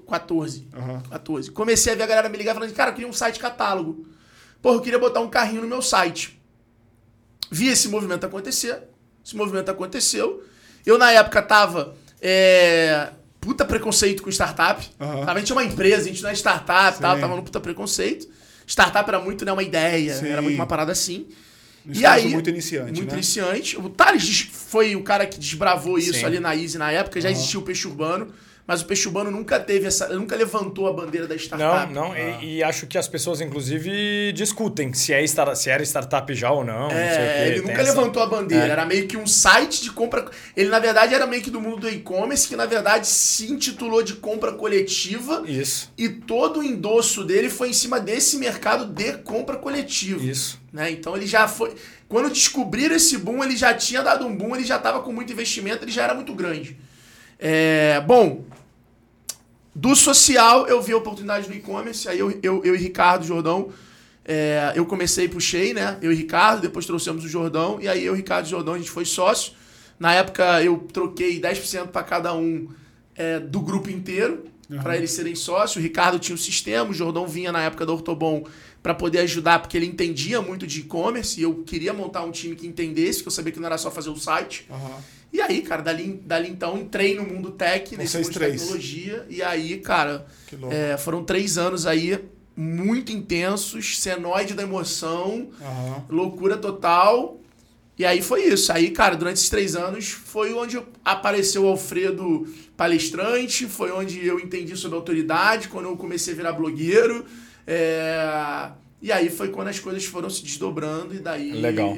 14. 0.08 0.68
Aham. 0.74 1.02
14. 1.10 1.50
Comecei 1.50 1.92
a 1.92 1.96
ver 1.96 2.02
a 2.04 2.06
galera 2.06 2.28
me 2.28 2.38
ligar 2.38 2.54
falando: 2.54 2.72
cara, 2.72 2.90
eu 2.90 2.94
queria 2.94 3.08
um 3.08 3.12
site 3.12 3.38
catálogo. 3.38 4.06
Porra, 4.60 4.76
eu 4.76 4.80
queria 4.80 4.98
botar 4.98 5.20
um 5.20 5.28
carrinho 5.28 5.62
no 5.62 5.68
meu 5.68 5.82
site. 5.82 6.40
Vi 7.50 7.68
esse 7.68 7.88
movimento 7.88 8.24
acontecer. 8.24 8.82
Esse 9.24 9.36
movimento 9.36 9.70
aconteceu. 9.70 10.42
Eu, 10.86 10.98
na 10.98 11.10
época, 11.12 11.42
tava 11.42 11.94
é, 12.20 13.10
puta 13.40 13.64
preconceito 13.64 14.22
com 14.22 14.30
startup. 14.30 14.88
Aham. 15.00 15.30
A 15.30 15.38
gente 15.38 15.52
é 15.52 15.54
uma 15.54 15.64
empresa, 15.64 16.04
a 16.04 16.12
gente 16.12 16.22
não 16.22 16.30
é 16.30 16.34
startup, 16.34 16.98
tal, 16.98 17.14
Sim. 17.16 17.20
tava 17.20 17.36
no 17.36 17.42
puta 17.42 17.60
preconceito. 17.60 18.28
Startup 18.66 19.06
era 19.08 19.18
muito, 19.20 19.44
né, 19.44 19.52
uma 19.52 19.62
ideia, 19.62 20.14
Sim. 20.14 20.28
era 20.28 20.40
muito 20.40 20.54
uma 20.54 20.66
parada 20.66 20.92
assim. 20.92 21.26
E 21.84 22.06
aí, 22.06 22.28
muito 22.28 22.48
iniciante, 22.48 22.92
Muito 22.92 23.10
né? 23.10 23.14
iniciante. 23.14 23.76
O 23.76 23.88
Thales 23.88 24.48
foi 24.52 24.94
o 24.94 25.02
cara 25.02 25.26
que 25.26 25.38
desbravou 25.38 25.98
isso 25.98 26.14
Sim. 26.14 26.24
ali 26.24 26.38
na 26.38 26.54
Easy 26.54 26.78
na 26.78 26.92
época, 26.92 27.20
já 27.20 27.28
existia 27.28 27.58
o 27.58 27.62
Peixe 27.62 27.88
Urbano, 27.88 28.32
mas 28.66 28.82
o 28.82 28.86
Peixe 28.86 29.06
Urbano 29.08 29.30
nunca 29.30 29.58
teve 29.58 29.86
essa. 29.86 30.08
nunca 30.08 30.36
levantou 30.36 30.86
a 30.88 30.92
bandeira 30.92 31.26
da 31.26 31.34
Não, 31.34 31.40
startup. 31.40 31.92
não, 31.92 32.16
e, 32.16 32.56
e 32.58 32.62
acho 32.62 32.86
que 32.86 32.96
as 32.96 33.08
pessoas, 33.08 33.40
inclusive, 33.40 34.32
discutem 34.32 34.92
se, 34.94 35.12
é 35.12 35.22
star- 35.26 35.54
se 35.56 35.68
era 35.70 35.82
startup 35.82 36.32
já 36.34 36.50
ou 36.50 36.64
não. 36.64 36.82
não 36.84 36.90
sei 36.90 36.96
o 36.98 37.00
É, 37.00 37.34
quê, 37.34 37.42
ele 37.50 37.60
tem 37.60 37.70
nunca 37.70 37.82
essa- 37.82 37.92
levantou 37.94 38.22
a 38.22 38.26
bandeira. 38.26 38.66
É. 38.66 38.70
Era 38.70 38.84
meio 38.86 39.06
que 39.08 39.16
um 39.16 39.26
site 39.26 39.82
de 39.82 39.90
compra. 39.90 40.30
Ele, 40.56 40.68
na 40.68 40.78
verdade, 40.78 41.14
era 41.14 41.26
meio 41.26 41.42
que 41.42 41.50
do 41.50 41.60
mundo 41.60 41.78
do 41.80 41.88
e-commerce, 41.88 42.46
que 42.48 42.56
na 42.56 42.66
verdade 42.66 43.06
se 43.06 43.50
intitulou 43.50 44.02
de 44.02 44.14
compra 44.14 44.52
coletiva. 44.52 45.42
Isso, 45.46 45.92
E 45.98 46.08
todo 46.08 46.60
o 46.60 46.62
endosso 46.62 47.24
dele 47.24 47.48
foi 47.50 47.70
em 47.70 47.72
cima 47.72 47.98
desse 48.00 48.36
mercado 48.36 48.84
de 48.86 49.12
compra 49.18 49.56
coletiva. 49.56 50.22
isso. 50.24 50.60
né? 50.72 50.90
Então 50.90 51.14
ele 51.16 51.26
já 51.26 51.46
foi. 51.46 51.74
Quando 52.08 52.28
descobriram 52.30 52.94
esse 52.94 53.18
boom, 53.18 53.42
ele 53.44 53.56
já 53.56 53.74
tinha 53.74 54.02
dado 54.02 54.26
um 54.26 54.34
boom, 54.36 54.54
ele 54.54 54.64
já 54.64 54.76
estava 54.76 55.00
com 55.00 55.12
muito 55.12 55.32
investimento, 55.32 55.84
ele 55.84 55.90
já 55.92 56.04
era 56.04 56.14
muito 56.14 56.32
grande. 56.34 56.78
É, 57.44 58.00
bom, 58.02 58.44
do 59.74 59.96
social 59.96 60.68
eu 60.68 60.80
vi 60.80 60.92
a 60.92 60.96
oportunidade 60.96 61.48
no 61.48 61.54
e-commerce, 61.56 62.08
aí 62.08 62.16
eu, 62.16 62.30
eu, 62.40 62.64
eu 62.64 62.76
e 62.76 62.78
Ricardo 62.78 63.26
Jordão, 63.26 63.70
é, 64.24 64.72
eu 64.76 64.86
comecei 64.86 65.24
e 65.24 65.28
puxei, 65.28 65.74
né? 65.74 65.98
Eu 66.00 66.12
e 66.12 66.14
Ricardo, 66.14 66.62
depois 66.62 66.86
trouxemos 66.86 67.24
o 67.24 67.28
Jordão, 67.28 67.80
e 67.80 67.88
aí 67.88 68.04
eu, 68.04 68.14
Ricardo 68.14 68.46
e 68.46 68.50
Jordão, 68.50 68.74
a 68.74 68.78
gente 68.78 68.92
foi 68.92 69.04
sócio. 69.04 69.54
Na 69.98 70.14
época 70.14 70.62
eu 70.62 70.86
troquei 70.92 71.40
10% 71.40 71.88
para 71.88 72.04
cada 72.04 72.32
um 72.32 72.68
é, 73.16 73.40
do 73.40 73.60
grupo 73.60 73.90
inteiro, 73.90 74.44
para 74.80 74.96
eles 74.96 75.10
serem 75.10 75.34
sócios. 75.34 75.76
O 75.76 75.80
Ricardo 75.80 76.20
tinha 76.20 76.36
o 76.36 76.38
sistema, 76.38 76.90
o 76.90 76.94
Jordão 76.94 77.26
vinha 77.26 77.50
na 77.50 77.62
época 77.62 77.84
do 77.84 77.92
Ortobon 77.92 78.44
para 78.80 78.94
poder 78.94 79.18
ajudar, 79.18 79.58
porque 79.58 79.76
ele 79.76 79.86
entendia 79.86 80.40
muito 80.40 80.66
de 80.66 80.80
e-commerce 80.80 81.38
e 81.38 81.42
eu 81.42 81.56
queria 81.64 81.92
montar 81.92 82.22
um 82.22 82.30
time 82.30 82.54
que 82.54 82.66
entendesse, 82.66 83.20
que 83.20 83.28
eu 83.28 83.32
sabia 83.32 83.52
que 83.52 83.58
não 83.58 83.66
era 83.66 83.76
só 83.76 83.90
fazer 83.90 84.10
o 84.10 84.16
site. 84.16 84.66
Aham. 84.70 85.02
E 85.32 85.40
aí, 85.40 85.62
cara, 85.62 85.82
dali, 85.82 86.20
dali 86.26 86.50
então 86.50 86.76
entrei 86.76 87.14
no 87.16 87.24
mundo 87.24 87.50
tech, 87.52 87.96
nesse 87.96 88.18
mundo 88.18 88.30
de 88.30 88.38
tecnologia. 88.38 89.26
E 89.30 89.42
aí, 89.42 89.78
cara, 89.78 90.26
é, 90.70 90.96
foram 90.98 91.24
três 91.24 91.56
anos 91.56 91.86
aí 91.86 92.18
muito 92.54 93.10
intensos, 93.12 93.98
senoide 93.98 94.52
da 94.52 94.62
emoção, 94.62 95.48
Aham. 95.60 96.04
loucura 96.10 96.58
total. 96.58 97.40
E 97.98 98.04
aí 98.04 98.20
foi 98.20 98.44
isso. 98.44 98.72
Aí, 98.72 98.90
cara, 98.90 99.16
durante 99.16 99.36
esses 99.36 99.48
três 99.48 99.74
anos 99.74 100.10
foi 100.10 100.52
onde 100.52 100.78
apareceu 101.04 101.64
o 101.64 101.68
Alfredo 101.68 102.46
palestrante, 102.76 103.66
foi 103.66 103.90
onde 103.90 104.26
eu 104.26 104.38
entendi 104.40 104.76
sobre 104.76 104.96
autoridade, 104.96 105.68
quando 105.68 105.86
eu 105.86 105.96
comecei 105.96 106.34
a 106.34 106.36
virar 106.36 106.52
blogueiro. 106.52 107.24
É, 107.66 108.70
E 109.00 109.10
aí 109.10 109.30
foi 109.30 109.48
quando 109.48 109.68
as 109.68 109.78
coisas 109.78 110.04
foram 110.04 110.28
se 110.28 110.42
desdobrando 110.42 111.14
e 111.14 111.18
daí. 111.18 111.52
Legal. 111.52 111.96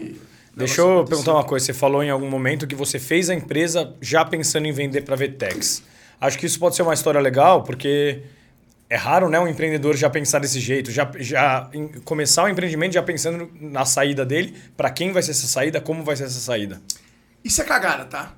Deixa 0.57 0.81
eu 0.81 0.87
aconteceu. 0.87 1.05
perguntar 1.05 1.33
uma 1.35 1.45
coisa. 1.45 1.67
Você 1.67 1.73
falou 1.73 2.03
em 2.03 2.11
algum 2.11 2.29
momento 2.29 2.67
que 2.67 2.75
você 2.75 2.99
fez 2.99 3.29
a 3.29 3.35
empresa 3.35 3.95
já 4.01 4.25
pensando 4.25 4.67
em 4.67 4.73
vender 4.73 5.03
para 5.03 5.17
Vetex. 5.17 5.83
Acho 6.21 6.39
que 6.39 6.47
isso 6.47 6.59
pode 6.59 6.77
ser 6.77 6.83
uma 6.83 6.95
história 6.95 7.21
legal, 7.21 7.63
porque 7.65 8.23
é 8.89 8.97
raro 8.97 9.29
né, 9.29 9.39
um 9.41 9.49
empreendedor 9.49 9.97
já 9.97 10.09
pensar 10.09 10.39
desse 10.39 10.61
jeito, 10.61 10.91
já, 10.91 11.11
já 11.19 11.69
começar 12.05 12.45
o 12.45 12.49
empreendimento 12.49 12.93
já 12.93 13.03
pensando 13.03 13.51
na 13.61 13.85
saída 13.85 14.25
dele, 14.25 14.55
para 14.77 14.91
quem 14.91 15.13
vai 15.13 15.23
ser 15.23 15.33
essa 15.33 15.47
saída, 15.47 15.81
como 15.81 16.05
vai 16.05 16.17
ser 16.17 16.25
essa 16.25 16.39
saída. 16.39 16.81
Isso 17.43 17.61
é 17.61 17.65
cagada, 17.65 18.05
tá? 18.05 18.35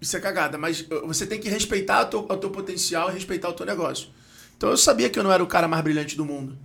Isso 0.00 0.16
é 0.16 0.20
cagada, 0.20 0.58
mas 0.58 0.80
uh, 0.82 1.06
você 1.06 1.26
tem 1.26 1.40
que 1.40 1.48
respeitar 1.48 2.02
o 2.02 2.06
teu, 2.06 2.20
o 2.20 2.36
teu 2.36 2.50
potencial 2.50 3.10
e 3.10 3.14
respeitar 3.14 3.48
o 3.48 3.52
teu 3.52 3.66
negócio. 3.66 4.08
Então 4.56 4.70
eu 4.70 4.76
sabia 4.76 5.08
que 5.08 5.18
eu 5.18 5.22
não 5.22 5.32
era 5.32 5.42
o 5.42 5.46
cara 5.46 5.68
mais 5.68 5.82
brilhante 5.82 6.16
do 6.16 6.24
mundo. 6.24 6.58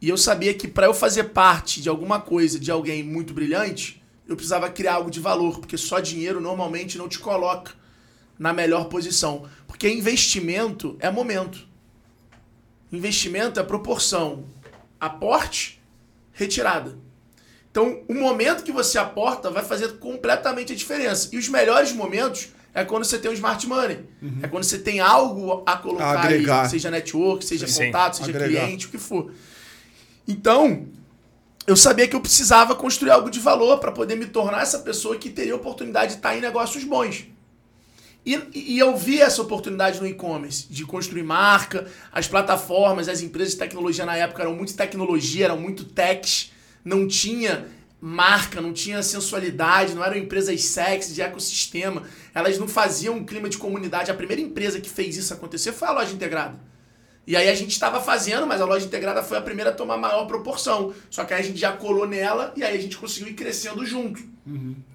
E 0.00 0.08
eu 0.08 0.16
sabia 0.16 0.54
que 0.54 0.68
para 0.68 0.86
eu 0.86 0.94
fazer 0.94 1.24
parte 1.24 1.80
de 1.80 1.88
alguma 1.88 2.20
coisa, 2.20 2.58
de 2.58 2.70
alguém 2.70 3.02
muito 3.02 3.34
brilhante, 3.34 4.02
eu 4.28 4.36
precisava 4.36 4.70
criar 4.70 4.94
algo 4.94 5.10
de 5.10 5.20
valor, 5.20 5.58
porque 5.58 5.76
só 5.76 5.98
dinheiro 6.00 6.40
normalmente 6.40 6.98
não 6.98 7.08
te 7.08 7.18
coloca 7.18 7.72
na 8.38 8.52
melhor 8.52 8.84
posição. 8.84 9.48
Porque 9.66 9.88
investimento 9.88 10.96
é 11.00 11.10
momento. 11.10 11.66
Investimento 12.92 13.58
é 13.58 13.62
proporção. 13.62 14.44
Aporte, 15.00 15.80
retirada. 16.32 16.96
Então, 17.70 18.02
o 18.08 18.14
momento 18.14 18.64
que 18.64 18.72
você 18.72 18.98
aporta 18.98 19.50
vai 19.50 19.64
fazer 19.64 19.98
completamente 19.98 20.72
a 20.72 20.76
diferença. 20.76 21.28
E 21.32 21.38
os 21.38 21.48
melhores 21.48 21.92
momentos 21.92 22.48
é 22.74 22.84
quando 22.84 23.04
você 23.04 23.18
tem 23.18 23.30
um 23.30 23.34
smart 23.34 23.66
money. 23.66 24.00
É 24.42 24.48
quando 24.48 24.64
você 24.64 24.78
tem 24.78 25.00
algo 25.00 25.62
a 25.66 25.76
colocar 25.76 26.18
A 26.18 26.26
ali, 26.26 26.46
seja 26.68 26.90
network, 26.90 27.44
seja 27.44 27.66
Sim. 27.66 27.86
contato, 27.86 28.16
seja 28.18 28.30
Agregar. 28.30 28.64
cliente, 28.64 28.86
o 28.86 28.90
que 28.90 28.98
for. 28.98 29.32
Então, 30.28 30.86
eu 31.66 31.74
sabia 31.74 32.06
que 32.06 32.14
eu 32.14 32.20
precisava 32.20 32.74
construir 32.74 33.10
algo 33.10 33.30
de 33.30 33.40
valor 33.40 33.78
para 33.78 33.90
poder 33.90 34.14
me 34.14 34.26
tornar 34.26 34.60
essa 34.60 34.80
pessoa 34.80 35.16
que 35.16 35.30
teria 35.30 35.56
oportunidade 35.56 36.12
de 36.12 36.18
estar 36.18 36.36
em 36.36 36.40
negócios 36.42 36.84
bons. 36.84 37.24
E, 38.26 38.38
e 38.54 38.78
eu 38.78 38.94
vi 38.94 39.22
essa 39.22 39.40
oportunidade 39.40 39.98
no 40.00 40.06
e-commerce, 40.06 40.66
de 40.68 40.84
construir 40.84 41.22
marca, 41.22 41.86
as 42.12 42.28
plataformas, 42.28 43.08
as 43.08 43.22
empresas 43.22 43.54
de 43.54 43.58
tecnologia 43.58 44.04
na 44.04 44.16
época 44.16 44.42
eram 44.42 44.54
muito 44.54 44.76
tecnologia, 44.76 45.46
eram 45.46 45.58
muito 45.58 45.84
techs, 45.84 46.52
não 46.84 47.08
tinha 47.08 47.66
marca, 47.98 48.60
não 48.60 48.72
tinha 48.72 49.02
sensualidade, 49.02 49.94
não 49.94 50.04
eram 50.04 50.18
empresas 50.18 50.62
sexy 50.62 51.14
de 51.14 51.22
ecossistema, 51.22 52.02
elas 52.34 52.58
não 52.58 52.68
faziam 52.68 53.16
um 53.16 53.24
clima 53.24 53.48
de 53.48 53.56
comunidade. 53.56 54.10
A 54.10 54.14
primeira 54.14 54.42
empresa 54.42 54.78
que 54.78 54.90
fez 54.90 55.16
isso 55.16 55.32
acontecer 55.32 55.72
foi 55.72 55.88
a 55.88 55.92
loja 55.92 56.12
integrada. 56.12 56.60
E 57.28 57.36
aí 57.36 57.50
a 57.50 57.54
gente 57.54 57.72
estava 57.72 58.00
fazendo, 58.00 58.46
mas 58.46 58.58
a 58.58 58.64
loja 58.64 58.86
integrada 58.86 59.22
foi 59.22 59.36
a 59.36 59.42
primeira 59.42 59.68
a 59.68 59.74
tomar 59.74 59.98
maior 59.98 60.24
proporção. 60.24 60.94
Só 61.10 61.26
que 61.26 61.34
aí 61.34 61.40
a 61.40 61.44
gente 61.44 61.58
já 61.58 61.70
colou 61.72 62.08
nela 62.08 62.54
e 62.56 62.64
aí 62.64 62.74
a 62.74 62.80
gente 62.80 62.96
conseguiu 62.96 63.28
ir 63.28 63.34
crescendo 63.34 63.84
junto. 63.84 64.18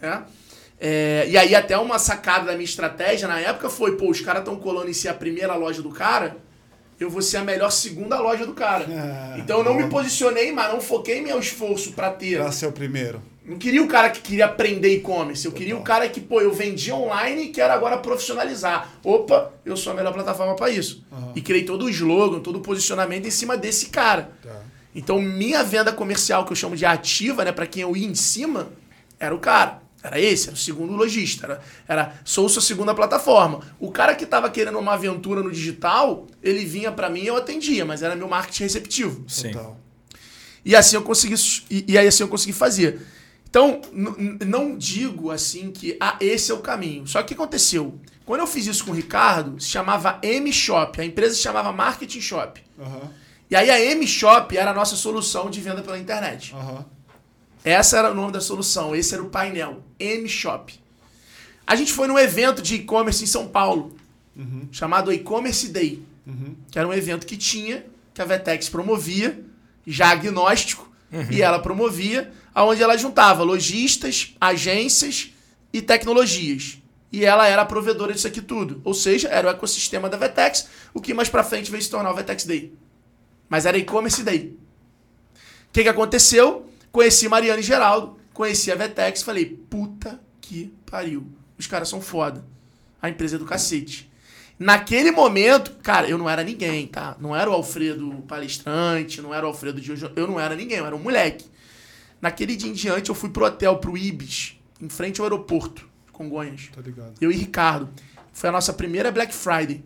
né? 0.02 0.24
É, 0.80 1.28
e 1.30 1.38
aí 1.38 1.54
até 1.54 1.78
uma 1.78 2.00
sacada 2.00 2.48
da 2.48 2.54
minha 2.54 2.64
estratégia 2.64 3.28
na 3.28 3.40
época 3.40 3.70
foi, 3.70 3.98
pô, 3.98 4.10
os 4.10 4.20
caras 4.20 4.42
estão 4.42 4.56
colando 4.56 4.90
em 4.90 4.94
ser 4.94 5.10
a 5.10 5.14
primeira 5.14 5.54
loja 5.56 5.84
do 5.84 5.92
cara, 5.92 6.36
eu 7.00 7.10
vou 7.10 7.22
ser 7.22 7.38
a 7.38 7.44
melhor 7.44 7.72
segunda 7.72 8.20
loja 8.20 8.46
do 8.46 8.54
cara. 8.54 8.86
É, 8.86 9.39
então 9.39 9.60
eu 9.60 9.64
não 9.64 9.74
me 9.74 9.84
boa. 9.84 10.02
posicionei, 10.02 10.52
mas 10.52 10.72
não 10.72 10.82
foquei 10.82 11.22
meu 11.22 11.39
esforço 11.39 11.91
para 11.94 12.12
ter. 12.12 12.39
Pra 12.39 12.52
ser 12.52 12.68
o 12.68 12.72
primeiro. 12.72 13.22
Não 13.46 13.58
queria 13.58 13.84
o 13.84 13.88
cara 13.89 14.10
que 14.10 14.22
queria 14.22 14.46
aprender 14.46 14.96
e-commerce. 14.96 15.46
Eu 15.46 15.52
queria 15.52 15.76
o 15.76 15.82
cara 15.82 16.08
que, 16.08 16.22
pô, 16.22 16.39
eu 16.39 16.54
vendi 16.54 16.94
online 16.94 17.44
e 17.44 17.50
quero 17.50 17.74
agora 17.74 17.98
profissionalizar. 17.98 18.89
Opa, 19.04 19.52
eu 19.66 19.76
sou 19.76 19.91
a 19.91 19.96
melhor 19.96 20.14
plataforma 20.14 20.56
para 20.56 20.70
isso. 20.70 21.04
E 21.36 21.41
criei 21.41 21.66
todo 21.66 21.86
o 21.86 21.89
slogan, 21.89 22.39
todo 22.39 22.58
o 22.58 22.62
posicionamento 22.62 23.28
em 23.28 23.32
cima 23.32 23.58
desse 23.58 23.88
cara. 23.88 24.32
Tá. 24.41 24.62
Então, 24.96 25.22
minha 25.22 25.62
venda 25.62 25.91
comercial, 25.91 26.46
que 26.46 26.54
eu 26.54 26.56
chamo 26.56 26.76
de 26.78 26.86
ativa, 26.86 27.44
né, 27.44 27.52
para 27.52 27.68
quem 27.68 27.82
eu 27.82 27.98
ia 27.98 28.08
em 28.08 28.16
cima, 28.16 28.70
era 29.20 29.36
o 29.36 29.39
cara. 29.39 29.83
Era 30.04 30.20
esse, 30.20 30.49
era 30.49 30.56
o 30.56 30.60
segundo 30.60 30.93
lojista. 30.93 31.45
Era, 31.45 31.62
era 31.88 32.14
sou 32.26 32.49
sua 32.49 32.62
segunda 32.62 32.93
plataforma. 32.93 33.62
O 33.80 33.89
cara 33.89 34.14
que 34.14 34.26
tava 34.26 34.49
querendo 34.49 34.78
uma 34.78 34.93
aventura 34.93 35.41
no 35.41 35.49
digital, 35.49 36.28
ele 36.43 36.66
vinha 36.66 36.91
para 36.91 37.10
mim 37.10 37.22
e 37.22 37.28
eu 37.28 37.38
atendia, 37.38 37.86
mas 37.86 38.04
era 38.04 38.14
meu 38.14 38.28
marketing 38.28 38.64
receptivo. 38.64 39.24
Sim. 39.30 39.51
Total. 39.51 39.80
E 40.66 40.76
assim 40.76 40.97
eu 40.97 41.04
consegui 41.04 41.36
e, 41.70 41.86
e 41.88 41.97
aí 41.97 42.06
assim 42.06 42.24
eu 42.24 42.28
consegui 42.28 42.54
fazer. 42.54 42.99
Então, 43.49 43.82
não 44.45 44.76
digo 44.76 45.30
assim 45.30 45.72
que 45.72 45.95
ah, 46.01 46.18
esse 46.20 46.51
é 46.51 46.56
o 46.56 46.60
caminho. 46.60 47.08
Só 47.08 47.20
que 47.20 47.26
o 47.26 47.28
que 47.28 47.34
aconteceu? 47.36 47.99
Quando 48.26 48.41
eu 48.41 48.47
fiz 48.47 48.66
isso 48.66 48.84
com 48.84 48.91
o 48.91 48.95
Ricardo, 48.95 49.60
se 49.62 49.70
chamava 49.70 50.20
M 50.24 50.51
Shop, 50.51 50.99
a 50.99 51.06
empresa 51.06 51.36
se 51.36 51.41
chamava 51.41 51.72
Marketing 51.72 52.20
Shop. 52.20 52.60
Aham. 52.80 53.12
E 53.51 53.56
aí 53.56 53.70
a 53.70 53.80
M 53.80 54.08
Shop 54.08 54.58
era 54.58 54.72
a 54.72 54.74
nossa 54.74 54.95
solução 54.95 55.49
de 55.49 55.62
venda 55.62 55.82
pela 55.82 55.99
internet. 55.99 56.54
Aham. 56.56 56.86
Essa 57.64 57.97
era 57.97 58.11
o 58.11 58.14
nome 58.14 58.32
da 58.34 58.41
solução, 58.41 58.95
esse 58.95 59.14
era 59.14 59.24
o 59.24 59.30
painel, 59.30 59.84
M 59.99 60.28
Shop. 60.28 60.74
A 61.66 61.76
gente 61.76 61.93
foi 61.93 62.07
num 62.07 62.20
evento 62.20 62.61
de 62.61 62.76
e-commerce 62.76 63.24
em 63.24 63.28
São 63.28 63.47
Paulo, 63.47 63.95
chamado 64.72 65.14
E-Commerce 65.14 65.70
Day, 65.70 66.03
que 66.70 66.78
era 66.78 66.88
um 66.88 66.93
evento 66.93 67.26
que 67.26 67.38
tinha, 67.38 67.86
que 68.14 68.22
a 68.22 68.26
Vetex 68.26 68.68
promovia, 68.68 69.43
já 69.88 70.09
agnóstico, 70.09 70.91
e 71.30 71.41
ela 71.41 71.59
promovia, 71.59 72.32
aonde 72.53 72.82
ela 72.84 72.97
juntava 72.97 73.43
lojistas, 73.43 74.36
agências 74.41 75.32
e 75.72 75.82
tecnologias. 75.82 76.80
E 77.11 77.24
ela 77.24 77.47
era 77.47 77.61
a 77.61 77.66
provedora 77.66 78.11
disso 78.11 78.28
aqui 78.28 78.41
tudo. 78.41 78.82
Ou 78.84 78.93
seja, 78.93 79.30
era 79.30 79.47
o 79.47 79.51
ecossistema 79.51 80.09
da 80.09 80.18
Vetex, 80.18 80.68
o 80.93 80.99
que 80.99 81.14
mais 81.14 81.30
pra 81.30 81.43
frente 81.43 81.70
veio 81.70 81.84
se 81.84 81.89
tornar 81.89 82.11
o 82.11 82.16
Vetex 82.16 82.43
Day. 82.43 82.74
Mas 83.47 83.68
era 83.68 83.78
e-commerce 83.78 84.24
Day. 84.24 84.57
O 85.70 85.72
que, 85.72 85.84
que 85.84 85.89
aconteceu? 85.89 86.68
Conheci 86.94 87.28
Mariana 87.28 87.60
e 87.60 87.64
Geraldo, 87.64 88.20
conheci 88.36 88.72
a 88.72 88.76
Vetex, 88.76 89.24
falei, 89.24 89.46
puta 89.46 90.22
que 90.39 90.72
pariu. 90.86 91.26
Os 91.58 91.66
caras 91.66 91.89
são 91.89 92.00
foda. 92.00 92.46
A 93.02 93.10
empresa 93.10 93.36
é 93.36 93.39
do 93.39 93.46
cacete. 93.46 94.12
Naquele 94.60 95.10
momento, 95.10 95.72
cara, 95.82 96.08
eu 96.08 96.20
não 96.20 96.30
era 96.30 96.44
ninguém, 96.44 96.86
tá? 96.86 97.18
Não 97.20 97.36
era 97.36 97.50
o 97.50 97.54
Alfredo 97.54 98.24
palestrante, 98.28 99.24
não 99.24 99.34
era 99.34 99.44
o 99.44 99.48
Alfredo 99.48 99.82
de 99.82 99.91
hoje. 99.91 100.08
Eu 100.16 100.28
não 100.28 100.39
era 100.39 100.56
ninguém, 100.56 100.78
eu 100.78 100.86
era 100.86 100.96
um 100.96 101.00
moleque. 101.00 101.46
Naquele 102.22 102.56
dia 102.56 102.70
em 102.70 102.74
diante, 102.74 103.10
eu 103.10 103.16
fui 103.16 103.32
pro 103.32 103.46
hotel, 103.46 103.78
pro 103.78 103.98
Ibis, 103.98 104.60
em 104.80 104.88
frente 104.88 105.20
ao 105.20 105.26
aeroporto 105.26 105.89
de 106.06 106.12
Congonhas. 106.12 106.70
Tô 106.72 106.80
ligado. 106.80 107.16
Eu 107.20 107.32
e 107.32 107.36
Ricardo. 107.36 107.89
foi 108.32 108.50
a 108.50 108.52
nossa 108.52 108.72
primeira 108.72 109.12
Black 109.12 109.34
Friday. 109.34 109.84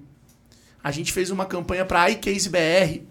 A 0.83 0.91
gente 0.91 1.13
fez 1.13 1.29
uma 1.31 1.45
campanha 1.45 1.85
pra 1.85 2.09
iCase 2.09 2.49
BR 2.49 3.01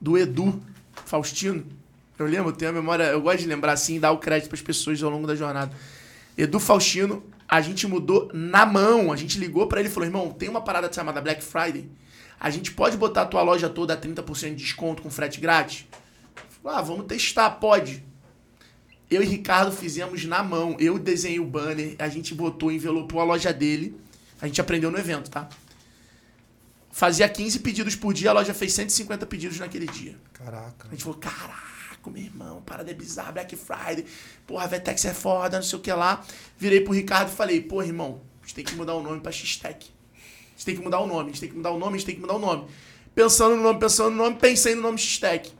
do 0.00 0.16
Edu 0.16 0.62
Faustino. 1.04 1.79
Eu 2.20 2.26
lembro, 2.26 2.50
eu 2.50 2.52
tenho 2.52 2.70
a 2.70 2.74
memória, 2.74 3.04
eu 3.04 3.22
gosto 3.22 3.38
de 3.38 3.46
lembrar 3.46 3.72
assim 3.72 3.96
e 3.96 3.98
dar 3.98 4.12
o 4.12 4.18
crédito 4.18 4.50
para 4.50 4.56
as 4.56 4.60
pessoas 4.60 5.02
ao 5.02 5.08
longo 5.08 5.26
da 5.26 5.34
jornada. 5.34 5.72
Edu 6.36 6.60
Faustino, 6.60 7.24
a 7.48 7.62
gente 7.62 7.86
mudou 7.86 8.30
na 8.34 8.66
mão. 8.66 9.10
A 9.10 9.16
gente 9.16 9.38
ligou 9.38 9.66
para 9.66 9.80
ele 9.80 9.88
e 9.88 9.92
falou: 9.92 10.06
irmão, 10.06 10.30
tem 10.30 10.46
uma 10.46 10.60
parada 10.60 10.92
chamada 10.92 11.18
Black 11.18 11.42
Friday. 11.42 11.88
A 12.38 12.50
gente 12.50 12.72
pode 12.72 12.98
botar 12.98 13.22
a 13.22 13.26
tua 13.26 13.40
loja 13.40 13.70
toda 13.70 13.94
a 13.94 13.96
30% 13.96 14.50
de 14.50 14.56
desconto 14.56 15.02
com 15.02 15.08
frete 15.08 15.40
grátis? 15.40 15.86
Ah, 16.62 16.82
vamos 16.82 17.06
testar, 17.06 17.48
pode. 17.52 18.04
Eu 19.10 19.22
e 19.22 19.26
Ricardo 19.26 19.72
fizemos 19.72 20.22
na 20.26 20.42
mão. 20.42 20.76
Eu 20.78 20.98
desenhei 20.98 21.40
o 21.40 21.46
banner, 21.46 21.96
a 21.98 22.08
gente 22.10 22.34
botou, 22.34 22.70
envelopou 22.70 23.22
a 23.22 23.24
loja 23.24 23.50
dele. 23.50 23.98
A 24.42 24.46
gente 24.46 24.60
aprendeu 24.60 24.90
no 24.90 24.98
evento, 24.98 25.30
tá? 25.30 25.48
Fazia 26.90 27.26
15 27.26 27.60
pedidos 27.60 27.96
por 27.96 28.12
dia, 28.12 28.28
a 28.28 28.34
loja 28.34 28.52
fez 28.52 28.74
150 28.74 29.24
pedidos 29.24 29.58
naquele 29.58 29.86
dia. 29.86 30.18
Caraca. 30.34 30.86
A 30.86 30.90
gente 30.90 31.02
falou, 31.02 31.18
caraca, 31.18 31.79
meu 32.08 32.22
irmão, 32.22 32.62
parada 32.62 32.90
é 32.90 32.94
bizarra, 32.94 33.32
Black 33.32 33.56
Friday. 33.56 34.06
Porra, 34.46 34.68
Vetex 34.68 35.04
é 35.04 35.12
foda, 35.12 35.56
não 35.56 35.64
sei 35.64 35.78
o 35.78 35.82
que 35.82 35.92
lá. 35.92 36.24
Virei 36.56 36.80
pro 36.80 36.92
Ricardo 36.92 37.32
e 37.32 37.34
falei, 37.34 37.60
porra, 37.60 37.86
irmão, 37.86 38.22
a 38.40 38.46
gente 38.46 38.54
tem 38.54 38.64
que 38.64 38.74
mudar 38.76 38.94
o 38.94 39.02
nome 39.02 39.20
pra 39.20 39.32
X-Tech. 39.32 39.92
A 40.14 40.52
gente 40.52 40.64
tem 40.64 40.76
que 40.76 40.82
mudar 40.82 41.00
o 41.00 41.06
nome, 41.06 41.24
a 41.24 41.32
gente 41.32 41.40
tem 41.40 41.48
que 41.48 41.56
mudar 41.56 41.72
o 41.72 41.78
nome, 41.78 41.94
a 41.94 41.98
gente 41.98 42.06
tem 42.06 42.14
que 42.14 42.20
mudar 42.20 42.34
o 42.34 42.38
nome. 42.38 42.68
Pensando 43.14 43.56
no 43.56 43.62
nome, 43.62 43.80
pensando 43.80 44.10
no 44.10 44.16
nome, 44.16 44.36
pensei 44.36 44.74
no 44.74 44.82
nome 44.82 44.98
X-Tech. 44.98 45.52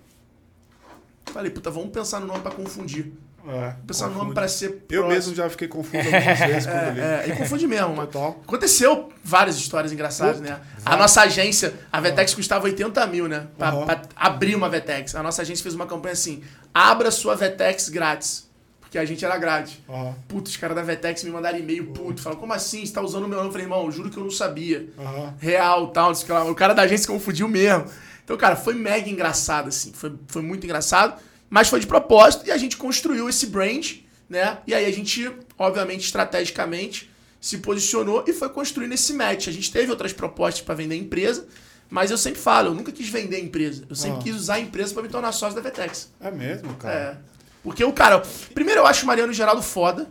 Falei, 1.26 1.50
puta, 1.50 1.70
vamos 1.70 1.90
pensar 1.90 2.20
no 2.20 2.26
nome 2.26 2.40
pra 2.40 2.52
confundir. 2.52 3.12
É, 3.48 3.74
Pensar 3.86 4.04
no 4.06 4.10
nome 4.10 4.18
confunde. 4.20 4.34
pra 4.34 4.48
ser. 4.48 4.66
Eu 4.66 4.74
próximo. 5.02 5.08
mesmo 5.08 5.34
já 5.34 5.48
fiquei 5.50 5.68
confuso 5.68 5.96
algumas 5.96 6.38
vezes 6.38 6.66
quando 6.66 6.82
eu 6.84 6.92
li. 6.94 7.00
É, 7.00 7.24
e 7.28 7.36
confunde 7.36 7.66
mesmo. 7.66 7.94
Total. 8.06 8.40
Aconteceu 8.42 9.12
várias 9.24 9.56
histórias 9.56 9.92
engraçadas, 9.92 10.40
né? 10.40 10.60
A 10.84 10.96
nossa 10.96 11.22
agência, 11.22 11.74
a 11.92 12.00
Vetex 12.00 12.34
custava 12.34 12.64
80 12.64 13.06
mil, 13.06 13.28
né? 13.28 13.46
Pra, 13.58 13.68
Aham. 13.68 13.86
pra 13.86 14.02
abrir 14.16 14.54
uma 14.54 14.68
Vetex. 14.68 15.14
A 15.14 15.22
nossa 15.22 15.42
agência 15.42 15.62
fez 15.62 15.74
uma 15.74 15.86
campanha 15.86 16.12
assim: 16.12 16.42
abra 16.74 17.10
sua 17.10 17.34
Vetex 17.34 17.88
grátis. 17.88 18.48
Porque 18.80 18.98
a 18.98 19.04
gente 19.04 19.24
era 19.24 19.38
grátis. 19.38 19.78
Aham. 19.88 20.14
Puta, 20.26 20.50
os 20.50 20.56
caras 20.56 20.74
da 20.76 20.82
Vetex 20.82 21.22
me 21.22 21.30
mandaram 21.30 21.58
e-mail, 21.58 21.86
puto. 21.92 22.20
Falaram, 22.20 22.40
como 22.40 22.52
assim? 22.52 22.84
Você 22.84 22.92
tá 22.92 23.00
usando 23.00 23.24
o 23.24 23.28
meu 23.28 23.36
nome? 23.36 23.48
Eu 23.48 23.52
falei, 23.52 23.64
irmão, 23.66 23.90
juro 23.90 24.10
que 24.10 24.16
eu 24.16 24.24
não 24.24 24.30
sabia. 24.32 24.88
Aham. 24.98 25.34
Real, 25.38 25.86
tal. 25.88 26.10
O 26.50 26.54
cara 26.56 26.74
da 26.74 26.82
agência 26.82 27.06
confundiu 27.06 27.46
mesmo. 27.48 27.84
Então, 28.24 28.36
cara, 28.36 28.56
foi 28.56 28.74
mega 28.74 29.08
engraçado, 29.08 29.68
assim. 29.68 29.92
Foi, 29.92 30.12
foi 30.26 30.42
muito 30.42 30.64
engraçado. 30.64 31.20
Mas 31.50 31.68
foi 31.68 31.80
de 31.80 31.86
propósito 31.86 32.46
e 32.46 32.50
a 32.52 32.56
gente 32.56 32.76
construiu 32.76 33.28
esse 33.28 33.46
brand, 33.46 33.96
né? 34.28 34.58
E 34.66 34.72
aí 34.72 34.86
a 34.86 34.92
gente, 34.92 35.30
obviamente, 35.58 36.04
estrategicamente, 36.04 37.10
se 37.40 37.58
posicionou 37.58 38.24
e 38.26 38.32
foi 38.32 38.48
construindo 38.50 38.92
esse 38.92 39.12
match. 39.12 39.48
A 39.48 39.52
gente 39.52 39.70
teve 39.72 39.90
outras 39.90 40.12
propostas 40.12 40.62
para 40.62 40.74
vender 40.76 40.94
a 40.94 40.98
empresa, 40.98 41.46
mas 41.90 42.10
eu 42.12 42.16
sempre 42.18 42.40
falo, 42.40 42.68
eu 42.68 42.74
nunca 42.74 42.92
quis 42.92 43.08
vender 43.08 43.36
a 43.36 43.40
empresa. 43.40 43.84
Eu 43.88 43.96
sempre 43.96 44.18
Ah. 44.20 44.22
quis 44.22 44.36
usar 44.36 44.54
a 44.54 44.60
empresa 44.60 44.94
para 44.94 45.02
me 45.02 45.08
tornar 45.08 45.32
sócio 45.32 45.56
da 45.56 45.60
Vetex. 45.60 46.12
É 46.20 46.30
mesmo, 46.30 46.72
cara. 46.74 46.94
É. 46.94 47.16
Porque 47.64 47.82
o 47.84 47.92
cara. 47.92 48.22
Primeiro, 48.54 48.80
eu 48.82 48.86
acho 48.86 49.02
o 49.02 49.06
Mariano 49.06 49.32
Geraldo 49.32 49.60
foda. 49.62 50.08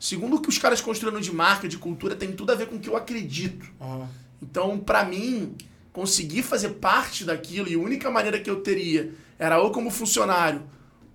Segundo, 0.00 0.36
o 0.36 0.40
que 0.40 0.48
os 0.48 0.58
caras 0.58 0.80
construíram 0.80 1.20
de 1.20 1.32
marca, 1.32 1.68
de 1.68 1.76
cultura, 1.76 2.16
tem 2.16 2.32
tudo 2.32 2.50
a 2.52 2.54
ver 2.54 2.66
com 2.68 2.76
o 2.76 2.78
que 2.78 2.88
eu 2.88 2.96
acredito. 2.96 3.66
Aham. 3.80 4.08
Então, 4.40 4.78
pra 4.78 5.04
mim, 5.04 5.54
conseguir 5.92 6.42
fazer 6.42 6.70
parte 6.70 7.24
daquilo, 7.24 7.68
e 7.68 7.74
a 7.74 7.78
única 7.78 8.08
maneira 8.10 8.38
que 8.38 8.48
eu 8.48 8.60
teria 8.60 9.12
era 9.38 9.60
ou 9.60 9.70
como 9.72 9.90
funcionário, 9.90 10.62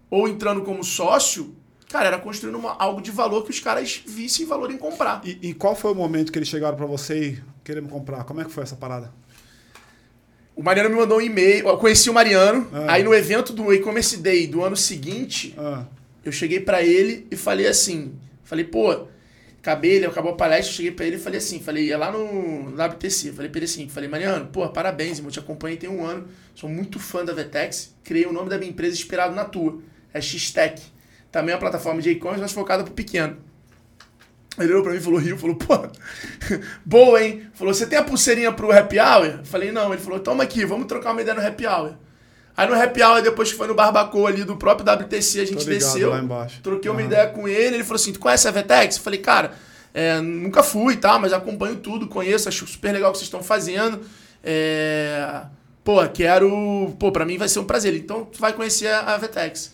ou 0.10 0.28
entrando 0.28 0.62
como 0.62 0.84
sócio, 0.84 1.56
cara, 1.90 2.08
era 2.08 2.18
construindo 2.20 2.56
uma- 2.58 2.76
algo 2.78 3.02
de 3.02 3.12
valor 3.12 3.44
que 3.44 3.50
os 3.52 3.60
caras 3.60 4.02
vissem 4.06 4.46
valor 4.46 4.72
em 4.72 4.78
comprar. 4.78 5.22
E, 5.26 5.38
e 5.50 5.54
qual 5.54 5.76
foi 5.76 5.92
o 5.92 5.96
momento 5.96 6.32
que 6.32 6.38
eles 6.38 6.48
chegaram 6.50 6.76
pra 6.78 6.86
você 6.86 7.20
e 7.32 7.44
querendo 7.64 7.88
comprar? 7.90 8.24
Como 8.24 8.42
é 8.42 8.46
que 8.46 8.52
foi 8.52 8.64
essa 8.64 8.76
parada? 8.76 9.12
O 10.56 10.62
Mariano 10.62 10.90
me 10.90 10.96
mandou 10.96 11.18
um 11.18 11.22
e-mail, 11.22 11.68
eu 11.68 11.78
conheci 11.78 12.10
o 12.10 12.14
Mariano, 12.14 12.68
Ah. 12.72 12.94
aí 12.94 13.04
no 13.04 13.14
evento 13.14 13.52
do 13.54 13.74
e-commerce 13.74 14.18
day 14.18 14.46
do 14.46 14.64
ano 14.64 14.76
seguinte, 14.78 15.54
Ah, 15.58 15.86
eu 16.24 16.32
cheguei 16.32 16.60
pra 16.60 16.84
ele 16.84 17.28
e 17.32 17.36
falei 17.36 17.66
assim, 17.66 18.14
falei, 18.44 18.64
pô, 18.64 19.08
acabei, 19.60 19.94
ele 19.94 20.06
acabou 20.06 20.34
a 20.34 20.36
palestra, 20.36 20.72
eu 20.72 20.76
cheguei 20.76 20.92
pra 20.92 21.06
ele 21.08 21.16
e 21.16 21.20
falei 21.20 21.40
assim, 21.40 21.60
falei, 21.60 21.92
é 21.92 21.98
lá 21.98 22.12
no 22.12 22.70
WTC, 22.76 23.32
falei 23.32 23.50
pra 23.50 23.58
ele 23.60 23.66
assim, 23.66 23.90
falei, 23.90 24.08
Mariano, 24.08 24.46
pô, 24.48 24.68
parabéns, 24.70 25.18
irmão, 25.18 25.32
te 25.32 25.40
acompanhei 25.40 25.76
tem 25.78 25.90
um 25.90 26.06
ano, 26.06 26.28
sou 26.54 26.70
muito 26.70 27.00
fã 27.00 27.26
da 27.26 27.34
Vetex, 27.34 27.96
criei 28.04 28.28
o 28.28 28.32
nome 28.34 28.48
da 28.50 28.58
minha 28.60 28.70
empresa 28.70 28.96
inspirado 28.96 29.34
na 29.34 29.46
tua, 29.46 29.80
é 30.14 30.22
X-Tech, 30.22 30.82
também 31.32 31.52
é 31.52 31.56
uma 31.56 31.60
plataforma 31.60 32.02
de 32.02 32.12
e-commerce, 32.12 32.42
mas 32.42 32.52
focada 32.52 32.84
pro 32.84 32.94
pequeno. 32.94 33.38
Ele 34.60 34.72
olhou 34.72 34.84
pra 34.84 34.92
mim 34.92 35.00
e 35.00 35.02
falou, 35.02 35.20
riu, 35.20 35.38
falou, 35.38 35.56
pô, 35.56 35.88
boa, 36.86 37.24
hein? 37.24 37.48
Falou, 37.54 37.74
você 37.74 37.88
tem 37.88 37.98
a 37.98 38.04
pulseirinha 38.04 38.52
pro 38.52 38.72
happy 38.72 39.00
hour? 39.00 39.40
Falei, 39.44 39.72
não. 39.72 39.92
Ele 39.92 40.02
falou, 40.02 40.20
toma 40.20 40.44
aqui, 40.44 40.64
vamos 40.64 40.86
trocar 40.86 41.12
uma 41.12 41.22
ideia 41.22 41.36
no 41.36 41.46
happy 41.46 41.66
hour. 41.66 41.96
Aí 42.56 42.68
no 42.68 42.80
happy 42.80 43.02
hour, 43.02 43.22
depois 43.24 43.52
que 43.52 43.58
foi 43.58 43.66
no 43.66 43.74
Barbacoa 43.74 44.30
ali 44.30 44.44
do 44.44 44.56
próprio 44.56 44.86
WTC, 44.88 45.40
a 45.40 45.46
gente 45.46 45.66
ligado, 45.66 45.80
desceu, 45.80 46.12
troquei 46.62 46.92
uma 46.92 47.00
Aham. 47.00 47.08
ideia 47.08 47.28
com 47.28 47.48
ele, 47.48 47.78
ele 47.78 47.84
falou 47.84 47.96
assim, 47.96 48.14
tu 48.14 48.20
conhece 48.20 48.48
a 48.48 48.52
Vetex? 48.52 49.00
Falei, 49.00 49.20
cara, 49.20 49.54
é, 49.92 50.22
nunca 50.22 50.62
fui 50.62 50.94
e 50.94 50.98
tal, 50.98 51.20
mas 51.20 51.34
acompanho 51.34 51.78
tudo, 51.78 52.08
conheço, 52.08 52.48
acho 52.48 52.68
super 52.68 52.92
legal 52.92 53.10
o 53.10 53.14
que 53.14 53.18
vocês 53.18 53.28
estão 53.28 53.42
fazendo. 53.42 54.02
É, 54.44 55.42
pô, 55.84 56.08
quero, 56.10 56.96
pô, 57.00 57.12
pra 57.12 57.26
mim 57.26 57.40
vai 57.40 57.50
ser 57.50 57.58
um 57.58 57.64
prazer. 57.64 57.96
Então 57.96 58.26
tu 58.26 58.40
vai 58.40 58.54
conhecer 58.54 58.88
a, 58.88 59.16
a 59.16 59.18
Vetex. 59.18 59.74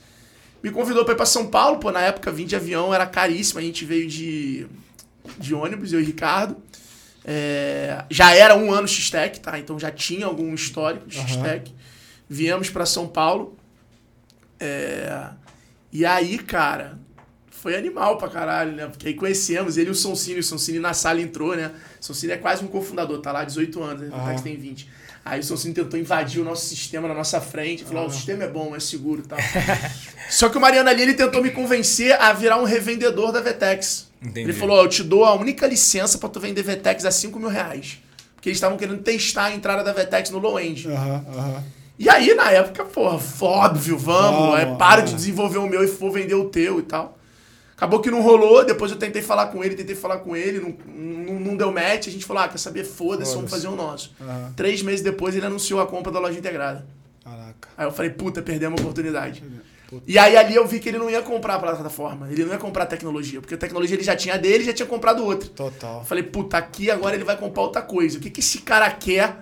Me 0.62 0.72
convidou 0.72 1.06
pra 1.06 1.14
ir 1.14 1.18
pra 1.18 1.26
São 1.26 1.48
Paulo, 1.48 1.80
pô, 1.80 1.92
na 1.92 2.02
época 2.02 2.32
vim 2.32 2.46
de 2.46 2.56
avião, 2.56 2.94
era 2.94 3.06
caríssimo, 3.06 3.60
a 3.60 3.62
gente 3.62 3.86
veio 3.86 4.08
de, 4.08 4.68
de 5.38 5.54
ônibus, 5.54 5.94
eu 5.94 6.02
e 6.02 6.04
Ricardo. 6.04 6.58
É, 7.24 8.06
já 8.10 8.34
era 8.34 8.56
um 8.56 8.72
ano 8.72 8.88
X-Tech, 8.88 9.40
tá? 9.40 9.60
Então 9.60 9.80
já 9.80 9.92
tinha 9.92 10.26
algum 10.26 10.54
histórico 10.54 11.08
de. 11.08 11.18
X-Tech. 11.18 11.74
Viemos 12.28 12.70
pra 12.70 12.86
São 12.86 13.08
Paulo. 13.08 13.58
É, 14.60 15.30
e 15.92 16.06
aí, 16.06 16.38
cara, 16.38 17.00
foi 17.50 17.76
animal 17.76 18.18
pra 18.18 18.30
caralho, 18.30 18.72
né? 18.72 18.88
Porque 18.88 19.08
aí 19.08 19.14
conhecemos 19.14 19.78
ele 19.78 19.90
e 19.90 19.92
o 19.92 19.96
Sonsini. 19.96 20.40
O 20.40 20.44
Sonsini 20.44 20.80
na 20.80 20.94
sala 20.94 21.22
entrou, 21.22 21.56
né? 21.56 21.72
O 22.00 22.06
Sonsini 22.06 22.34
é 22.34 22.38
quase 22.38 22.64
um 22.64 22.68
cofundador, 22.68 23.20
tá 23.20 23.32
lá 23.32 23.42
há 23.42 23.46
18 23.46 23.84
anos, 23.84 24.02
né? 24.02 24.10
O 24.10 24.16
Aham. 24.16 24.26
Vetex 24.26 24.42
tem 24.42 24.58
20. 24.58 24.90
Aí 25.24 25.40
o 25.40 25.44
Sonsini 25.44 25.74
tentou 25.74 26.00
invadir 26.00 26.42
o 26.42 26.46
nosso 26.46 26.66
sistema 26.66 27.08
na 27.08 27.14
nossa 27.14 27.40
frente. 27.40 27.84
Falou, 27.84 28.04
ó, 28.04 28.08
o 28.08 28.12
sistema 28.12 28.44
é 28.46 28.48
bom, 28.48 28.76
é 28.76 28.80
seguro 28.80 29.22
e 29.24 29.28
tal. 29.28 29.38
Só 30.30 30.50
que 30.50 30.58
o 30.58 30.62
Mariano 30.62 30.90
ali, 30.90 31.04
ele 31.04 31.14
tentou 31.14 31.42
me 31.44 31.52
convencer 31.52 32.20
a 32.20 32.34
virar 32.34 32.58
um 32.58 32.64
revendedor 32.64 33.32
da 33.32 33.42
Vetex. 33.42 34.10
Entendi. 34.22 34.42
Ele 34.42 34.54
falou, 34.54 34.78
ó, 34.78 34.84
eu 34.84 34.88
te 34.88 35.04
dou 35.04 35.26
a 35.26 35.34
única 35.36 35.68
licença 35.68 36.18
pra 36.18 36.30
tu 36.30 36.40
vender 36.40 36.64
Vetex 36.64 37.06
a 37.06 37.12
5 37.12 37.40
mil 37.40 37.50
reais. 37.50 38.00
Porque 38.36 38.50
eles 38.50 38.58
estavam 38.58 38.78
querendo 38.78 39.02
testar 39.02 39.46
a 39.46 39.54
entrada 39.54 39.84
da 39.84 39.94
Vetex 39.94 40.30
no 40.30 40.40
low 40.40 40.60
end. 40.60 40.88
Aham, 40.88 41.26
aham. 41.36 41.64
E 42.00 42.10
aí, 42.10 42.34
na 42.34 42.50
época, 42.50 42.86
porra, 42.86 43.20
óbvio, 43.42 43.98
vamos, 43.98 44.40
Vamos, 44.40 44.60
é, 44.60 44.66
para 44.78 45.02
de 45.02 45.14
desenvolver 45.14 45.58
o 45.58 45.68
meu 45.68 45.84
e 45.84 45.88
for 45.88 46.10
vender 46.10 46.36
o 46.36 46.46
teu 46.46 46.80
e 46.80 46.84
tal. 46.84 47.19
Acabou 47.80 48.02
que 48.02 48.12
não 48.12 48.22
rolou, 48.22 48.66
depois 48.66 48.92
eu 48.92 48.98
tentei 48.98 49.22
falar 49.22 49.48
com 49.48 49.64
ele, 49.64 49.74
tentei 49.74 49.96
falar 49.96 50.18
com 50.18 50.36
ele, 50.36 50.60
não, 50.60 50.76
não, 50.94 51.40
não 51.40 51.56
deu 51.56 51.72
match, 51.72 52.08
a 52.08 52.12
gente 52.12 52.26
falou, 52.26 52.44
ah, 52.44 52.50
quer 52.50 52.58
saber, 52.58 52.84
foda-se, 52.84 53.34
vamos 53.34 53.50
fazer 53.50 53.70
o 53.70 53.76
nosso. 53.76 54.14
Aham. 54.20 54.52
Três 54.54 54.82
meses 54.82 55.00
depois 55.00 55.34
ele 55.34 55.46
anunciou 55.46 55.80
a 55.80 55.88
compra 55.88 56.12
da 56.12 56.20
loja 56.20 56.38
integrada. 56.38 56.86
Caraca. 57.24 57.70
Aí 57.78 57.88
eu 57.88 57.92
falei, 57.94 58.12
puta, 58.12 58.42
perdemos 58.42 58.82
a 58.82 58.84
oportunidade. 58.84 59.42
Puta. 59.88 60.04
E 60.06 60.20
aí 60.20 60.36
ali 60.36 60.56
eu 60.56 60.68
vi 60.68 60.82
que 60.82 60.90
ele 60.90 60.98
não 60.98 61.10
ia 61.10 61.22
comprar 61.22 61.56
a 61.56 61.60
plataforma, 61.60 62.30
ele 62.30 62.44
não 62.44 62.52
ia 62.52 62.58
comprar 62.58 62.84
a 62.84 62.86
tecnologia, 62.86 63.40
porque 63.40 63.54
a 63.54 63.58
tecnologia 63.58 63.96
ele 63.96 64.04
já 64.04 64.14
tinha 64.14 64.38
dele 64.38 64.64
e 64.64 64.66
já 64.66 64.74
tinha 64.74 64.86
comprado 64.86 65.24
outra. 65.24 65.48
Total. 65.48 66.00
Eu 66.00 66.06
falei, 66.06 66.26
puta, 66.26 66.58
aqui 66.58 66.92
agora 66.92 67.16
ele 67.16 67.24
vai 67.24 67.38
comprar 67.38 67.64
outra 67.64 67.82
coisa. 67.82 68.18
O 68.18 68.22
que, 68.22 68.30
que 68.30 68.42
esse 68.42 68.58
cara 68.58 68.92
quer 68.92 69.38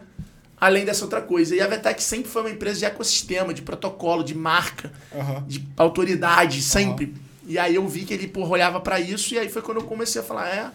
além 0.62 0.86
dessa 0.86 1.04
outra 1.04 1.24
coisa? 1.24 1.56
E 1.56 1.60
a 1.60 1.66
Vetex 1.66 2.04
sempre 2.04 2.30
foi 2.30 2.44
uma 2.44 2.52
empresa 2.52 2.78
de 2.78 2.86
ecossistema, 2.86 3.52
de 3.52 3.64
protocolo, 3.64 4.24
de 4.24 4.36
marca, 4.36 4.94
Aham. 5.12 5.44
de 5.48 5.68
autoridade, 5.76 6.62
sempre. 6.62 7.16
E 7.48 7.58
aí 7.58 7.76
eu 7.76 7.88
vi 7.88 8.04
que 8.04 8.14
ele 8.14 8.28
porra, 8.28 8.50
olhava 8.50 8.80
pra 8.82 9.00
isso, 9.00 9.34
e 9.34 9.40
aí 9.40 9.48
foi 9.48 9.62
quando 9.62 9.78
eu 9.78 9.84
comecei 9.84 10.22
a 10.22 10.24
falar, 10.24 10.50
é, 10.50 10.70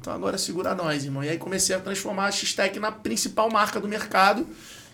então 0.00 0.12
agora 0.12 0.36
segura 0.36 0.74
nós, 0.74 1.04
irmão. 1.04 1.22
E 1.22 1.28
aí 1.28 1.38
comecei 1.38 1.74
a 1.74 1.78
transformar 1.78 2.26
a 2.26 2.32
X-Tech 2.32 2.78
na 2.80 2.90
principal 2.90 3.48
marca 3.50 3.80
do 3.80 3.86
mercado, 3.86 4.46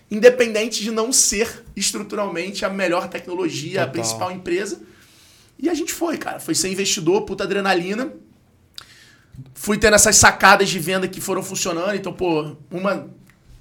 independente 0.09 0.83
de 0.83 0.91
não 0.91 1.11
ser 1.11 1.65
estruturalmente 1.75 2.63
a 2.63 2.69
melhor 2.69 3.09
tecnologia, 3.09 3.81
a 3.81 3.85
Total. 3.85 3.91
principal 3.91 4.31
empresa. 4.31 4.81
E 5.57 5.67
a 5.67 5.73
gente 5.73 5.91
foi, 5.91 6.17
cara. 6.17 6.39
Foi 6.39 6.55
ser 6.55 6.71
investidor, 6.71 7.23
puta 7.23 7.43
adrenalina. 7.43 8.13
Fui 9.53 9.77
tendo 9.77 9.95
essas 9.95 10.15
sacadas 10.15 10.69
de 10.69 10.79
venda 10.79 11.07
que 11.07 11.19
foram 11.19 11.43
funcionando. 11.43 11.95
Então, 11.95 12.13
pô, 12.13 12.55
uma. 12.71 13.09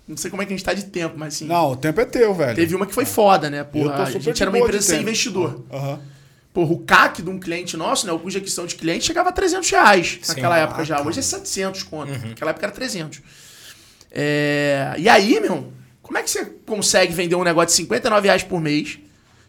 Não 0.07 0.17
sei 0.17 0.31
como 0.31 0.43
é 0.43 0.47
que 0.47 0.53
a 0.53 0.57
gente 0.57 0.65
tá 0.65 0.73
de 0.73 0.85
tempo, 0.85 1.17
mas 1.19 1.35
assim. 1.35 1.47
Não, 1.47 1.73
o 1.73 1.77
tempo 1.77 2.01
é 2.01 2.05
teu, 2.05 2.33
velho. 2.35 2.55
Teve 2.55 2.75
uma 2.75 2.87
que 2.87 2.95
foi 2.95 3.05
foda, 3.05 3.51
né? 3.51 3.65
Porra, 3.65 4.05
a 4.05 4.11
gente 4.11 4.41
era 4.41 4.51
uma 4.51 4.59
empresa 4.59 4.87
sem 4.87 5.01
investidor. 5.01 5.65
Aham. 5.73 6.01
Porra, 6.53 6.73
o 6.73 6.79
CAC 6.81 7.23
de 7.23 7.31
um 7.31 7.39
cliente 7.39 7.77
nosso, 7.77 8.07
né? 8.07 8.13
O 8.13 8.19
custo 8.19 8.33
de 8.33 8.39
aquisição 8.39 8.67
de 8.67 8.75
cliente 8.75 9.05
chegava 9.05 9.29
a 9.29 9.33
300 9.33 9.71
reais 9.71 10.19
Sim. 10.23 10.33
naquela 10.33 10.59
época 10.59 10.85
já. 10.85 11.01
Hoje 11.03 11.19
é 11.21 11.23
700 11.23 11.83
conto. 11.85 12.11
Naquela 12.11 12.51
época 12.51 12.67
era 12.67 12.73
300. 12.73 13.21
É, 14.11 14.95
E 14.99 15.09
aí, 15.09 15.39
meu, 15.41 15.73
como 16.03 16.19
é 16.19 16.23
que 16.23 16.31
você 16.31 16.45
consegue 16.67 17.13
vender 17.13 17.37
um 17.37 17.45
negócio 17.45 17.69
de 17.69 17.75
59 17.75 18.27
reais 18.27 18.43
por 18.43 18.61
mês? 18.61 18.99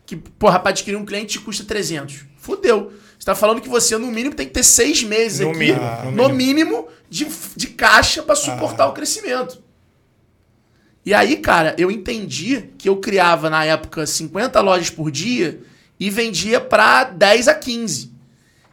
Que, 0.05 0.15
porra, 0.15 0.59
pra 0.59 0.71
adquirir 0.71 0.97
um 0.97 1.05
cliente 1.05 1.33
te 1.33 1.39
custa 1.39 1.63
300. 1.63 2.25
Fudeu. 2.37 2.91
Você 3.17 3.25
tá 3.25 3.35
falando 3.35 3.61
que 3.61 3.69
você, 3.69 3.97
no 3.97 4.07
mínimo, 4.07 4.35
tem 4.35 4.47
que 4.47 4.53
ter 4.53 4.63
seis 4.63 5.03
meses 5.03 5.39
No 5.41 5.49
aqui, 5.49 5.59
mínimo, 5.59 5.81
no, 6.05 6.11
no 6.11 6.29
mínimo, 6.29 6.87
de, 7.09 7.27
de 7.55 7.67
caixa 7.67 8.23
pra 8.23 8.35
suportar 8.35 8.87
o 8.87 8.93
crescimento. 8.93 9.61
E 11.05 11.13
aí, 11.13 11.37
cara, 11.37 11.75
eu 11.77 11.89
entendi 11.89 12.69
que 12.77 12.87
eu 12.87 12.97
criava, 12.97 13.49
na 13.49 13.65
época, 13.65 14.05
50 14.05 14.59
lojas 14.61 14.89
por 14.89 15.09
dia 15.09 15.61
e 15.99 16.09
vendia 16.09 16.61
pra 16.61 17.03
10 17.03 17.47
a 17.47 17.53
15. 17.53 18.11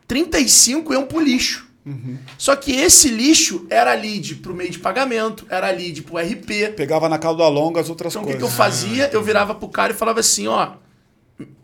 35 0.06 0.92
iam 0.92 1.06
pro 1.06 1.20
lixo. 1.20 1.66
Só 2.36 2.56
que 2.56 2.72
esse 2.72 3.08
lixo 3.08 3.64
era 3.70 3.94
lead 3.94 4.36
pro 4.36 4.52
meio 4.52 4.70
de 4.70 4.78
pagamento, 4.80 5.46
era 5.48 5.70
lead 5.70 6.02
pro 6.02 6.16
RP, 6.18 6.74
Pegava 6.76 7.08
na 7.08 7.16
cauda 7.16 7.46
longa 7.46 7.80
as 7.80 7.88
outras 7.88 8.12
então 8.12 8.22
o 8.22 8.26
que, 8.26 8.32
coisas. 8.32 8.48
que 8.48 8.52
eu 8.52 8.56
fazia? 8.56 9.10
Eu 9.12 9.22
virava 9.22 9.54
pro 9.54 9.68
cara 9.68 9.92
e 9.92 9.96
falava 9.96 10.18
assim, 10.18 10.48
ó, 10.48 10.72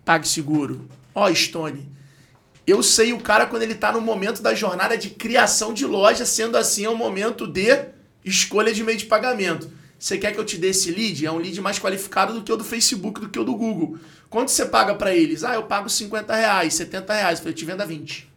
PagSeguro, 0.05 0.89
ó, 1.13 1.33
Stone. 1.35 1.91
Eu 2.65 2.85
sei 2.85 3.13
o 3.13 3.19
cara 3.19 3.47
quando 3.47 3.63
ele 3.63 3.75
tá 3.75 3.91
no 3.91 4.01
momento 4.01 4.41
da 4.41 4.55
jornada 4.55 4.97
de 4.97 5.11
criação 5.11 5.75
de 5.75 5.85
loja, 5.85 6.25
sendo 6.25 6.57
assim, 6.57 6.85
é 6.85 6.91
um 6.91 6.97
momento 6.97 7.45
de 7.45 7.87
escolha 8.25 8.73
de 8.73 8.85
meio 8.85 8.99
de 8.99 9.07
pagamento. 9.07 9.69
Você 10.03 10.19
quer 10.19 10.33
que 10.33 10.41
eu 10.41 10.45
te 10.45 10.59
dê 10.59 10.71
esse 10.71 10.91
lead? 10.91 11.25
É 11.25 11.31
um 11.31 11.37
lead 11.37 11.61
mais 11.61 11.79
qualificado 11.79 12.35
do 12.35 12.43
que 12.43 12.53
o 12.53 12.57
do 12.57 12.65
Facebook, 12.65 13.21
do 13.21 13.29
que 13.29 13.39
o 13.39 13.45
do 13.45 13.55
Google. 13.55 13.97
Quanto 14.29 14.51
você 14.51 14.67
paga 14.67 14.97
pra 14.97 15.15
eles? 15.15 15.45
Ah, 15.45 15.55
eu 15.55 15.63
pago 15.63 15.89
50 15.89 16.35
reais, 16.35 16.75
70 16.75 17.15
reais. 17.15 17.39
Eu 17.39 17.45
falei, 17.45 17.53
eu 17.53 17.57
te 17.57 17.65
vendo 17.65 17.83
a 17.83 17.85
20. 17.85 18.29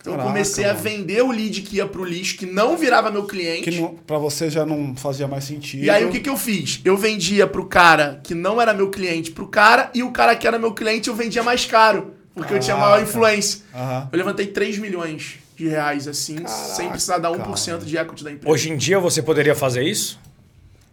Então 0.00 0.14
eu 0.14 0.16
Caraca, 0.16 0.28
comecei 0.32 0.64
a 0.64 0.72
vender 0.72 1.22
o 1.22 1.30
lead 1.30 1.62
que 1.62 1.76
ia 1.76 1.86
pro 1.86 2.04
lixo, 2.04 2.36
que 2.36 2.44
não 2.44 2.76
virava 2.76 3.08
meu 3.08 3.24
cliente. 3.24 3.70
Que 3.70 3.80
não, 3.80 3.94
pra 3.94 4.18
você 4.18 4.50
já 4.50 4.66
não 4.66 4.96
fazia 4.96 5.28
mais 5.28 5.44
sentido. 5.44 5.84
E 5.84 5.88
aí 5.88 6.04
o 6.04 6.10
que, 6.10 6.18
que 6.18 6.28
eu 6.28 6.36
fiz? 6.36 6.80
Eu 6.84 6.96
vendia 6.96 7.46
pro 7.46 7.66
cara 7.66 8.20
que 8.24 8.34
não 8.34 8.60
era 8.60 8.74
meu 8.74 8.90
cliente 8.90 9.30
pro 9.30 9.46
cara, 9.46 9.92
e 9.94 10.02
o 10.02 10.10
cara 10.10 10.34
que 10.34 10.44
era 10.44 10.58
meu 10.58 10.74
cliente 10.74 11.08
eu 11.08 11.14
vendia 11.14 11.44
mais 11.44 11.64
caro. 11.64 12.14
Porque 12.34 12.52
eu 12.52 12.58
tinha 12.58 12.74
maior 12.74 12.94
Caraca. 12.94 13.08
influência. 13.08 13.60
Aham. 13.72 14.08
Eu 14.10 14.18
levantei 14.18 14.48
3 14.48 14.78
milhões 14.78 15.34
de 15.56 15.68
reais, 15.68 16.08
assim, 16.08 16.38
sem 16.48 16.88
precisar 16.88 17.18
dar 17.18 17.30
1% 17.30 17.84
de 17.84 17.96
equity 17.96 18.24
da 18.24 18.32
empresa. 18.32 18.52
Hoje 18.52 18.70
em 18.72 18.76
dia 18.76 18.98
você 18.98 19.22
poderia 19.22 19.54
fazer 19.54 19.84
isso? 19.84 20.18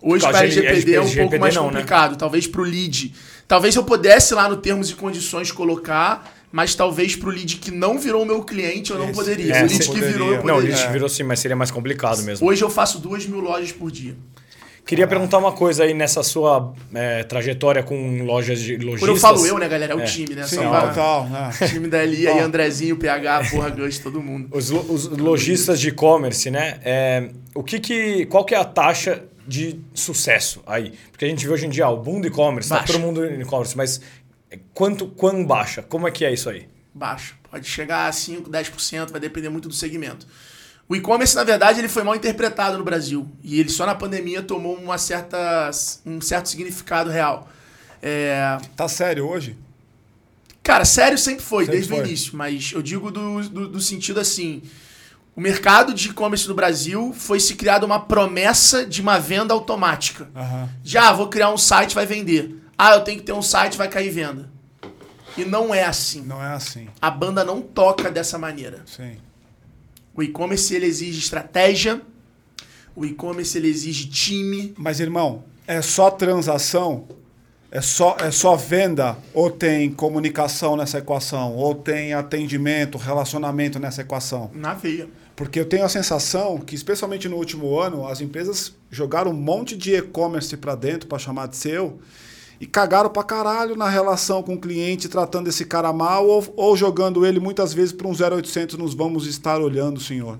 Hoje 0.01 0.27
para 0.27 0.39
LGPD 0.39 0.93
é 0.95 0.99
um 0.99 1.03
LGPD 1.03 1.21
pouco 1.29 1.39
mais 1.39 1.55
não, 1.55 1.63
né? 1.65 1.69
complicado. 1.71 2.15
Talvez 2.17 2.47
pro 2.47 2.63
lead. 2.63 3.13
Talvez 3.47 3.75
eu 3.75 3.83
pudesse 3.83 4.33
lá 4.33 4.47
no 4.49 4.57
termos 4.57 4.89
e 4.89 4.95
condições 4.95 5.51
colocar, 5.51 6.33
mas 6.51 6.73
talvez 6.73 7.15
pro 7.15 7.29
lead 7.29 7.57
que 7.57 7.69
não 7.71 7.99
virou 7.99 8.25
meu 8.25 8.43
cliente 8.43 8.91
eu 8.91 8.97
não 8.97 9.05
Esse- 9.05 9.13
poderia. 9.15 9.53
é, 9.53 9.63
o 9.63 9.67
lead 9.67 9.79
que 9.79 9.85
poderia. 9.87 10.07
virou 10.09 10.27
eu 10.27 10.37
Não, 10.37 10.39
o 10.39 10.57
poderia. 10.57 10.75
lixo 10.75 10.89
virou 10.91 11.09
sim, 11.09 11.23
mas 11.23 11.39
seria 11.39 11.55
mais 11.55 11.69
complicado 11.71 12.21
mesmo. 12.23 12.47
Hoje 12.47 12.63
eu 12.63 12.69
faço 12.69 12.99
2 12.99 13.25
mil 13.27 13.39
lojas 13.39 13.71
por 13.71 13.91
dia. 13.91 14.15
Queria 14.83 15.05
perguntar 15.07 15.37
uma 15.37 15.51
coisa 15.51 15.83
aí 15.83 15.93
nessa 15.93 16.23
sua 16.23 16.73
é, 16.93 17.23
trajetória 17.23 17.83
com 17.83 18.23
lojas 18.23 18.59
de 18.59 18.75
lojistas. 18.77 18.99
Quando 18.99 19.09
eu 19.11 19.15
falo 19.15 19.45
eu, 19.45 19.57
né, 19.59 19.67
galera? 19.69 19.93
É 19.93 19.95
o 19.95 20.03
time, 20.03 20.33
né? 20.33 20.43
Sim, 20.43 20.55
total. 20.57 21.29
né? 21.29 21.51
time 21.69 21.87
da 21.87 22.03
Eli 22.03 22.27
aí. 22.27 22.39
Andrezinho, 22.39 22.97
PH, 22.97 23.51
porra, 23.51 23.69
Gus, 23.69 23.99
todo 23.99 24.19
mundo. 24.21 24.47
Os, 24.51 24.71
lo- 24.71 24.85
os 24.89 25.05
lojistas 25.07 25.79
de 25.79 25.89
e-commerce, 25.89 26.49
né? 26.49 26.79
É, 26.83 27.29
o 27.53 27.63
que 27.63 27.79
que, 27.79 28.25
qual 28.25 28.43
que 28.43 28.55
é 28.55 28.57
a 28.57 28.65
taxa 28.65 29.21
de 29.47 29.79
sucesso 29.93 30.61
aí? 30.65 30.93
Porque 31.11 31.25
a 31.25 31.27
gente 31.27 31.45
vê 31.45 31.53
hoje 31.53 31.65
em 31.65 31.69
dia 31.69 31.87
o 31.89 31.97
boom 31.97 32.21
do 32.21 32.27
e-commerce, 32.27 32.69
tá 32.69 32.83
todo 32.83 32.99
mundo 32.99 33.25
em 33.25 33.41
e-commerce, 33.41 33.75
mas 33.75 34.01
quanto, 34.73 35.07
quão 35.07 35.45
baixa? 35.45 35.81
Como 35.81 36.07
é 36.07 36.11
que 36.11 36.25
é 36.25 36.33
isso 36.33 36.49
aí? 36.49 36.67
Baixo. 36.93 37.35
Pode 37.49 37.67
chegar 37.67 38.07
a 38.07 38.11
5, 38.11 38.49
10%, 38.49 39.11
vai 39.11 39.19
depender 39.19 39.49
muito 39.49 39.67
do 39.67 39.73
segmento. 39.73 40.25
O 40.87 40.95
e-commerce, 40.95 41.35
na 41.35 41.43
verdade, 41.43 41.79
ele 41.79 41.87
foi 41.87 42.03
mal 42.03 42.15
interpretado 42.15 42.77
no 42.77 42.83
Brasil. 42.83 43.25
E 43.43 43.59
ele 43.59 43.69
só 43.69 43.85
na 43.85 43.95
pandemia 43.95 44.41
tomou 44.41 44.75
uma 44.75 44.97
certa, 44.97 45.69
um 46.05 46.19
certo 46.19 46.49
significado 46.49 47.09
real. 47.09 47.49
É, 48.01 48.57
Tá 48.75 48.87
sério 48.87 49.27
hoje? 49.27 49.55
Cara, 50.63 50.85
sério 50.85 51.17
sempre 51.17 51.43
foi, 51.43 51.65
Sempre 51.65 51.77
desde 51.77 51.93
o 51.93 51.95
foi. 51.97 52.05
início. 52.05 52.35
Mas 52.37 52.71
eu 52.73 52.81
digo 52.81 53.09
do, 53.09 53.41
do, 53.49 53.67
do 53.69 53.79
sentido 53.81 54.19
assim: 54.19 54.61
o 55.35 55.41
mercado 55.41 55.93
de 55.93 56.09
e-commerce 56.09 56.47
no 56.47 56.53
Brasil 56.53 57.13
foi 57.13 57.39
se 57.39 57.55
criada 57.55 57.85
uma 57.85 57.99
promessa 57.99 58.85
de 58.85 59.01
uma 59.01 59.17
venda 59.17 59.53
automática. 59.53 60.29
Aham. 60.35 60.69
Já, 60.83 61.13
vou 61.13 61.27
criar 61.29 61.51
um 61.51 61.57
site, 61.57 61.95
vai 61.95 62.05
vender. 62.05 62.57
Ah, 62.77 62.93
eu 62.93 63.01
tenho 63.01 63.19
que 63.19 63.25
ter 63.25 63.31
um 63.31 63.41
site, 63.41 63.77
vai 63.77 63.87
cair 63.87 64.09
venda. 64.09 64.49
E 65.37 65.45
não 65.45 65.73
é 65.73 65.85
assim. 65.85 66.21
Não 66.21 66.43
é 66.43 66.49
assim. 66.53 66.87
A 67.01 67.09
banda 67.09 67.43
não 67.43 67.61
toca 67.61 68.11
dessa 68.11 68.37
maneira. 68.37 68.81
Sim. 68.85 69.17
O 70.13 70.21
e-commerce 70.21 70.73
ele 70.75 70.85
exige 70.85 71.19
estratégia. 71.19 72.01
O 72.93 73.05
e-commerce 73.05 73.57
ele 73.57 73.69
exige 73.69 74.09
time. 74.09 74.73
Mas, 74.77 74.99
irmão, 74.99 75.45
é 75.65 75.81
só 75.81 76.11
transação? 76.11 77.07
É 77.71 77.79
só, 77.79 78.17
é 78.19 78.29
só 78.31 78.57
venda? 78.57 79.17
Ou 79.33 79.49
tem 79.49 79.89
comunicação 79.91 80.75
nessa 80.75 80.97
equação? 80.97 81.55
Ou 81.55 81.73
tem 81.73 82.13
atendimento, 82.13 82.97
relacionamento 82.97 83.79
nessa 83.79 84.01
equação? 84.01 84.51
Na 84.53 84.73
veia. 84.73 85.07
Porque 85.35 85.59
eu 85.59 85.65
tenho 85.65 85.85
a 85.85 85.89
sensação 85.89 86.59
que, 86.59 86.75
especialmente 86.75 87.27
no 87.27 87.37
último 87.37 87.79
ano, 87.79 88.07
as 88.07 88.21
empresas 88.21 88.75
jogaram 88.89 89.31
um 89.31 89.35
monte 89.35 89.75
de 89.75 89.95
e-commerce 89.95 90.55
para 90.57 90.75
dentro 90.75 91.07
para 91.07 91.17
chamar 91.17 91.47
de 91.47 91.55
seu 91.55 91.99
e 92.59 92.67
cagaram 92.67 93.09
pra 93.09 93.23
caralho 93.23 93.75
na 93.75 93.89
relação 93.89 94.43
com 94.43 94.53
o 94.53 94.59
cliente, 94.59 95.09
tratando 95.09 95.47
esse 95.47 95.65
cara 95.65 95.91
mal 95.91 96.27
ou, 96.27 96.53
ou 96.55 96.77
jogando 96.77 97.25
ele 97.25 97.39
muitas 97.39 97.73
vezes 97.73 97.91
para 97.91 98.07
um 98.07 98.11
0800 98.11 98.77
nos 98.77 98.93
vamos 98.93 99.25
estar 99.25 99.59
olhando, 99.59 99.99
senhor. 99.99 100.39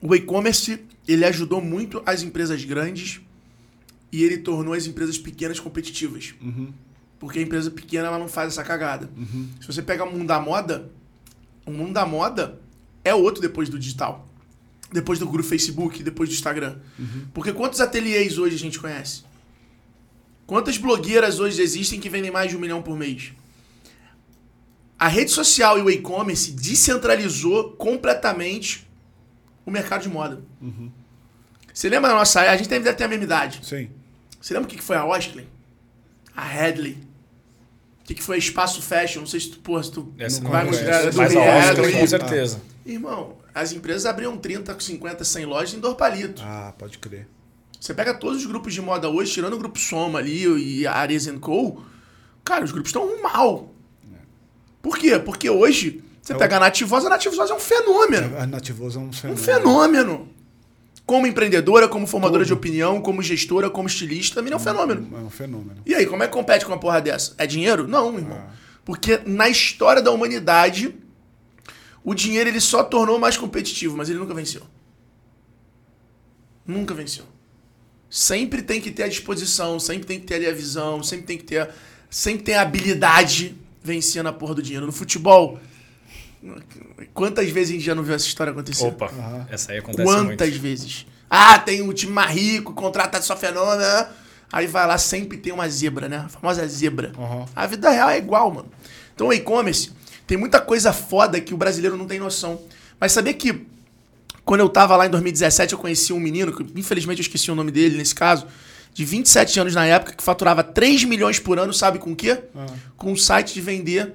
O 0.00 0.12
e-commerce 0.14 0.80
ele 1.06 1.24
ajudou 1.24 1.60
muito 1.60 2.02
as 2.04 2.22
empresas 2.22 2.64
grandes 2.64 3.20
e 4.10 4.24
ele 4.24 4.38
tornou 4.38 4.74
as 4.74 4.86
empresas 4.86 5.16
pequenas 5.18 5.60
competitivas. 5.60 6.34
Porque 7.20 7.38
a 7.38 7.42
empresa 7.42 7.70
pequena 7.70 8.08
ela 8.08 8.18
não 8.18 8.28
faz 8.28 8.48
essa 8.48 8.64
cagada. 8.64 9.08
Se 9.60 9.66
você 9.68 9.80
pega 9.80 10.02
o 10.02 10.10
mundo 10.10 10.26
da 10.26 10.40
moda, 10.40 10.90
o 11.64 11.70
mundo 11.70 11.92
da 11.92 12.04
moda 12.04 12.58
é 13.04 13.14
outro 13.14 13.40
depois 13.40 13.68
do 13.68 13.78
digital. 13.78 14.28
Depois 14.92 15.18
do 15.18 15.26
grupo 15.26 15.48
Facebook, 15.48 16.02
depois 16.02 16.28
do 16.28 16.34
Instagram. 16.34 16.76
Porque 17.32 17.52
quantos 17.52 17.80
ateliês 17.80 18.38
hoje 18.38 18.56
a 18.56 18.58
gente 18.58 18.78
conhece? 18.78 19.24
Quantas 20.46 20.76
blogueiras 20.76 21.40
hoje 21.40 21.62
existem 21.62 21.98
que 21.98 22.10
vendem 22.10 22.30
mais 22.30 22.50
de 22.50 22.56
um 22.56 22.60
milhão 22.60 22.82
por 22.82 22.96
mês? 22.96 23.32
A 24.98 25.08
rede 25.08 25.30
social 25.30 25.78
e 25.78 25.82
o 25.82 25.90
e-commerce 25.90 26.52
descentralizou 26.52 27.72
completamente 27.72 28.86
o 29.64 29.70
mercado 29.70 30.02
de 30.02 30.08
moda. 30.08 30.42
Você 31.72 31.88
lembra 31.88 32.10
da 32.10 32.16
nossa 32.16 32.42
A 32.42 32.56
gente 32.56 32.68
deve 32.68 32.92
ter 32.92 33.04
a 33.04 33.08
mesma 33.08 33.24
idade. 33.24 33.60
Sim. 33.62 33.88
Você 34.40 34.52
lembra 34.52 34.66
o 34.66 34.70
que 34.70 34.76
que 34.76 34.82
foi 34.84 34.96
a 34.96 35.04
Osklen? 35.06 35.46
A 36.36 36.44
Headley? 36.44 36.98
O 38.00 38.04
que 38.04 38.14
que 38.14 38.22
foi 38.22 38.36
a 38.36 38.38
Espaço 38.38 38.82
Fashion? 38.82 39.20
Não 39.20 39.26
sei 39.26 39.40
se 39.40 39.50
tu, 39.50 39.58
porra, 39.60 39.82
se 39.82 39.92
tu 39.92 40.12
Essa 40.18 40.42
não 40.42 40.50
vai 40.50 40.66
considerar 40.66 41.12
Mas 41.14 41.34
a 41.36 41.40
Headley. 41.40 41.92
com 41.98 42.06
certeza. 42.06 42.60
Irmão, 42.84 43.36
as 43.54 43.72
empresas 43.72 44.06
abriam 44.06 44.36
30, 44.36 44.76
50, 44.78 45.24
100 45.24 45.44
lojas 45.46 45.74
em 45.74 45.80
Dorpalito. 45.80 46.42
Ah, 46.44 46.72
pode 46.76 46.98
crer. 46.98 47.28
Você 47.80 47.92
pega 47.94 48.14
todos 48.14 48.38
os 48.38 48.46
grupos 48.46 48.72
de 48.74 48.80
moda 48.80 49.08
hoje, 49.08 49.32
tirando 49.32 49.54
o 49.54 49.58
grupo 49.58 49.78
Soma 49.78 50.18
ali 50.18 50.44
e 50.80 50.86
a 50.86 50.92
Ares 50.92 51.28
Co, 51.40 51.82
cara, 52.44 52.64
os 52.64 52.72
grupos 52.72 52.90
estão 52.90 53.20
mal. 53.22 53.72
Por 54.80 54.98
quê? 54.98 55.18
Porque 55.18 55.48
hoje, 55.48 56.02
você 56.20 56.32
É 56.32 56.36
o- 56.36 56.38
pega 56.38 56.56
a 56.56 56.60
Nativosa, 56.60 57.06
a 57.06 57.10
Nativosa 57.10 57.52
é 57.52 57.56
um 57.56 57.60
fenômeno. 57.60 58.36
A 58.38 58.46
Nativosa 58.46 58.98
é 58.98 59.02
um 59.02 59.08
Um 59.08 59.12
fenômeno. 59.12 59.44
fenômeno. 59.44 60.28
Como 61.04 61.26
empreendedora, 61.26 61.88
como 61.88 62.06
formadora 62.06 62.42
Tudo. 62.44 62.46
de 62.48 62.52
opinião, 62.52 63.00
como 63.00 63.22
gestora, 63.22 63.68
como 63.68 63.88
estilista, 63.88 64.36
também 64.36 64.52
é 64.52 64.56
um 64.56 64.60
fenômeno. 64.60 65.08
É 65.16 65.20
um 65.20 65.30
fenômeno. 65.30 65.82
E 65.84 65.94
aí, 65.94 66.06
como 66.06 66.22
é 66.22 66.26
que 66.28 66.32
compete 66.32 66.64
com 66.64 66.70
uma 66.72 66.78
porra 66.78 67.00
dessa? 67.00 67.34
É 67.38 67.46
dinheiro? 67.46 67.86
Não, 67.88 68.16
irmão. 68.16 68.40
Porque 68.84 69.20
na 69.26 69.48
história 69.48 70.00
da 70.00 70.10
humanidade, 70.12 70.94
o 72.04 72.14
dinheiro 72.14 72.48
ele 72.48 72.60
só 72.60 72.82
tornou 72.82 73.18
mais 73.18 73.36
competitivo, 73.36 73.96
mas 73.96 74.08
ele 74.08 74.18
nunca 74.18 74.34
venceu. 74.34 74.62
Nunca 76.66 76.94
venceu. 76.94 77.24
Sempre 78.08 78.62
tem 78.62 78.80
que 78.80 78.90
ter 78.90 79.04
a 79.04 79.08
disposição, 79.08 79.80
sempre 79.80 80.06
tem 80.06 80.20
que 80.20 80.26
ter 80.26 80.34
ali 80.34 80.46
a 80.46 80.52
visão, 80.52 81.02
sempre 81.02 81.26
tem 81.26 81.38
que 81.38 81.44
ter, 81.44 81.70
sempre 82.10 82.42
tem 82.42 82.54
a 82.54 82.62
habilidade 82.62 83.56
vencendo 83.82 84.28
a 84.28 84.32
porra 84.32 84.54
do 84.56 84.62
dinheiro. 84.62 84.84
No 84.86 84.92
futebol, 84.92 85.58
quantas 87.14 87.48
vezes 87.50 87.70
a 87.70 87.72
gente 87.74 87.84
já 87.84 87.94
não 87.94 88.02
viu 88.02 88.14
essa 88.14 88.26
história 88.26 88.50
acontecer? 88.52 88.84
Opa, 88.86 89.10
essa 89.50 89.72
aí 89.72 89.78
acontece 89.78 90.04
Quantas 90.04 90.50
muito. 90.50 90.60
vezes? 90.60 91.06
Ah, 91.28 91.58
tem 91.58 91.80
um 91.80 91.92
time 91.92 92.12
mais 92.12 92.30
rico, 92.34 92.74
contrata 92.74 93.20
só 93.22 93.36
fenômeno. 93.36 93.78
né? 93.80 94.08
Aí 94.52 94.66
vai 94.66 94.86
lá, 94.86 94.98
sempre 94.98 95.38
tem 95.38 95.50
uma 95.50 95.66
zebra, 95.66 96.06
né? 96.06 96.18
A 96.18 96.28
famosa 96.28 96.66
zebra. 96.68 97.12
Uhum. 97.16 97.46
A 97.56 97.66
vida 97.66 97.88
real 97.88 98.10
é 98.10 98.18
igual, 98.18 98.50
mano. 98.52 98.70
Então 99.14 99.28
o 99.28 99.32
e-commerce 99.32 99.90
tem 100.26 100.36
muita 100.36 100.60
coisa 100.60 100.92
foda 100.92 101.40
que 101.40 101.54
o 101.54 101.56
brasileiro 101.56 101.96
não 101.96 102.06
tem 102.06 102.18
noção. 102.18 102.60
Mas 102.98 103.12
sabia 103.12 103.34
que 103.34 103.66
quando 104.44 104.60
eu 104.60 104.68
tava 104.68 104.96
lá 104.96 105.06
em 105.06 105.10
2017, 105.10 105.72
eu 105.72 105.78
conheci 105.78 106.12
um 106.12 106.20
menino, 106.20 106.52
que 106.52 106.78
infelizmente 106.78 107.18
eu 107.18 107.22
esqueci 107.22 107.50
o 107.50 107.54
nome 107.54 107.70
dele 107.70 107.96
nesse 107.96 108.14
caso, 108.14 108.46
de 108.92 109.04
27 109.04 109.60
anos 109.60 109.74
na 109.74 109.86
época, 109.86 110.14
que 110.14 110.22
faturava 110.22 110.62
3 110.62 111.04
milhões 111.04 111.38
por 111.38 111.58
ano, 111.58 111.72
sabe 111.72 111.98
com 111.98 112.12
o 112.12 112.16
quê? 112.16 112.38
Com 112.96 113.12
um 113.12 113.16
site 113.16 113.54
de 113.54 113.60
vender 113.60 114.14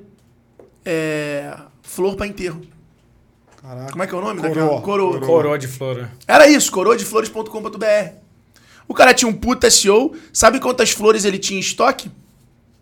é, 0.85 1.55
flor 1.81 2.15
pra 2.15 2.27
enterro. 2.27 2.61
Caraca. 3.61 3.91
Como 3.91 4.03
é 4.03 4.07
que 4.07 4.13
é 4.13 4.17
o 4.17 4.21
nome? 4.21 4.39
Coroa. 4.41 4.55
daquela? 4.55 4.81
Coroa. 4.81 5.19
Coroa 5.19 5.57
de 5.57 5.67
flor. 5.67 5.97
né? 5.97 6.11
Era 6.27 6.47
isso, 6.47 6.71
coroadeflores.com.br. 6.71 8.27
O 8.87 8.93
cara 8.93 9.13
tinha 9.13 9.27
um 9.27 9.33
puta 9.33 9.69
SEO. 9.69 10.15
Sabe 10.31 10.59
quantas 10.59 10.91
flores 10.91 11.25
ele 11.25 11.37
tinha 11.37 11.57
em 11.57 11.61
estoque? 11.61 12.09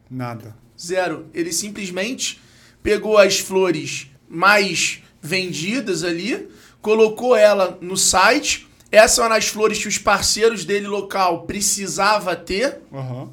Nada. 0.10 0.56
Zero. 0.80 1.26
Ele 1.34 1.52
simplesmente 1.52 2.40
pegou 2.86 3.18
as 3.18 3.40
flores 3.40 4.08
mais 4.30 5.02
vendidas 5.20 6.04
ali, 6.04 6.48
colocou 6.82 7.36
ela 7.36 7.78
no 7.82 7.98
site. 7.98 8.70
Essas 8.92 9.18
eram 9.26 9.36
as 9.36 9.48
flores 9.48 9.80
que 9.80 9.88
os 9.88 9.98
parceiros 9.98 10.64
dele 10.64 10.88
local 10.88 11.44
precisava 11.48 12.36
ter. 12.36 12.80
Aham. 12.94 13.30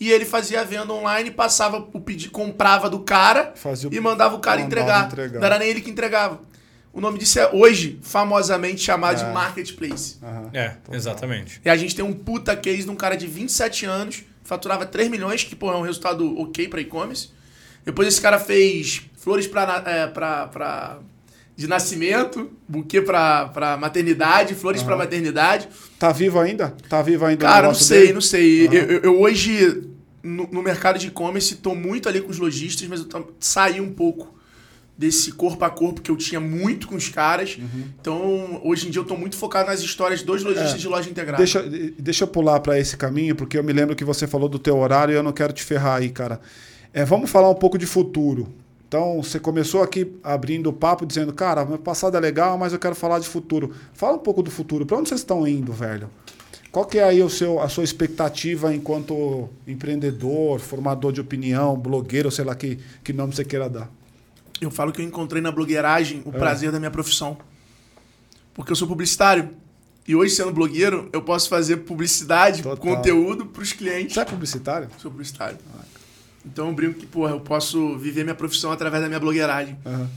E 0.00 0.10
ele 0.10 0.24
fazia 0.24 0.62
a 0.62 0.64
venda 0.64 0.92
online, 0.92 1.30
passava 1.30 1.86
o 1.92 2.00
pedido, 2.00 2.30
comprava 2.30 2.88
do 2.90 2.98
cara 3.00 3.52
Fazia 3.54 3.88
e 3.92 4.00
mandava 4.00 4.34
o 4.34 4.38
cara 4.40 4.60
entregar. 4.60 5.06
entregar. 5.06 5.38
Não 5.40 5.46
era 5.46 5.58
nem 5.58 5.68
ele 5.68 5.80
que 5.82 5.90
entregava. 5.90 6.40
O 6.92 7.00
nome 7.00 7.18
disso 7.18 7.38
é 7.38 7.50
hoje 7.52 7.98
famosamente 8.02 8.80
chamado 8.80 9.20
É. 9.20 9.24
de 9.24 9.30
marketplace. 9.32 10.16
aham. 10.22 10.50
É, 10.54 10.76
exatamente. 10.92 11.60
E 11.64 11.68
a 11.68 11.76
gente 11.76 11.94
tem 11.94 12.04
um 12.04 12.12
puta 12.14 12.56
case 12.56 12.84
de 12.84 12.90
um 12.90 12.96
cara 12.96 13.14
de 13.16 13.26
27 13.26 13.84
anos, 13.84 14.22
faturava 14.42 14.84
3 14.86 15.10
milhões, 15.10 15.44
que 15.44 15.54
pô, 15.54 15.70
é 15.70 15.76
um 15.76 15.82
resultado 15.82 16.38
ok 16.40 16.68
pra 16.68 16.80
e-commerce. 16.80 17.30
Depois 17.86 18.06
esse 18.08 18.20
cara 18.20 18.38
fez 18.38 19.02
flores 19.16 19.46
pra, 19.46 19.82
é, 19.86 20.06
pra, 20.08 20.48
pra- 20.48 20.98
de 21.56 21.66
nascimento, 21.66 22.50
buquê 22.68 23.00
pra, 23.00 23.46
pra 23.48 23.78
maternidade, 23.78 24.54
flores 24.54 24.82
pra 24.82 24.94
maternidade. 24.94 25.68
Tá 25.98 26.12
vivo 26.12 26.38
ainda? 26.38 26.74
Tá 26.86 27.00
vivo 27.00 27.24
ainda 27.24 27.46
Cara, 27.46 27.68
não 27.68 27.74
sei, 27.74 28.00
dele? 28.00 28.12
não 28.12 28.20
sei. 28.20 28.66
Eu, 28.66 28.72
eu- 28.74 29.00
eu 29.04 29.20
hoje, 29.22 29.88
no, 30.22 30.46
no 30.52 30.62
mercado 30.62 30.98
de 30.98 31.06
e-commerce, 31.06 31.54
tô 31.54 31.74
muito 31.74 32.10
ali 32.10 32.20
com 32.20 32.30
os 32.30 32.36
lojistas, 32.38 32.86
mas 32.88 33.00
eu 33.00 33.06
tam- 33.06 33.24
saí 33.40 33.80
um 33.80 33.90
pouco 33.90 34.34
desse 34.98 35.32
corpo 35.32 35.62
a 35.64 35.70
corpo 35.70 36.00
que 36.02 36.10
eu 36.10 36.16
tinha 36.16 36.40
muito 36.40 36.88
com 36.88 36.94
os 36.96 37.08
caras. 37.08 37.56
Uhum. 37.58 37.84
Então, 38.00 38.60
hoje 38.64 38.88
em 38.88 38.90
dia 38.90 39.00
eu 39.00 39.04
tô 39.06 39.16
muito 39.16 39.36
focado 39.36 39.70
nas 39.70 39.80
histórias 39.80 40.22
dos 40.22 40.42
lojistas 40.42 40.74
É. 40.74 40.76
de 40.78 40.88
loja 40.88 41.08
integrada. 41.08 41.38
Deixa, 41.38 41.62
deixa 41.98 42.24
eu 42.24 42.28
pular 42.28 42.60
para 42.60 42.78
esse 42.78 42.96
caminho, 42.98 43.34
porque 43.34 43.56
eu 43.58 43.64
me 43.64 43.72
lembro 43.72 43.94
que 43.96 44.04
você 44.04 44.26
falou 44.26 44.48
do 44.48 44.58
teu 44.58 44.76
horário 44.78 45.12
e 45.12 45.16
eu 45.16 45.22
não 45.22 45.32
quero 45.32 45.52
te 45.54 45.62
ferrar 45.62 45.96
aí, 46.00 46.10
cara. 46.10 46.40
É, 46.96 47.04
vamos 47.04 47.28
falar 47.28 47.50
um 47.50 47.54
pouco 47.54 47.76
de 47.76 47.84
futuro. 47.84 48.48
Então, 48.88 49.22
você 49.22 49.38
começou 49.38 49.82
aqui 49.82 50.10
abrindo 50.24 50.70
o 50.70 50.72
papo, 50.72 51.04
dizendo, 51.04 51.30
cara, 51.30 51.62
meu 51.62 51.76
passado 51.78 52.16
é 52.16 52.20
legal, 52.20 52.56
mas 52.56 52.72
eu 52.72 52.78
quero 52.78 52.94
falar 52.94 53.18
de 53.18 53.28
futuro. 53.28 53.74
Fala 53.92 54.14
um 54.16 54.18
pouco 54.18 54.42
do 54.42 54.50
futuro. 54.50 54.86
Para 54.86 54.96
onde 54.96 55.10
vocês 55.10 55.20
estão 55.20 55.46
indo, 55.46 55.74
velho? 55.74 56.08
Qual 56.72 56.86
que 56.86 56.98
é 56.98 57.04
aí 57.04 57.22
o 57.22 57.28
seu, 57.28 57.60
a 57.60 57.68
sua 57.68 57.84
expectativa 57.84 58.74
enquanto 58.74 59.50
empreendedor, 59.66 60.58
formador 60.58 61.12
de 61.12 61.20
opinião, 61.20 61.76
blogueiro, 61.76 62.30
sei 62.30 62.46
lá 62.46 62.54
que, 62.54 62.78
que 63.04 63.12
nome 63.12 63.34
você 63.34 63.44
queira 63.44 63.68
dar? 63.68 63.90
Eu 64.58 64.70
falo 64.70 64.90
que 64.90 65.02
eu 65.02 65.04
encontrei 65.04 65.42
na 65.42 65.52
blogueiragem 65.52 66.22
É. 66.24 66.28
o 66.30 66.32
prazer 66.32 66.72
da 66.72 66.78
minha 66.78 66.90
profissão. 66.90 67.36
Porque 68.54 68.72
eu 68.72 68.76
sou 68.76 68.88
publicitário. 68.88 69.50
E 70.08 70.16
hoje, 70.16 70.34
sendo 70.34 70.50
blogueiro, 70.50 71.10
eu 71.12 71.20
posso 71.20 71.46
fazer 71.50 71.76
publicidade, 71.78 72.62
Total. 72.62 72.78
conteúdo 72.78 73.44
pros 73.44 73.74
clientes. 73.74 74.14
Você 74.14 74.20
é 74.20 74.24
publicitário? 74.24 74.88
Sou 74.96 75.10
publicitário. 75.10 75.58
Então 76.46 76.68
eu 76.68 76.74
brinco 76.74 77.00
que, 77.00 77.06
porra, 77.06 77.32
eu 77.32 77.40
posso 77.40 77.98
viver 77.98 78.22
minha 78.22 78.34
profissão 78.34 78.70
através 78.70 79.02
da 79.02 79.08
minha 79.08 79.20
blogueiragem. 79.20 79.76
Aham. 79.84 80.08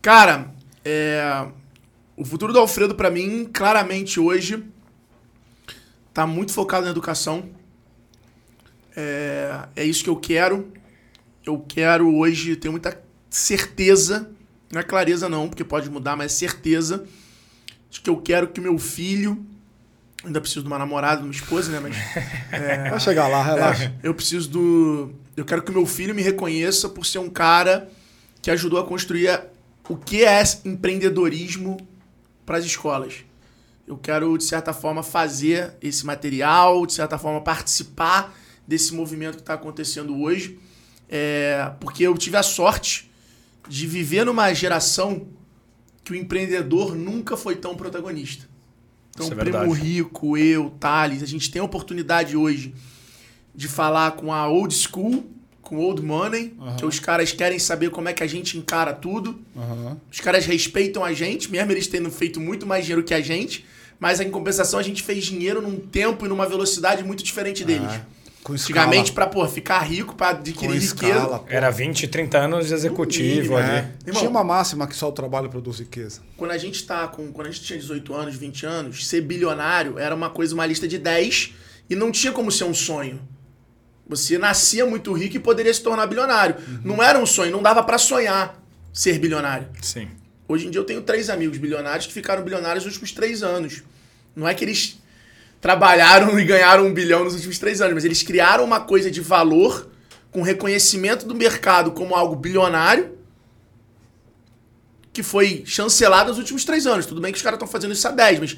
Cara, 0.00 0.50
é, 0.84 1.46
o 2.16 2.24
futuro 2.24 2.52
do 2.52 2.58
Alfredo, 2.58 2.94
pra 2.94 3.10
mim, 3.10 3.48
claramente 3.52 4.18
hoje, 4.18 4.64
tá 6.14 6.26
muito 6.26 6.52
focado 6.52 6.84
na 6.86 6.90
educação. 6.90 7.50
É, 8.96 9.68
é 9.76 9.84
isso 9.84 10.02
que 10.02 10.10
eu 10.10 10.16
quero. 10.16 10.72
Eu 11.44 11.64
quero 11.68 12.14
hoje 12.16 12.56
ter 12.56 12.70
muita 12.70 13.00
certeza, 13.30 14.30
não 14.72 14.80
é 14.80 14.84
clareza 14.84 15.28
não, 15.28 15.48
porque 15.48 15.64
pode 15.64 15.90
mudar, 15.90 16.16
mas 16.16 16.32
é 16.32 16.34
certeza 16.34 17.04
de 17.90 18.00
que 18.00 18.10
eu 18.10 18.16
quero 18.18 18.48
que 18.48 18.60
meu 18.60 18.78
filho, 18.78 19.44
ainda 20.24 20.40
preciso 20.40 20.62
de 20.62 20.66
uma 20.66 20.78
namorada, 20.78 21.18
de 21.18 21.26
uma 21.26 21.32
esposa, 21.32 21.70
né, 21.70 21.80
mas 21.80 21.96
é, 22.52 22.90
Vai 22.90 23.00
chegar 23.00 23.28
lá, 23.28 23.42
relaxa. 23.42 23.84
é, 24.02 24.06
eu 24.06 24.14
preciso 24.14 24.48
do. 24.50 25.14
Eu 25.40 25.44
quero 25.44 25.62
que 25.62 25.70
meu 25.72 25.86
filho 25.86 26.14
me 26.14 26.22
reconheça 26.22 26.88
por 26.88 27.06
ser 27.06 27.18
um 27.18 27.30
cara 27.30 27.88
que 28.42 28.50
ajudou 28.50 28.78
a 28.78 28.84
construir 28.86 29.28
a- 29.28 29.44
o 29.88 29.96
que 29.96 30.24
é 30.24 30.42
empreendedorismo 30.64 31.76
para 32.44 32.58
as 32.58 32.64
escolas. 32.64 33.24
Eu 33.86 33.96
quero, 33.96 34.36
de 34.36 34.44
certa 34.44 34.72
forma, 34.72 35.02
fazer 35.02 35.74
esse 35.80 36.04
material, 36.04 36.84
de 36.86 36.92
certa 36.92 37.16
forma, 37.18 37.40
participar 37.40 38.34
desse 38.66 38.94
movimento 38.94 39.36
que 39.36 39.40
está 39.42 39.54
acontecendo 39.54 40.20
hoje. 40.20 40.58
É, 41.08 41.72
porque 41.80 42.02
eu 42.02 42.16
tive 42.18 42.36
a 42.36 42.42
sorte 42.42 43.10
de 43.66 43.86
viver 43.86 44.24
numa 44.26 44.52
geração 44.52 45.26
que 46.04 46.12
o 46.12 46.14
empreendedor 46.14 46.94
nunca 46.94 47.36
foi 47.36 47.56
tão 47.56 47.74
protagonista. 47.74 48.46
Então, 49.10 49.26
Isso 49.26 49.34
é 49.34 49.36
Primo. 49.36 49.72
Rico, 49.72 50.36
eu, 50.36 50.70
Thales, 50.78 51.22
a 51.22 51.26
gente 51.26 51.50
tem 51.50 51.60
a 51.60 51.64
oportunidade 51.64 52.36
hoje 52.36 52.74
de 53.58 53.66
falar 53.66 54.12
com 54.12 54.32
a 54.32 54.46
old 54.46 54.72
school, 54.72 55.26
com 55.60 55.78
old 55.78 56.00
money, 56.00 56.54
que 56.76 56.86
os 56.86 57.00
caras 57.00 57.32
querem 57.32 57.58
saber 57.58 57.90
como 57.90 58.08
é 58.08 58.12
que 58.12 58.22
a 58.22 58.26
gente 58.26 58.56
encara 58.56 58.92
tudo. 58.92 59.36
Aham. 59.56 59.96
Os 60.08 60.20
caras 60.20 60.46
respeitam 60.46 61.04
a 61.04 61.12
gente, 61.12 61.50
mesmo 61.50 61.72
eles 61.72 61.88
tendo 61.88 62.08
feito 62.08 62.38
muito 62.38 62.64
mais 62.64 62.84
dinheiro 62.84 63.02
que 63.02 63.12
a 63.12 63.20
gente, 63.20 63.66
mas 63.98 64.20
em 64.20 64.30
compensação 64.30 64.78
a 64.78 64.82
gente 64.84 65.02
fez 65.02 65.24
dinheiro 65.24 65.60
num 65.60 65.76
tempo 65.76 66.24
e 66.24 66.28
numa 66.28 66.46
velocidade 66.46 67.02
muito 67.02 67.24
diferente 67.24 67.64
deles. 67.64 67.90
É, 67.90 67.96
escala. 68.54 68.54
Antigamente, 68.54 69.10
pra 69.10 69.26
pô, 69.26 69.44
ficar 69.48 69.80
rico, 69.80 70.14
pra 70.14 70.34
com 70.34 70.38
adquirir 70.38 70.76
escala. 70.76 71.14
riqueza. 71.14 71.38
pô. 71.40 71.44
Era 71.48 71.68
20, 71.68 72.06
30 72.06 72.38
anos 72.38 72.68
de 72.68 72.74
executivo 72.74 73.34
mínimo, 73.34 73.56
ali. 73.56 73.70
É. 73.70 73.92
Irmão, 74.06 74.20
Tinha 74.20 74.30
uma 74.30 74.44
máxima 74.44 74.86
que 74.86 74.94
só 74.94 75.08
o 75.08 75.12
trabalho 75.12 75.48
produz 75.48 75.80
riqueza. 75.80 76.20
Quando 76.36 76.52
a 76.52 76.58
gente 76.58 76.86
tá 76.86 77.08
com. 77.08 77.32
Quando 77.32 77.48
a 77.48 77.50
gente 77.50 77.64
tinha 77.64 77.76
18 77.76 78.14
anos, 78.14 78.36
20 78.36 78.64
anos, 78.66 79.04
ser 79.04 79.20
bilionário 79.20 79.98
era 79.98 80.14
uma 80.14 80.30
coisa, 80.30 80.54
uma 80.54 80.64
lista 80.64 80.86
de 80.86 80.96
10 80.96 81.54
e 81.90 81.96
não 81.96 82.12
tinha 82.12 82.32
como 82.32 82.52
ser 82.52 82.62
um 82.62 82.72
sonho. 82.72 83.20
Você 84.08 84.38
nascia 84.38 84.86
muito 84.86 85.12
rico 85.12 85.36
e 85.36 85.38
poderia 85.38 85.72
se 85.72 85.82
tornar 85.82 86.06
bilionário. 86.06 86.56
Não 86.82 87.02
era 87.02 87.18
um 87.18 87.26
sonho, 87.26 87.52
não 87.52 87.62
dava 87.62 87.82
pra 87.82 87.98
sonhar 87.98 88.58
ser 88.92 89.18
bilionário. 89.18 89.68
Sim. 89.82 90.08
Hoje 90.48 90.66
em 90.66 90.70
dia 90.70 90.80
eu 90.80 90.84
tenho 90.84 91.02
três 91.02 91.28
amigos 91.28 91.58
bilionários 91.58 92.06
que 92.06 92.12
ficaram 92.12 92.42
bilionários 92.42 92.84
nos 92.84 92.94
últimos 92.94 93.12
três 93.12 93.42
anos. 93.42 93.82
Não 94.34 94.48
é 94.48 94.54
que 94.54 94.64
eles 94.64 94.98
trabalharam 95.60 96.38
e 96.40 96.44
ganharam 96.44 96.86
um 96.86 96.94
bilhão 96.94 97.24
nos 97.24 97.34
últimos 97.34 97.58
três 97.58 97.80
anos, 97.80 97.94
mas 97.94 98.04
eles 98.04 98.22
criaram 98.22 98.64
uma 98.64 98.80
coisa 98.80 99.10
de 99.10 99.20
valor 99.20 99.90
com 100.30 100.42
reconhecimento 100.42 101.26
do 101.26 101.34
mercado 101.34 101.92
como 101.92 102.14
algo 102.14 102.34
bilionário 102.34 103.18
que 105.12 105.22
foi 105.22 105.64
chancelado 105.66 106.28
nos 106.28 106.38
últimos 106.38 106.64
três 106.64 106.86
anos. 106.86 107.04
Tudo 107.04 107.20
bem 107.20 107.32
que 107.32 107.36
os 107.36 107.42
caras 107.42 107.56
estão 107.56 107.68
fazendo 107.68 107.92
isso 107.92 108.06
há 108.06 108.12
10, 108.12 108.38
mas 108.38 108.56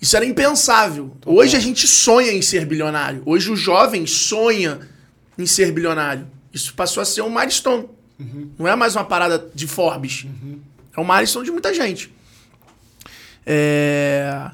isso 0.00 0.16
era 0.16 0.26
impensável. 0.26 1.16
Hoje 1.24 1.56
a 1.56 1.60
gente 1.60 1.88
sonha 1.88 2.32
em 2.32 2.42
ser 2.42 2.66
bilionário. 2.66 3.22
Hoje 3.24 3.50
o 3.50 3.56
jovem 3.56 4.06
sonha 4.06 4.80
em 5.38 5.46
ser 5.46 5.72
bilionário. 5.72 6.28
Isso 6.52 6.74
passou 6.74 7.00
a 7.00 7.04
ser 7.04 7.22
um 7.22 7.30
milestone. 7.30 7.88
Não 8.58 8.68
é 8.68 8.76
mais 8.76 8.94
uma 8.94 9.04
parada 9.04 9.50
de 9.54 9.66
Forbes. 9.66 10.26
É 10.96 11.00
um 11.00 11.04
milestone 11.04 11.44
de 11.44 11.50
muita 11.50 11.74
gente. 11.74 12.12
É... 13.44 14.50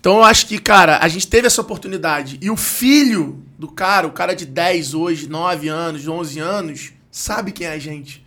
Então 0.00 0.18
eu 0.18 0.24
acho 0.24 0.46
que, 0.46 0.58
cara, 0.58 0.98
a 0.98 1.08
gente 1.08 1.26
teve 1.26 1.46
essa 1.46 1.60
oportunidade. 1.60 2.38
E 2.40 2.50
o 2.50 2.56
filho 2.56 3.42
do 3.58 3.68
cara, 3.68 4.06
o 4.06 4.12
cara 4.12 4.34
de 4.34 4.46
10 4.46 4.94
hoje, 4.94 5.28
9 5.28 5.68
anos, 5.68 6.06
11 6.06 6.38
anos, 6.38 6.92
sabe 7.10 7.52
quem 7.52 7.66
é 7.66 7.72
a 7.72 7.78
gente. 7.78 8.24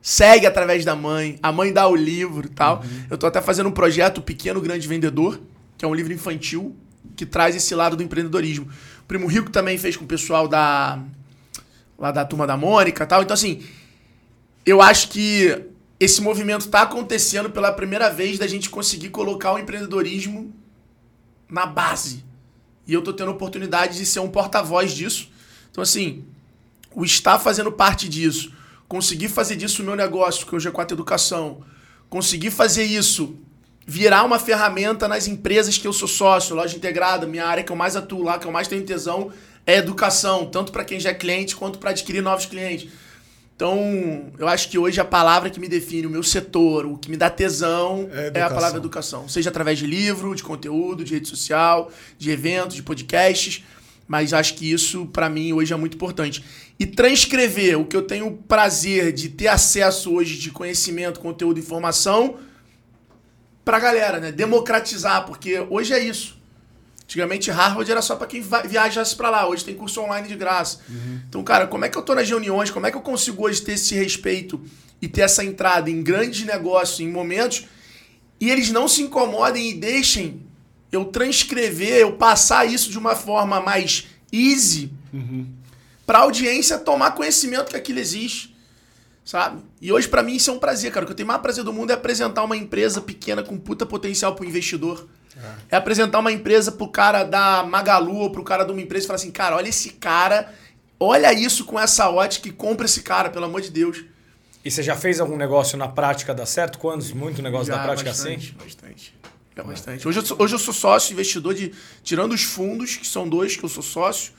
Segue 0.00 0.46
através 0.46 0.84
da 0.84 0.94
mãe. 0.94 1.38
A 1.42 1.50
mãe 1.50 1.72
dá 1.72 1.86
o 1.88 1.96
livro 1.96 2.46
e 2.46 2.50
tal. 2.50 2.84
Eu 3.10 3.18
tô 3.18 3.26
até 3.26 3.40
fazendo 3.40 3.68
um 3.68 3.72
projeto 3.72 4.22
Pequeno 4.22 4.60
Grande 4.60 4.86
Vendedor, 4.86 5.40
que 5.76 5.84
é 5.84 5.88
um 5.88 5.94
livro 5.94 6.12
infantil 6.12 6.76
que 7.16 7.24
traz 7.24 7.54
esse 7.54 7.74
lado 7.74 7.96
do 7.96 8.02
empreendedorismo. 8.02 8.68
Primo 9.06 9.26
Rico 9.26 9.50
também 9.50 9.78
fez 9.78 9.96
com 9.96 10.04
o 10.04 10.08
pessoal 10.08 10.48
da 10.48 10.98
lá 11.98 12.10
da 12.10 12.24
turma 12.24 12.46
da 12.46 12.56
Mônica 12.56 13.04
e 13.04 13.06
tal. 13.06 13.22
Então, 13.22 13.34
assim, 13.34 13.62
eu 14.66 14.82
acho 14.82 15.08
que 15.08 15.64
esse 15.98 16.20
movimento 16.20 16.62
está 16.62 16.82
acontecendo 16.82 17.50
pela 17.50 17.72
primeira 17.72 18.10
vez 18.10 18.38
da 18.38 18.46
gente 18.46 18.68
conseguir 18.68 19.10
colocar 19.10 19.52
o 19.52 19.58
empreendedorismo 19.58 20.52
na 21.48 21.66
base. 21.66 22.24
E 22.86 22.92
eu 22.92 23.02
tô 23.02 23.12
tendo 23.12 23.30
oportunidade 23.30 23.96
de 23.96 24.04
ser 24.04 24.20
um 24.20 24.28
porta-voz 24.28 24.92
disso. 24.92 25.30
Então, 25.70 25.82
assim, 25.82 26.24
o 26.94 27.04
estar 27.04 27.38
fazendo 27.38 27.72
parte 27.72 28.08
disso, 28.08 28.52
conseguir 28.88 29.28
fazer 29.28 29.56
disso 29.56 29.82
o 29.82 29.84
meu 29.84 29.96
negócio, 29.96 30.46
que 30.46 30.54
é 30.54 30.58
o 30.58 30.60
G4 30.60 30.92
Educação, 30.92 31.62
conseguir 32.08 32.50
fazer 32.50 32.84
isso 32.84 33.38
virar 33.86 34.24
uma 34.24 34.38
ferramenta 34.38 35.06
nas 35.06 35.26
empresas 35.26 35.76
que 35.76 35.86
eu 35.86 35.92
sou 35.92 36.08
sócio, 36.08 36.56
loja 36.56 36.76
integrada, 36.76 37.26
minha 37.26 37.46
área 37.46 37.62
que 37.62 37.70
eu 37.70 37.76
mais 37.76 37.96
atuo 37.96 38.22
lá, 38.22 38.38
que 38.38 38.46
eu 38.46 38.52
mais 38.52 38.68
tenho 38.68 38.82
tesão, 38.84 39.30
é 39.66 39.76
educação, 39.76 40.46
tanto 40.46 40.72
para 40.72 40.84
quem 40.84 40.98
já 40.98 41.10
é 41.10 41.14
cliente 41.14 41.54
quanto 41.56 41.78
para 41.78 41.90
adquirir 41.90 42.22
novos 42.22 42.46
clientes. 42.46 42.90
Então, 43.56 44.32
eu 44.36 44.48
acho 44.48 44.68
que 44.68 44.76
hoje 44.76 45.00
a 45.00 45.04
palavra 45.04 45.48
que 45.48 45.60
me 45.60 45.68
define 45.68 46.08
o 46.08 46.10
meu 46.10 46.24
setor, 46.24 46.86
o 46.86 46.98
que 46.98 47.08
me 47.08 47.16
dá 47.16 47.30
tesão, 47.30 48.08
É 48.12 48.32
é, 48.34 48.42
a 48.42 48.50
palavra 48.50 48.78
educação. 48.78 49.28
Seja 49.28 49.48
através 49.48 49.78
de 49.78 49.86
livro, 49.86 50.34
de 50.34 50.42
conteúdo, 50.42 51.04
de 51.04 51.14
rede 51.14 51.28
social, 51.28 51.90
de 52.18 52.30
eventos, 52.32 52.74
de 52.74 52.82
podcasts. 52.82 53.62
Mas 54.08 54.32
acho 54.32 54.54
que 54.54 54.70
isso, 54.70 55.06
para 55.06 55.30
mim, 55.30 55.52
hoje 55.52 55.72
é 55.72 55.76
muito 55.76 55.94
importante. 55.94 56.44
E 56.80 56.84
transcrever 56.84 57.78
o 57.78 57.84
que 57.84 57.96
eu 57.96 58.02
tenho 58.02 58.32
prazer 58.32 59.12
de 59.12 59.28
ter 59.28 59.46
acesso 59.46 60.12
hoje 60.12 60.36
de 60.36 60.50
conhecimento, 60.50 61.20
conteúdo, 61.20 61.60
informação 61.60 62.36
pra 63.64 63.78
galera, 63.78 64.20
né? 64.20 64.30
Democratizar, 64.30 65.24
porque 65.26 65.58
hoje 65.70 65.92
é 65.92 65.98
isso. 65.98 66.36
Antigamente, 67.04 67.50
Harvard 67.50 67.90
era 67.90 68.02
só 68.02 68.16
pra 68.16 68.26
quem 68.26 68.42
viajasse 68.66 69.14
pra 69.14 69.30
lá. 69.30 69.46
Hoje 69.46 69.64
tem 69.64 69.74
curso 69.74 70.00
online 70.00 70.26
de 70.26 70.36
graça. 70.36 70.80
Então, 71.28 71.44
cara, 71.44 71.66
como 71.66 71.84
é 71.84 71.88
que 71.88 71.98
eu 71.98 72.02
tô 72.02 72.14
nas 72.14 72.28
reuniões? 72.28 72.70
Como 72.70 72.86
é 72.86 72.90
que 72.90 72.96
eu 72.96 73.02
consigo 73.02 73.44
hoje 73.44 73.60
ter 73.60 73.72
esse 73.72 73.94
respeito 73.94 74.60
e 75.02 75.08
ter 75.08 75.20
essa 75.20 75.44
entrada 75.44 75.90
em 75.90 76.02
grandes 76.02 76.46
negócios, 76.46 77.00
em 77.00 77.08
momentos, 77.08 77.66
e 78.40 78.50
eles 78.50 78.70
não 78.70 78.88
se 78.88 79.02
incomodem 79.02 79.70
e 79.70 79.74
deixem 79.74 80.42
eu 80.90 81.04
transcrever, 81.04 81.98
eu 81.98 82.12
passar 82.14 82.64
isso 82.64 82.90
de 82.90 82.98
uma 82.98 83.14
forma 83.14 83.60
mais 83.60 84.06
easy 84.32 84.90
pra 86.06 86.20
audiência 86.20 86.78
tomar 86.78 87.12
conhecimento 87.12 87.70
que 87.70 87.76
aquilo 87.76 87.98
existe. 87.98 88.53
Sabe? 89.24 89.62
E 89.80 89.90
hoje, 89.90 90.06
pra 90.06 90.22
mim, 90.22 90.34
isso 90.34 90.50
é 90.50 90.52
um 90.52 90.58
prazer, 90.58 90.92
cara. 90.92 91.04
O 91.04 91.06
que 91.06 91.12
eu 91.12 91.16
tenho 91.16 91.26
mais 91.26 91.40
prazer 91.40 91.64
do 91.64 91.72
mundo 91.72 91.90
é 91.90 91.94
apresentar 91.94 92.44
uma 92.44 92.56
empresa 92.56 93.00
pequena 93.00 93.42
com 93.42 93.56
puta 93.56 93.86
potencial 93.86 94.34
pro 94.34 94.44
investidor. 94.44 95.08
É. 95.68 95.76
apresentar 95.76 96.20
uma 96.20 96.30
empresa 96.30 96.70
pro 96.70 96.86
cara 96.86 97.24
da 97.24 97.64
Magalu 97.64 98.18
ou 98.18 98.30
pro 98.30 98.44
cara 98.44 98.62
de 98.62 98.70
uma 98.70 98.80
empresa 98.80 99.04
e 99.04 99.06
falar 99.08 99.16
assim, 99.16 99.32
cara, 99.32 99.56
olha 99.56 99.68
esse 99.68 99.90
cara, 99.90 100.54
olha 101.00 101.32
isso 101.32 101.64
com 101.64 101.80
essa 101.80 102.08
ótica 102.08 102.46
e 102.46 102.52
compra 102.52 102.86
esse 102.86 103.02
cara, 103.02 103.28
pelo 103.30 103.46
amor 103.46 103.60
de 103.60 103.68
Deus. 103.68 104.04
E 104.64 104.70
você 104.70 104.80
já 104.80 104.94
fez 104.94 105.20
algum 105.20 105.36
negócio 105.36 105.76
na 105.76 105.88
prática 105.88 106.32
dar 106.32 106.46
certo? 106.46 106.78
Quantos? 106.78 107.10
Muito 107.10 107.42
negócio 107.42 107.66
Já, 107.66 107.78
na 107.78 107.82
prática 107.82 108.10
bastante, 108.10 108.54
assim? 108.56 108.64
Bastante. 108.64 109.14
Já 109.56 109.62
bastante. 109.64 110.08
Hoje 110.08 110.18
eu, 110.20 110.24
sou, 110.24 110.36
hoje 110.40 110.54
eu 110.54 110.58
sou 110.58 110.72
sócio, 110.72 111.12
investidor 111.12 111.54
de. 111.54 111.72
Tirando 112.02 112.32
os 112.32 112.44
fundos, 112.44 112.96
que 112.96 113.06
são 113.06 113.28
dois 113.28 113.56
que 113.56 113.64
eu 113.64 113.68
sou 113.68 113.82
sócio, 113.82 114.32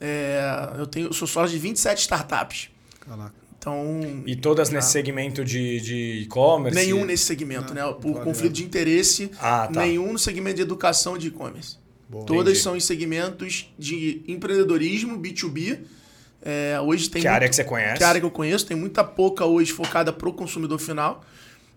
é, 0.00 0.72
eu, 0.76 0.86
tenho, 0.86 1.06
eu 1.06 1.12
sou 1.12 1.28
sócio 1.28 1.56
de 1.56 1.58
27 1.58 2.00
startups. 2.00 2.68
Caraca. 3.00 3.41
Então. 3.62 4.22
E 4.26 4.34
todas 4.34 4.70
nesse 4.70 4.90
segmento 4.90 5.44
de 5.44 5.80
de 5.80 6.22
e-commerce? 6.24 6.76
Nenhum 6.76 7.04
nesse 7.04 7.22
segmento, 7.24 7.72
né? 7.72 7.82
Por 8.00 8.20
conflito 8.24 8.52
de 8.52 8.64
interesse, 8.64 9.30
Ah, 9.40 9.68
tá. 9.72 9.80
nenhum 9.80 10.12
no 10.12 10.18
segmento 10.18 10.56
de 10.56 10.62
educação 10.62 11.16
de 11.16 11.28
e-commerce. 11.28 11.76
Todas 12.26 12.48
Entendi. 12.48 12.58
são 12.58 12.76
em 12.76 12.80
segmentos 12.80 13.72
de 13.78 14.22
empreendedorismo, 14.26 15.16
B2B. 15.16 15.78
É, 16.44 16.78
hoje 16.80 17.08
tem 17.08 17.22
Que 17.22 17.28
é 17.28 17.30
a 17.30 17.34
área 17.34 17.44
muito- 17.46 17.50
que 17.50 17.56
você 17.56 17.64
conhece? 17.64 17.96
Que 17.98 18.02
é 18.02 18.06
a 18.06 18.08
área 18.08 18.20
que 18.20 18.26
eu 18.26 18.30
conheço, 18.32 18.66
tem 18.66 18.76
muita 18.76 19.04
pouca 19.04 19.46
hoje 19.46 19.72
focada 19.72 20.12
pro 20.12 20.32
consumidor 20.32 20.78
final, 20.80 21.24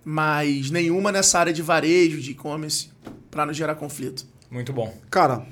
mas 0.04 0.72
nenhuma 0.72 1.12
nessa 1.12 1.40
área 1.40 1.54
de 1.54 1.62
varejo, 1.62 2.20
de 2.20 2.32
e-commerce, 2.32 2.90
para 3.30 3.46
não 3.46 3.54
gerar 3.54 3.76
conflito. 3.76 4.26
Muito 4.50 4.74
bom. 4.74 4.92
Cara, 5.12 5.46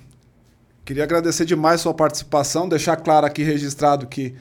queria 0.84 1.04
agradecer 1.04 1.46
demais 1.46 1.80
sua 1.82 1.94
participação, 1.94 2.68
deixar 2.68 2.98
claro 2.98 3.26
aqui 3.28 3.44
registrado 3.44 4.08
que 4.08 4.34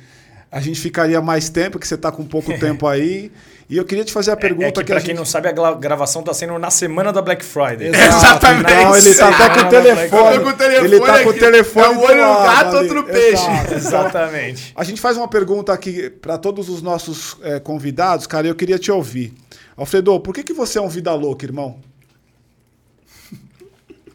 a 0.53 0.61
gente 0.61 0.79
ficaria 0.79 1.21
mais 1.23 1.49
tempo, 1.49 1.79
que 1.79 1.89
você 1.89 1.95
está 1.95 2.13
com 2.13 2.25
pouco 2.25 2.53
tempo 2.61 2.87
aí. 2.87 3.33
E 3.71 3.77
eu 3.79 3.87
queria 3.87 4.05
te 4.05 4.13
fazer 4.13 4.31
a 4.33 4.37
pergunta 4.37 4.67
é 4.67 4.71
que, 4.73 4.81
que 4.81 4.87
pra 4.87 4.97
a 4.99 5.01
quem 5.01 5.07
gente... 5.09 5.17
não 5.17 5.25
sabe, 5.25 5.49
a 5.49 5.53
gra- 5.53 5.73
gravação 5.73 6.23
tá 6.23 6.35
sendo 6.35 6.59
na 6.59 6.71
semana 6.71 7.11
da 7.11 7.23
Black 7.23 7.43
Friday. 7.43 7.89
Exato, 7.89 8.17
Exatamente. 8.53 8.71
Então 8.71 8.97
ele 8.97 9.15
tá 9.15 9.29
até 9.29 9.49
com 9.49 9.67
o 9.67 9.71
telefone. 9.71 10.41
Com 10.41 10.49
o 10.49 10.53
telefone 10.53 10.87
ele 10.87 11.01
tá 11.01 11.19
com 11.23 11.27
o 11.27 11.31
aqui. 11.31 11.41
telefone 11.41 11.87
É 11.87 11.89
um 11.89 12.01
olho 12.03 12.17
no 12.27 12.43
gato, 12.43 12.77
ali. 12.77 12.89
outro 12.89 13.05
peixe. 13.05 13.43
Exato. 13.51 13.75
Exatamente. 13.75 14.73
A 14.77 14.85
gente 14.85 15.01
faz 15.01 15.17
uma 15.17 15.27
pergunta 15.27 15.73
aqui 15.73 16.11
para 16.11 16.37
todos 16.37 16.69
os 16.69 16.83
nossos 16.83 17.39
eh, 17.43 17.61
convidados, 17.61 18.27
cara, 18.27 18.47
e 18.47 18.51
eu 18.51 18.55
queria 18.55 18.79
te 18.79 18.93
ouvir. 18.93 19.33
Alfredo, 19.75 20.21
por 20.21 20.35
que, 20.35 20.43
que 20.43 20.53
você 20.53 20.79
é 20.79 20.83
um 20.83 20.89
vida 20.89 21.15
louca, 21.15 21.47
irmão? 21.47 21.79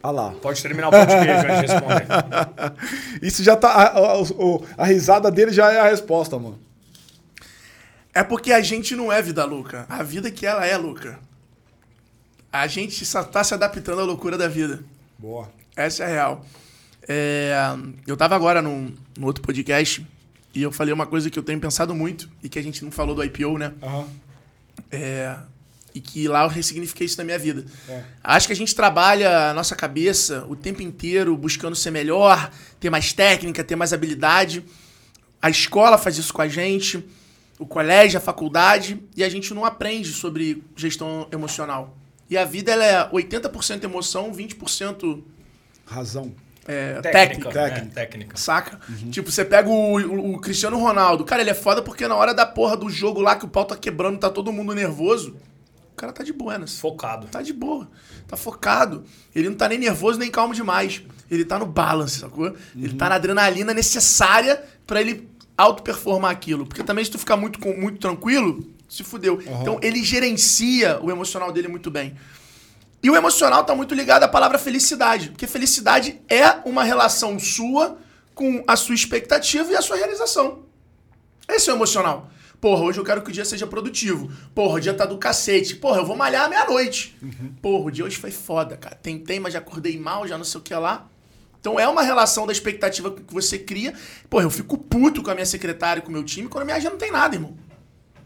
Olha 0.02 0.12
lá. 0.12 0.30
Pode 0.40 0.62
terminar 0.62 0.88
o 0.88 0.90
pão 0.90 1.00
de 1.06 1.12
queijo 1.12 1.46
antes 1.46 1.60
de 1.60 1.66
responder. 1.72 2.06
Isso 3.22 3.42
já 3.42 3.56
tá. 3.56 3.68
A, 3.68 3.86
a- 3.88 4.22
a 4.82 4.86
risada 4.86 5.30
dele 5.30 5.52
já 5.52 5.72
é 5.72 5.80
a 5.80 5.88
resposta, 5.88 6.38
mano. 6.38 6.58
É 8.14 8.22
porque 8.22 8.52
a 8.52 8.60
gente 8.60 8.94
não 8.96 9.12
é 9.12 9.20
vida 9.22 9.44
louca. 9.44 9.86
A 9.88 10.02
vida 10.02 10.30
que 10.30 10.46
ela 10.46 10.66
é 10.66 10.76
louca. 10.76 11.18
A 12.52 12.66
gente 12.66 13.04
só 13.04 13.22
tá 13.22 13.44
se 13.44 13.54
adaptando 13.54 14.00
à 14.00 14.04
loucura 14.04 14.38
da 14.38 14.48
vida. 14.48 14.80
Boa. 15.18 15.48
Essa 15.76 16.04
é 16.04 16.06
a 16.06 16.10
real. 16.10 16.44
É, 17.08 17.54
eu 18.06 18.16
tava 18.16 18.34
agora 18.34 18.60
num, 18.62 18.92
num 19.18 19.26
outro 19.26 19.42
podcast 19.42 20.04
e 20.54 20.62
eu 20.62 20.70
falei 20.72 20.92
uma 20.92 21.06
coisa 21.06 21.30
que 21.30 21.38
eu 21.38 21.42
tenho 21.42 21.60
pensado 21.60 21.94
muito 21.94 22.28
e 22.42 22.48
que 22.48 22.58
a 22.58 22.62
gente 22.62 22.84
não 22.84 22.90
falou 22.90 23.14
do 23.14 23.22
IPO, 23.24 23.58
né? 23.58 23.72
É, 24.90 25.36
e 25.98 26.00
que 26.00 26.28
lá 26.28 26.44
eu 26.44 26.48
ressignifiquei 26.48 27.06
isso 27.06 27.18
na 27.18 27.24
minha 27.24 27.38
vida. 27.38 27.64
É. 27.88 28.02
Acho 28.22 28.46
que 28.46 28.52
a 28.52 28.56
gente 28.56 28.74
trabalha 28.74 29.50
a 29.50 29.54
nossa 29.54 29.74
cabeça 29.74 30.44
o 30.48 30.54
tempo 30.54 30.80
inteiro 30.80 31.36
buscando 31.36 31.74
ser 31.74 31.90
melhor, 31.90 32.50
ter 32.78 32.88
mais 32.90 33.12
técnica, 33.12 33.64
ter 33.64 33.74
mais 33.76 33.92
habilidade. 33.92 34.64
A 35.42 35.50
escola 35.50 35.98
faz 35.98 36.16
isso 36.18 36.32
com 36.32 36.42
a 36.42 36.48
gente, 36.48 37.04
o 37.58 37.66
colégio, 37.66 38.18
a 38.18 38.20
faculdade, 38.20 39.00
e 39.16 39.24
a 39.24 39.28
gente 39.28 39.52
não 39.52 39.64
aprende 39.64 40.12
sobre 40.12 40.62
gestão 40.76 41.26
emocional. 41.32 41.96
E 42.30 42.36
a 42.38 42.44
vida 42.44 42.70
ela 42.72 42.84
é 42.84 43.08
80% 43.10 43.82
emoção, 43.84 44.32
20% 44.32 45.22
Razão. 45.86 46.32
é, 46.66 47.00
Técnica. 47.00 47.10
técnica. 47.10 47.48
né? 47.48 47.52
Técnica. 47.70 47.94
Técnica. 47.94 48.36
Saca? 48.36 48.78
Tipo, 49.10 49.30
você 49.32 49.44
pega 49.44 49.68
o, 49.68 49.96
o- 49.96 50.34
o 50.34 50.38
Cristiano 50.40 50.78
Ronaldo. 50.78 51.24
Cara, 51.24 51.40
ele 51.40 51.50
é 51.50 51.54
foda 51.54 51.80
porque 51.82 52.06
na 52.06 52.14
hora 52.14 52.34
da 52.34 52.44
porra 52.44 52.76
do 52.76 52.90
jogo 52.90 53.20
lá 53.20 53.36
que 53.36 53.46
o 53.46 53.48
pau 53.48 53.64
tá 53.64 53.74
quebrando, 53.76 54.18
tá 54.18 54.28
todo 54.28 54.52
mundo 54.52 54.74
nervoso. 54.74 55.34
O 55.98 56.00
cara 56.00 56.12
tá 56.12 56.22
de 56.22 56.32
buenas. 56.32 56.78
Focado. 56.78 57.26
Tá 57.26 57.42
de 57.42 57.52
boa. 57.52 57.90
Tá 58.28 58.36
focado. 58.36 59.02
Ele 59.34 59.48
não 59.48 59.56
tá 59.56 59.68
nem 59.68 59.78
nervoso 59.78 60.16
nem 60.16 60.30
calmo 60.30 60.54
demais. 60.54 61.02
Ele 61.28 61.44
tá 61.44 61.58
no 61.58 61.66
balance, 61.66 62.20
sacou? 62.20 62.54
Ele 62.76 62.94
tá 62.94 63.08
na 63.08 63.16
adrenalina 63.16 63.74
necessária 63.74 64.62
pra 64.86 65.00
ele 65.00 65.28
auto-performar 65.56 66.30
aquilo. 66.30 66.64
Porque 66.64 66.84
também 66.84 67.04
se 67.04 67.10
tu 67.10 67.18
ficar 67.18 67.36
muito, 67.36 67.58
muito 67.76 67.98
tranquilo, 67.98 68.64
se 68.88 69.02
fudeu. 69.02 69.42
Então 69.60 69.80
ele 69.82 70.04
gerencia 70.04 71.00
o 71.02 71.10
emocional 71.10 71.50
dele 71.50 71.66
muito 71.66 71.90
bem. 71.90 72.16
E 73.02 73.10
o 73.10 73.16
emocional 73.16 73.64
tá 73.64 73.74
muito 73.74 73.92
ligado 73.92 74.22
à 74.22 74.28
palavra 74.28 74.56
felicidade. 74.56 75.30
Porque 75.30 75.48
felicidade 75.48 76.20
é 76.28 76.60
uma 76.64 76.84
relação 76.84 77.40
sua 77.40 77.98
com 78.36 78.62
a 78.68 78.76
sua 78.76 78.94
expectativa 78.94 79.72
e 79.72 79.74
a 79.74 79.82
sua 79.82 79.96
realização. 79.96 80.60
Esse 81.48 81.68
é 81.70 81.72
o 81.72 81.76
emocional. 81.76 82.30
Porra, 82.60 82.84
hoje 82.84 82.98
eu 82.98 83.04
quero 83.04 83.22
que 83.22 83.30
o 83.30 83.32
dia 83.32 83.44
seja 83.44 83.66
produtivo. 83.66 84.30
Porra, 84.54 84.76
o 84.76 84.80
dia 84.80 84.92
tá 84.92 85.06
do 85.06 85.16
cacete. 85.16 85.76
Porra, 85.76 85.98
eu 85.98 86.06
vou 86.06 86.16
malhar 86.16 86.44
à 86.44 86.48
meia-noite. 86.48 87.16
Porra, 87.62 87.84
o 87.84 87.90
dia 87.90 88.04
hoje 88.04 88.16
foi 88.16 88.30
foda, 88.30 88.76
cara. 88.76 88.96
Tentei, 88.96 89.38
mas 89.38 89.52
já 89.52 89.60
acordei 89.60 89.98
mal, 89.98 90.26
já 90.26 90.36
não 90.36 90.44
sei 90.44 90.60
o 90.60 90.62
que 90.62 90.74
lá. 90.74 91.08
Então 91.60 91.78
é 91.78 91.88
uma 91.88 92.02
relação 92.02 92.46
da 92.46 92.52
expectativa 92.52 93.10
que 93.10 93.32
você 93.32 93.58
cria. 93.58 93.94
Porra, 94.28 94.44
eu 94.44 94.50
fico 94.50 94.76
puto 94.76 95.22
com 95.22 95.30
a 95.30 95.34
minha 95.34 95.46
secretária 95.46 96.00
e 96.00 96.02
com 96.02 96.08
o 96.08 96.12
meu 96.12 96.24
time 96.24 96.48
quando 96.48 96.62
a 96.62 96.64
minha 96.64 96.76
agenda 96.76 96.92
não 96.92 96.98
tem 96.98 97.12
nada, 97.12 97.36
irmão. 97.36 97.56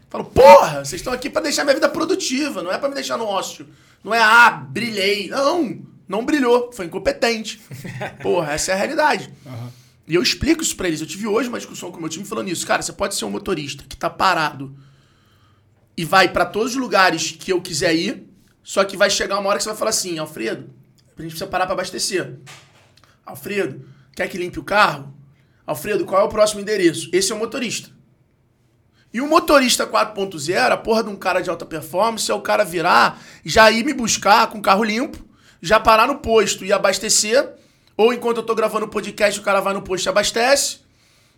Falo, 0.09 0.25
porra, 0.25 0.85
vocês 0.85 0.99
estão 0.99 1.11
aqui 1.11 1.29
pra 1.29 1.41
deixar 1.41 1.63
minha 1.63 1.73
vida 1.73 1.89
produtiva, 1.89 2.61
não 2.61 2.71
é 2.71 2.77
pra 2.77 2.87
me 2.87 2.95
deixar 2.95 3.17
no 3.17 3.25
ócio. 3.25 3.67
Não 4.03 4.13
é, 4.13 4.19
ah, 4.21 4.51
brilhei. 4.51 5.27
Não, 5.29 5.79
não 6.07 6.25
brilhou, 6.25 6.71
foi 6.71 6.85
incompetente. 6.85 7.59
Porra, 8.21 8.53
essa 8.53 8.71
é 8.71 8.75
a 8.75 8.77
realidade. 8.77 9.33
E 10.07 10.15
eu 10.15 10.21
explico 10.21 10.61
isso 10.61 10.75
pra 10.75 10.87
eles. 10.87 11.01
Eu 11.01 11.07
tive 11.07 11.27
hoje 11.27 11.49
uma 11.49 11.57
discussão 11.57 11.91
com 11.91 11.97
o 11.97 12.01
meu 12.01 12.09
time 12.09 12.25
falando 12.25 12.49
isso. 12.49 12.67
Cara, 12.67 12.81
você 12.81 12.91
pode 12.91 13.15
ser 13.15 13.25
um 13.25 13.29
motorista 13.29 13.83
que 13.87 13.95
tá 13.95 14.09
parado 14.09 14.75
e 15.95 16.03
vai 16.03 16.27
pra 16.27 16.45
todos 16.45 16.73
os 16.73 16.77
lugares 16.77 17.31
que 17.31 17.51
eu 17.51 17.61
quiser 17.61 17.95
ir, 17.95 18.27
só 18.63 18.83
que 18.83 18.97
vai 18.97 19.09
chegar 19.09 19.39
uma 19.39 19.49
hora 19.49 19.57
que 19.57 19.63
você 19.63 19.69
vai 19.69 19.77
falar 19.77 19.91
assim, 19.91 20.17
Alfredo, 20.17 20.69
a 21.17 21.21
gente 21.21 21.31
precisa 21.31 21.47
parar 21.47 21.65
pra 21.65 21.73
abastecer. 21.73 22.39
Alfredo, 23.25 23.87
quer 24.15 24.27
que 24.27 24.37
limpe 24.37 24.59
o 24.59 24.63
carro? 24.63 25.13
Alfredo, 25.65 26.05
qual 26.05 26.21
é 26.21 26.25
o 26.25 26.29
próximo 26.29 26.61
endereço? 26.61 27.09
Esse 27.13 27.31
é 27.31 27.35
o 27.35 27.39
motorista. 27.39 27.89
E 29.13 29.21
o 29.21 29.27
motorista 29.27 29.85
4.0, 29.85 30.71
a 30.71 30.77
porra 30.77 31.03
de 31.03 31.09
um 31.09 31.15
cara 31.15 31.39
de 31.39 31.49
alta 31.49 31.65
performance, 31.65 32.29
é 32.29 32.33
o 32.33 32.41
cara 32.41 32.65
virar, 32.65 33.21
já 33.45 33.69
ir 33.69 33.85
me 33.85 33.93
buscar 33.93 34.47
com 34.47 34.57
o 34.57 34.61
carro 34.61 34.83
limpo, 34.83 35.23
já 35.61 35.79
parar 35.79 36.07
no 36.07 36.15
posto 36.15 36.65
e 36.65 36.73
abastecer, 36.73 37.53
ou 37.97 38.13
enquanto 38.13 38.37
eu 38.37 38.43
tô 38.43 38.55
gravando 38.55 38.85
o 38.85 38.89
podcast, 38.89 39.39
o 39.39 39.43
cara 39.43 39.59
vai 39.59 39.73
no 39.73 39.81
posto 39.81 40.05
e 40.05 40.09
abastece, 40.09 40.79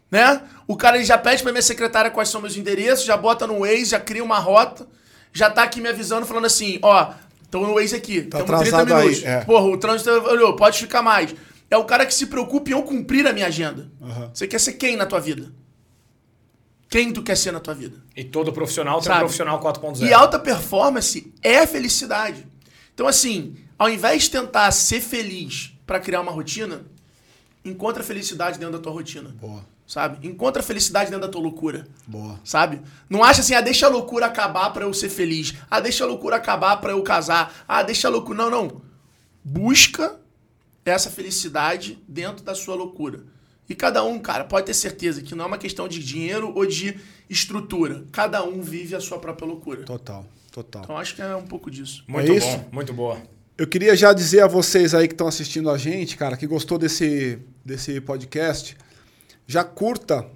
né? 0.10 0.42
O 0.68 0.76
cara 0.76 0.98
ele 0.98 1.06
já 1.06 1.18
pede 1.18 1.44
pra 1.44 1.52
minha 1.52 1.62
secretária 1.62 2.10
quais 2.12 2.30
são 2.30 2.42
meus 2.42 2.56
endereços, 2.56 3.06
já 3.06 3.18
bota 3.18 3.46
no 3.48 3.60
Waze, 3.60 3.86
já 3.86 4.00
cria 4.00 4.24
uma 4.24 4.40
rota, 4.40 4.88
já 5.34 5.50
tá 5.50 5.64
aqui 5.64 5.82
me 5.82 5.90
avisando, 5.90 6.26
falando 6.26 6.46
assim, 6.46 6.80
ó, 6.82 7.14
tô 7.52 7.60
no 7.66 7.74
Waze 7.76 7.96
aqui, 7.96 8.22
Tá 8.24 8.38
tamo 8.44 8.60
30 8.60 8.78
atrasado 8.78 8.94
aí, 8.96 9.04
minutos. 9.08 9.24
é. 9.26 9.42
Porra, 9.46 9.66
o 9.66 9.78
trânsito 9.78 10.10
olhou, 10.10 10.56
pode 10.56 10.80
ficar 10.80 11.02
mais. 11.02 11.36
É 11.70 11.76
o 11.78 11.84
cara 11.84 12.06
que 12.06 12.14
se 12.14 12.28
preocupa 12.28 12.70
em 12.70 12.74
eu 12.74 12.84
cumprir 12.84 13.26
a 13.28 13.34
minha 13.34 13.48
agenda. 13.48 13.90
Aham. 14.02 14.30
Você 14.34 14.48
quer 14.48 14.60
ser 14.60 14.74
quem 14.74 14.96
na 14.96 15.06
tua 15.06 15.20
vida? 15.20 15.52
Quem 16.90 17.12
tu 17.12 17.24
quer 17.24 17.36
ser 17.36 17.52
na 17.52 17.60
tua 17.60 17.74
vida? 17.74 17.98
E 18.16 18.24
todo 18.24 18.54
profissional 18.54 18.96
tem 19.02 19.10
um 19.10 19.14
Sabe? 19.14 19.20
profissional 19.20 19.60
4.0. 19.60 20.08
E 20.08 20.14
alta 20.14 20.38
performance 20.40 21.34
é 21.42 21.66
felicidade. 21.66 22.46
Então, 22.94 23.08
assim, 23.08 23.56
ao 23.78 23.90
invés 23.90 24.24
de 24.24 24.32
tentar 24.32 24.72
ser 24.72 25.02
feliz 25.02 25.75
pra 25.86 26.00
criar 26.00 26.22
uma 26.22 26.32
rotina, 26.32 26.84
encontra 27.64 28.04
felicidade 28.04 28.58
dentro 28.60 28.74
da 28.78 28.80
tua 28.80 28.92
rotina. 28.92 29.30
Boa, 29.40 29.66
Sabe? 29.88 30.28
Encontra 30.28 30.64
felicidade 30.64 31.12
dentro 31.12 31.28
da 31.28 31.32
tua 31.32 31.42
loucura. 31.42 31.88
boa. 32.08 32.40
Sabe? 32.44 32.82
Não 33.08 33.24
acha 33.24 33.42
assim, 33.42 33.54
ah, 33.54 33.62
deixa 33.62 33.86
a 33.86 33.90
loucura 33.90 34.26
acabar 34.26 34.72
pra 34.72 34.84
eu 34.86 34.94
ser 34.94 35.10
feliz. 35.10 35.54
Ah, 35.70 35.80
deixa 35.80 36.04
a 36.04 36.08
loucura 36.08 36.38
acabar 36.38 36.78
pra 36.78 36.92
eu 36.94 37.04
casar. 37.04 37.54
Ah, 37.68 37.84
deixa 37.84 38.08
a 38.08 38.12
loucura. 38.12 38.36
Não, 38.38 38.50
não. 38.50 38.82
Busca 39.44 40.20
essa 40.84 41.10
felicidade 41.12 42.00
dentro 42.08 42.44
da 42.44 42.56
sua 42.56 42.74
loucura. 42.76 43.24
E 43.70 43.76
cada 43.76 44.04
um, 44.04 44.18
cara, 44.20 44.44
pode 44.44 44.66
ter 44.68 44.74
certeza 44.74 45.22
que 45.22 45.36
não 45.36 45.46
é 45.46 45.48
uma 45.48 45.58
questão 45.58 45.88
de 45.88 46.04
dinheiro 46.04 46.52
ou 46.56 46.66
de 46.66 47.00
estrutura. 47.30 48.06
Cada 48.12 48.44
um 48.44 48.62
vive 48.62 48.96
a 48.96 49.00
sua 49.00 49.20
própria 49.20 49.48
loucura. 49.48 49.84
Total, 49.84 50.26
total. 50.52 50.84
Então 50.84 50.98
acho 50.98 51.16
que 51.16 51.22
é 51.22 51.36
um 51.36 51.46
pouco 51.46 51.70
disso. 51.70 52.04
Muito 52.08 52.32
É 52.32 52.36
isso? 52.36 52.48
bom, 52.48 52.70
muito 52.72 52.94
boa. 52.94 53.20
Eu 53.58 53.66
queria 53.66 53.96
já 53.96 54.12
dizer 54.12 54.42
a 54.42 54.48
vocês 54.48 54.94
aí 54.94 55.08
que 55.08 55.14
estão 55.14 55.28
assistindo 55.28 55.70
a 55.70 55.78
gente, 55.78 56.18
cara, 56.18 56.36
que 56.36 56.46
gostou 56.46 56.78
desse, 56.78 57.40
desse 57.64 58.02
podcast, 58.02 58.76
já 59.48 59.64
curta, 59.64 60.28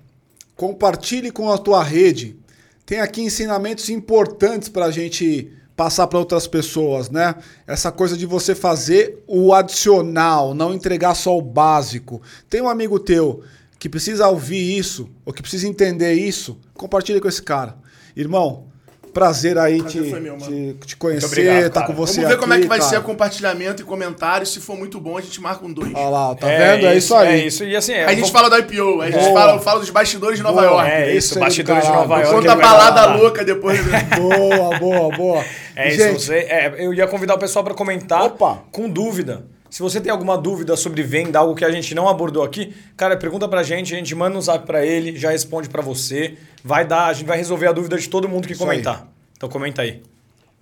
compartilhe 0.55 1.29
com 1.29 1.51
a 1.51 1.57
tua 1.57 1.83
rede. 1.83 2.37
Tem 2.85 3.01
aqui 3.01 3.21
ensinamentos 3.21 3.89
importantes 3.89 4.69
para 4.69 4.85
a 4.85 4.91
gente 4.91 5.51
passar 5.75 6.07
para 6.07 6.17
outras 6.17 6.47
pessoas, 6.47 7.09
né? 7.09 7.35
Essa 7.67 7.91
coisa 7.91 8.15
de 8.15 8.25
você 8.25 8.55
fazer 8.55 9.21
o 9.27 9.53
adicional, 9.53 10.53
não 10.53 10.73
entregar 10.73 11.13
só 11.13 11.37
o 11.37 11.41
básico. 11.41 12.21
Tem 12.49 12.61
um 12.61 12.69
amigo 12.69 12.97
teu 12.97 13.43
que 13.77 13.89
precisa 13.89 14.29
ouvir 14.29 14.77
isso, 14.77 15.09
ou 15.25 15.33
que 15.33 15.41
precisa 15.41 15.67
entender 15.67 16.13
isso, 16.13 16.57
compartilhe 16.73 17.19
com 17.19 17.27
esse 17.27 17.43
cara. 17.43 17.75
Irmão, 18.15 18.68
prazer 19.13 19.57
aí 19.57 19.81
Prazer 19.81 20.03
te, 20.03 20.19
meu, 20.19 20.37
te, 20.37 20.77
te 20.85 20.95
conhecer, 20.95 21.25
obrigado, 21.25 21.63
tá 21.71 21.81
cara. 21.81 21.85
com 21.87 21.93
você 21.93 22.15
Vamos 22.21 22.29
ver 22.29 22.37
como 22.39 22.53
é 22.53 22.55
aqui, 22.55 22.63
que 22.63 22.69
vai 22.69 22.79
cara. 22.79 22.89
ser 22.89 23.01
compartilhamento 23.01 23.81
e 23.81 23.85
comentário. 23.85 24.45
Se 24.45 24.59
for 24.59 24.77
muito 24.77 24.99
bom, 24.99 25.17
a 25.17 25.21
gente 25.21 25.39
marca 25.41 25.65
um 25.65 25.71
dois. 25.73 25.91
Olha 25.93 26.09
lá, 26.09 26.35
tá 26.35 26.47
vendo? 26.47 26.85
É 26.87 26.97
isso 26.97 27.15
aí. 27.15 27.27
É 27.41 27.45
isso. 27.45 27.63
E 27.63 27.75
assim, 27.75 27.93
é, 27.93 27.99
Aí 28.01 28.05
a 28.05 28.09
gente 28.11 28.21
vou- 28.21 28.31
fala 28.31 28.49
do 28.49 28.57
IPO, 28.57 29.01
aí 29.01 29.09
a 29.09 29.11
gente 29.11 29.23
Boa. 29.29 29.39
fala, 29.41 29.59
fala 29.59 29.79
dos 29.79 29.89
bastidores 29.89 30.37
de 30.37 30.43
Nova 30.43 30.61
Boa. 30.61 30.71
York. 30.83 30.89
É 30.91 31.15
Isso 31.15 31.31
isso, 31.31 31.39
bastidores 31.39 31.83
de. 31.83 31.89
Nova 31.89 32.19
York. 32.21 32.35
Conta 32.35 32.51
a 32.51 32.55
balada 32.55 33.05
louca 33.15 33.43
depois. 33.43 33.79
Boa, 34.17 34.77
boa, 34.79 35.15
boa. 35.15 35.45
É 35.75 35.89
Gente, 35.91 36.17
isso. 36.17 36.25
Você, 36.27 36.35
é, 36.39 36.73
eu 36.77 36.93
ia 36.93 37.07
convidar 37.07 37.35
o 37.35 37.37
pessoal 37.37 37.63
para 37.63 37.73
comentar 37.73 38.23
Opa. 38.23 38.59
com 38.71 38.89
dúvida. 38.89 39.43
Se 39.69 39.81
você 39.81 40.01
tem 40.01 40.11
alguma 40.11 40.37
dúvida 40.37 40.75
sobre 40.75 41.03
venda, 41.03 41.39
algo 41.39 41.55
que 41.55 41.63
a 41.63 41.71
gente 41.71 41.93
não 41.93 42.07
abordou 42.09 42.43
aqui, 42.43 42.73
cara, 42.97 43.15
pergunta 43.15 43.47
pra 43.47 43.61
gente, 43.63 43.93
a 43.93 43.97
gente 43.97 44.13
manda 44.15 44.37
um 44.37 44.41
zap 44.41 44.65
pra 44.65 44.85
ele, 44.85 45.15
já 45.17 45.29
responde 45.31 45.69
pra 45.69 45.81
você. 45.81 46.37
Vai 46.63 46.85
dar, 46.85 47.05
a 47.05 47.13
gente 47.13 47.27
vai 47.27 47.37
resolver 47.37 47.67
a 47.67 47.71
dúvida 47.71 47.97
de 47.97 48.09
todo 48.09 48.27
mundo 48.27 48.47
que 48.47 48.53
Isso 48.53 48.61
comentar. 48.63 49.07
Então 49.37 49.47
comenta 49.47 49.81
aí. 49.83 50.01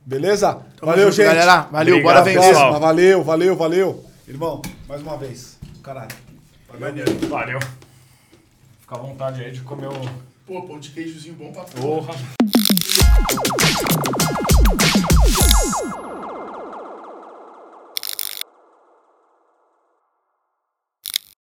beleza? 0.06 0.54
Tamo 0.78 0.92
valeu, 0.92 1.06
junto, 1.06 1.16
gente. 1.16 1.26
galera. 1.26 1.62
Valeu, 1.72 1.96
Obrigado, 1.96 2.14
bora 2.14 2.24
vender. 2.26 2.40
pessoal. 2.40 2.54
próxima. 2.70 2.80
Valeu, 2.80 3.24
valeu, 3.24 3.56
valeu. 3.56 4.06
Irmão, 4.28 4.62
mais 4.88 5.02
uma 5.02 5.18
vez. 5.18 5.58
Caralho. 5.82 6.10
Maneiro. 6.80 7.18
Valeu. 7.28 7.60
Fica 8.82 8.96
à 8.96 9.00
vontade 9.00 9.42
aí 9.44 9.52
de 9.52 9.62
comer 9.62 9.88
o. 9.88 10.02
Pô, 10.46 10.62
pão 10.62 10.80
de 10.80 10.90
queijozinho 10.92 11.34
bom 11.36 11.52
pra 11.52 11.64
porra. 11.64 12.14
Porra. 12.14 12.18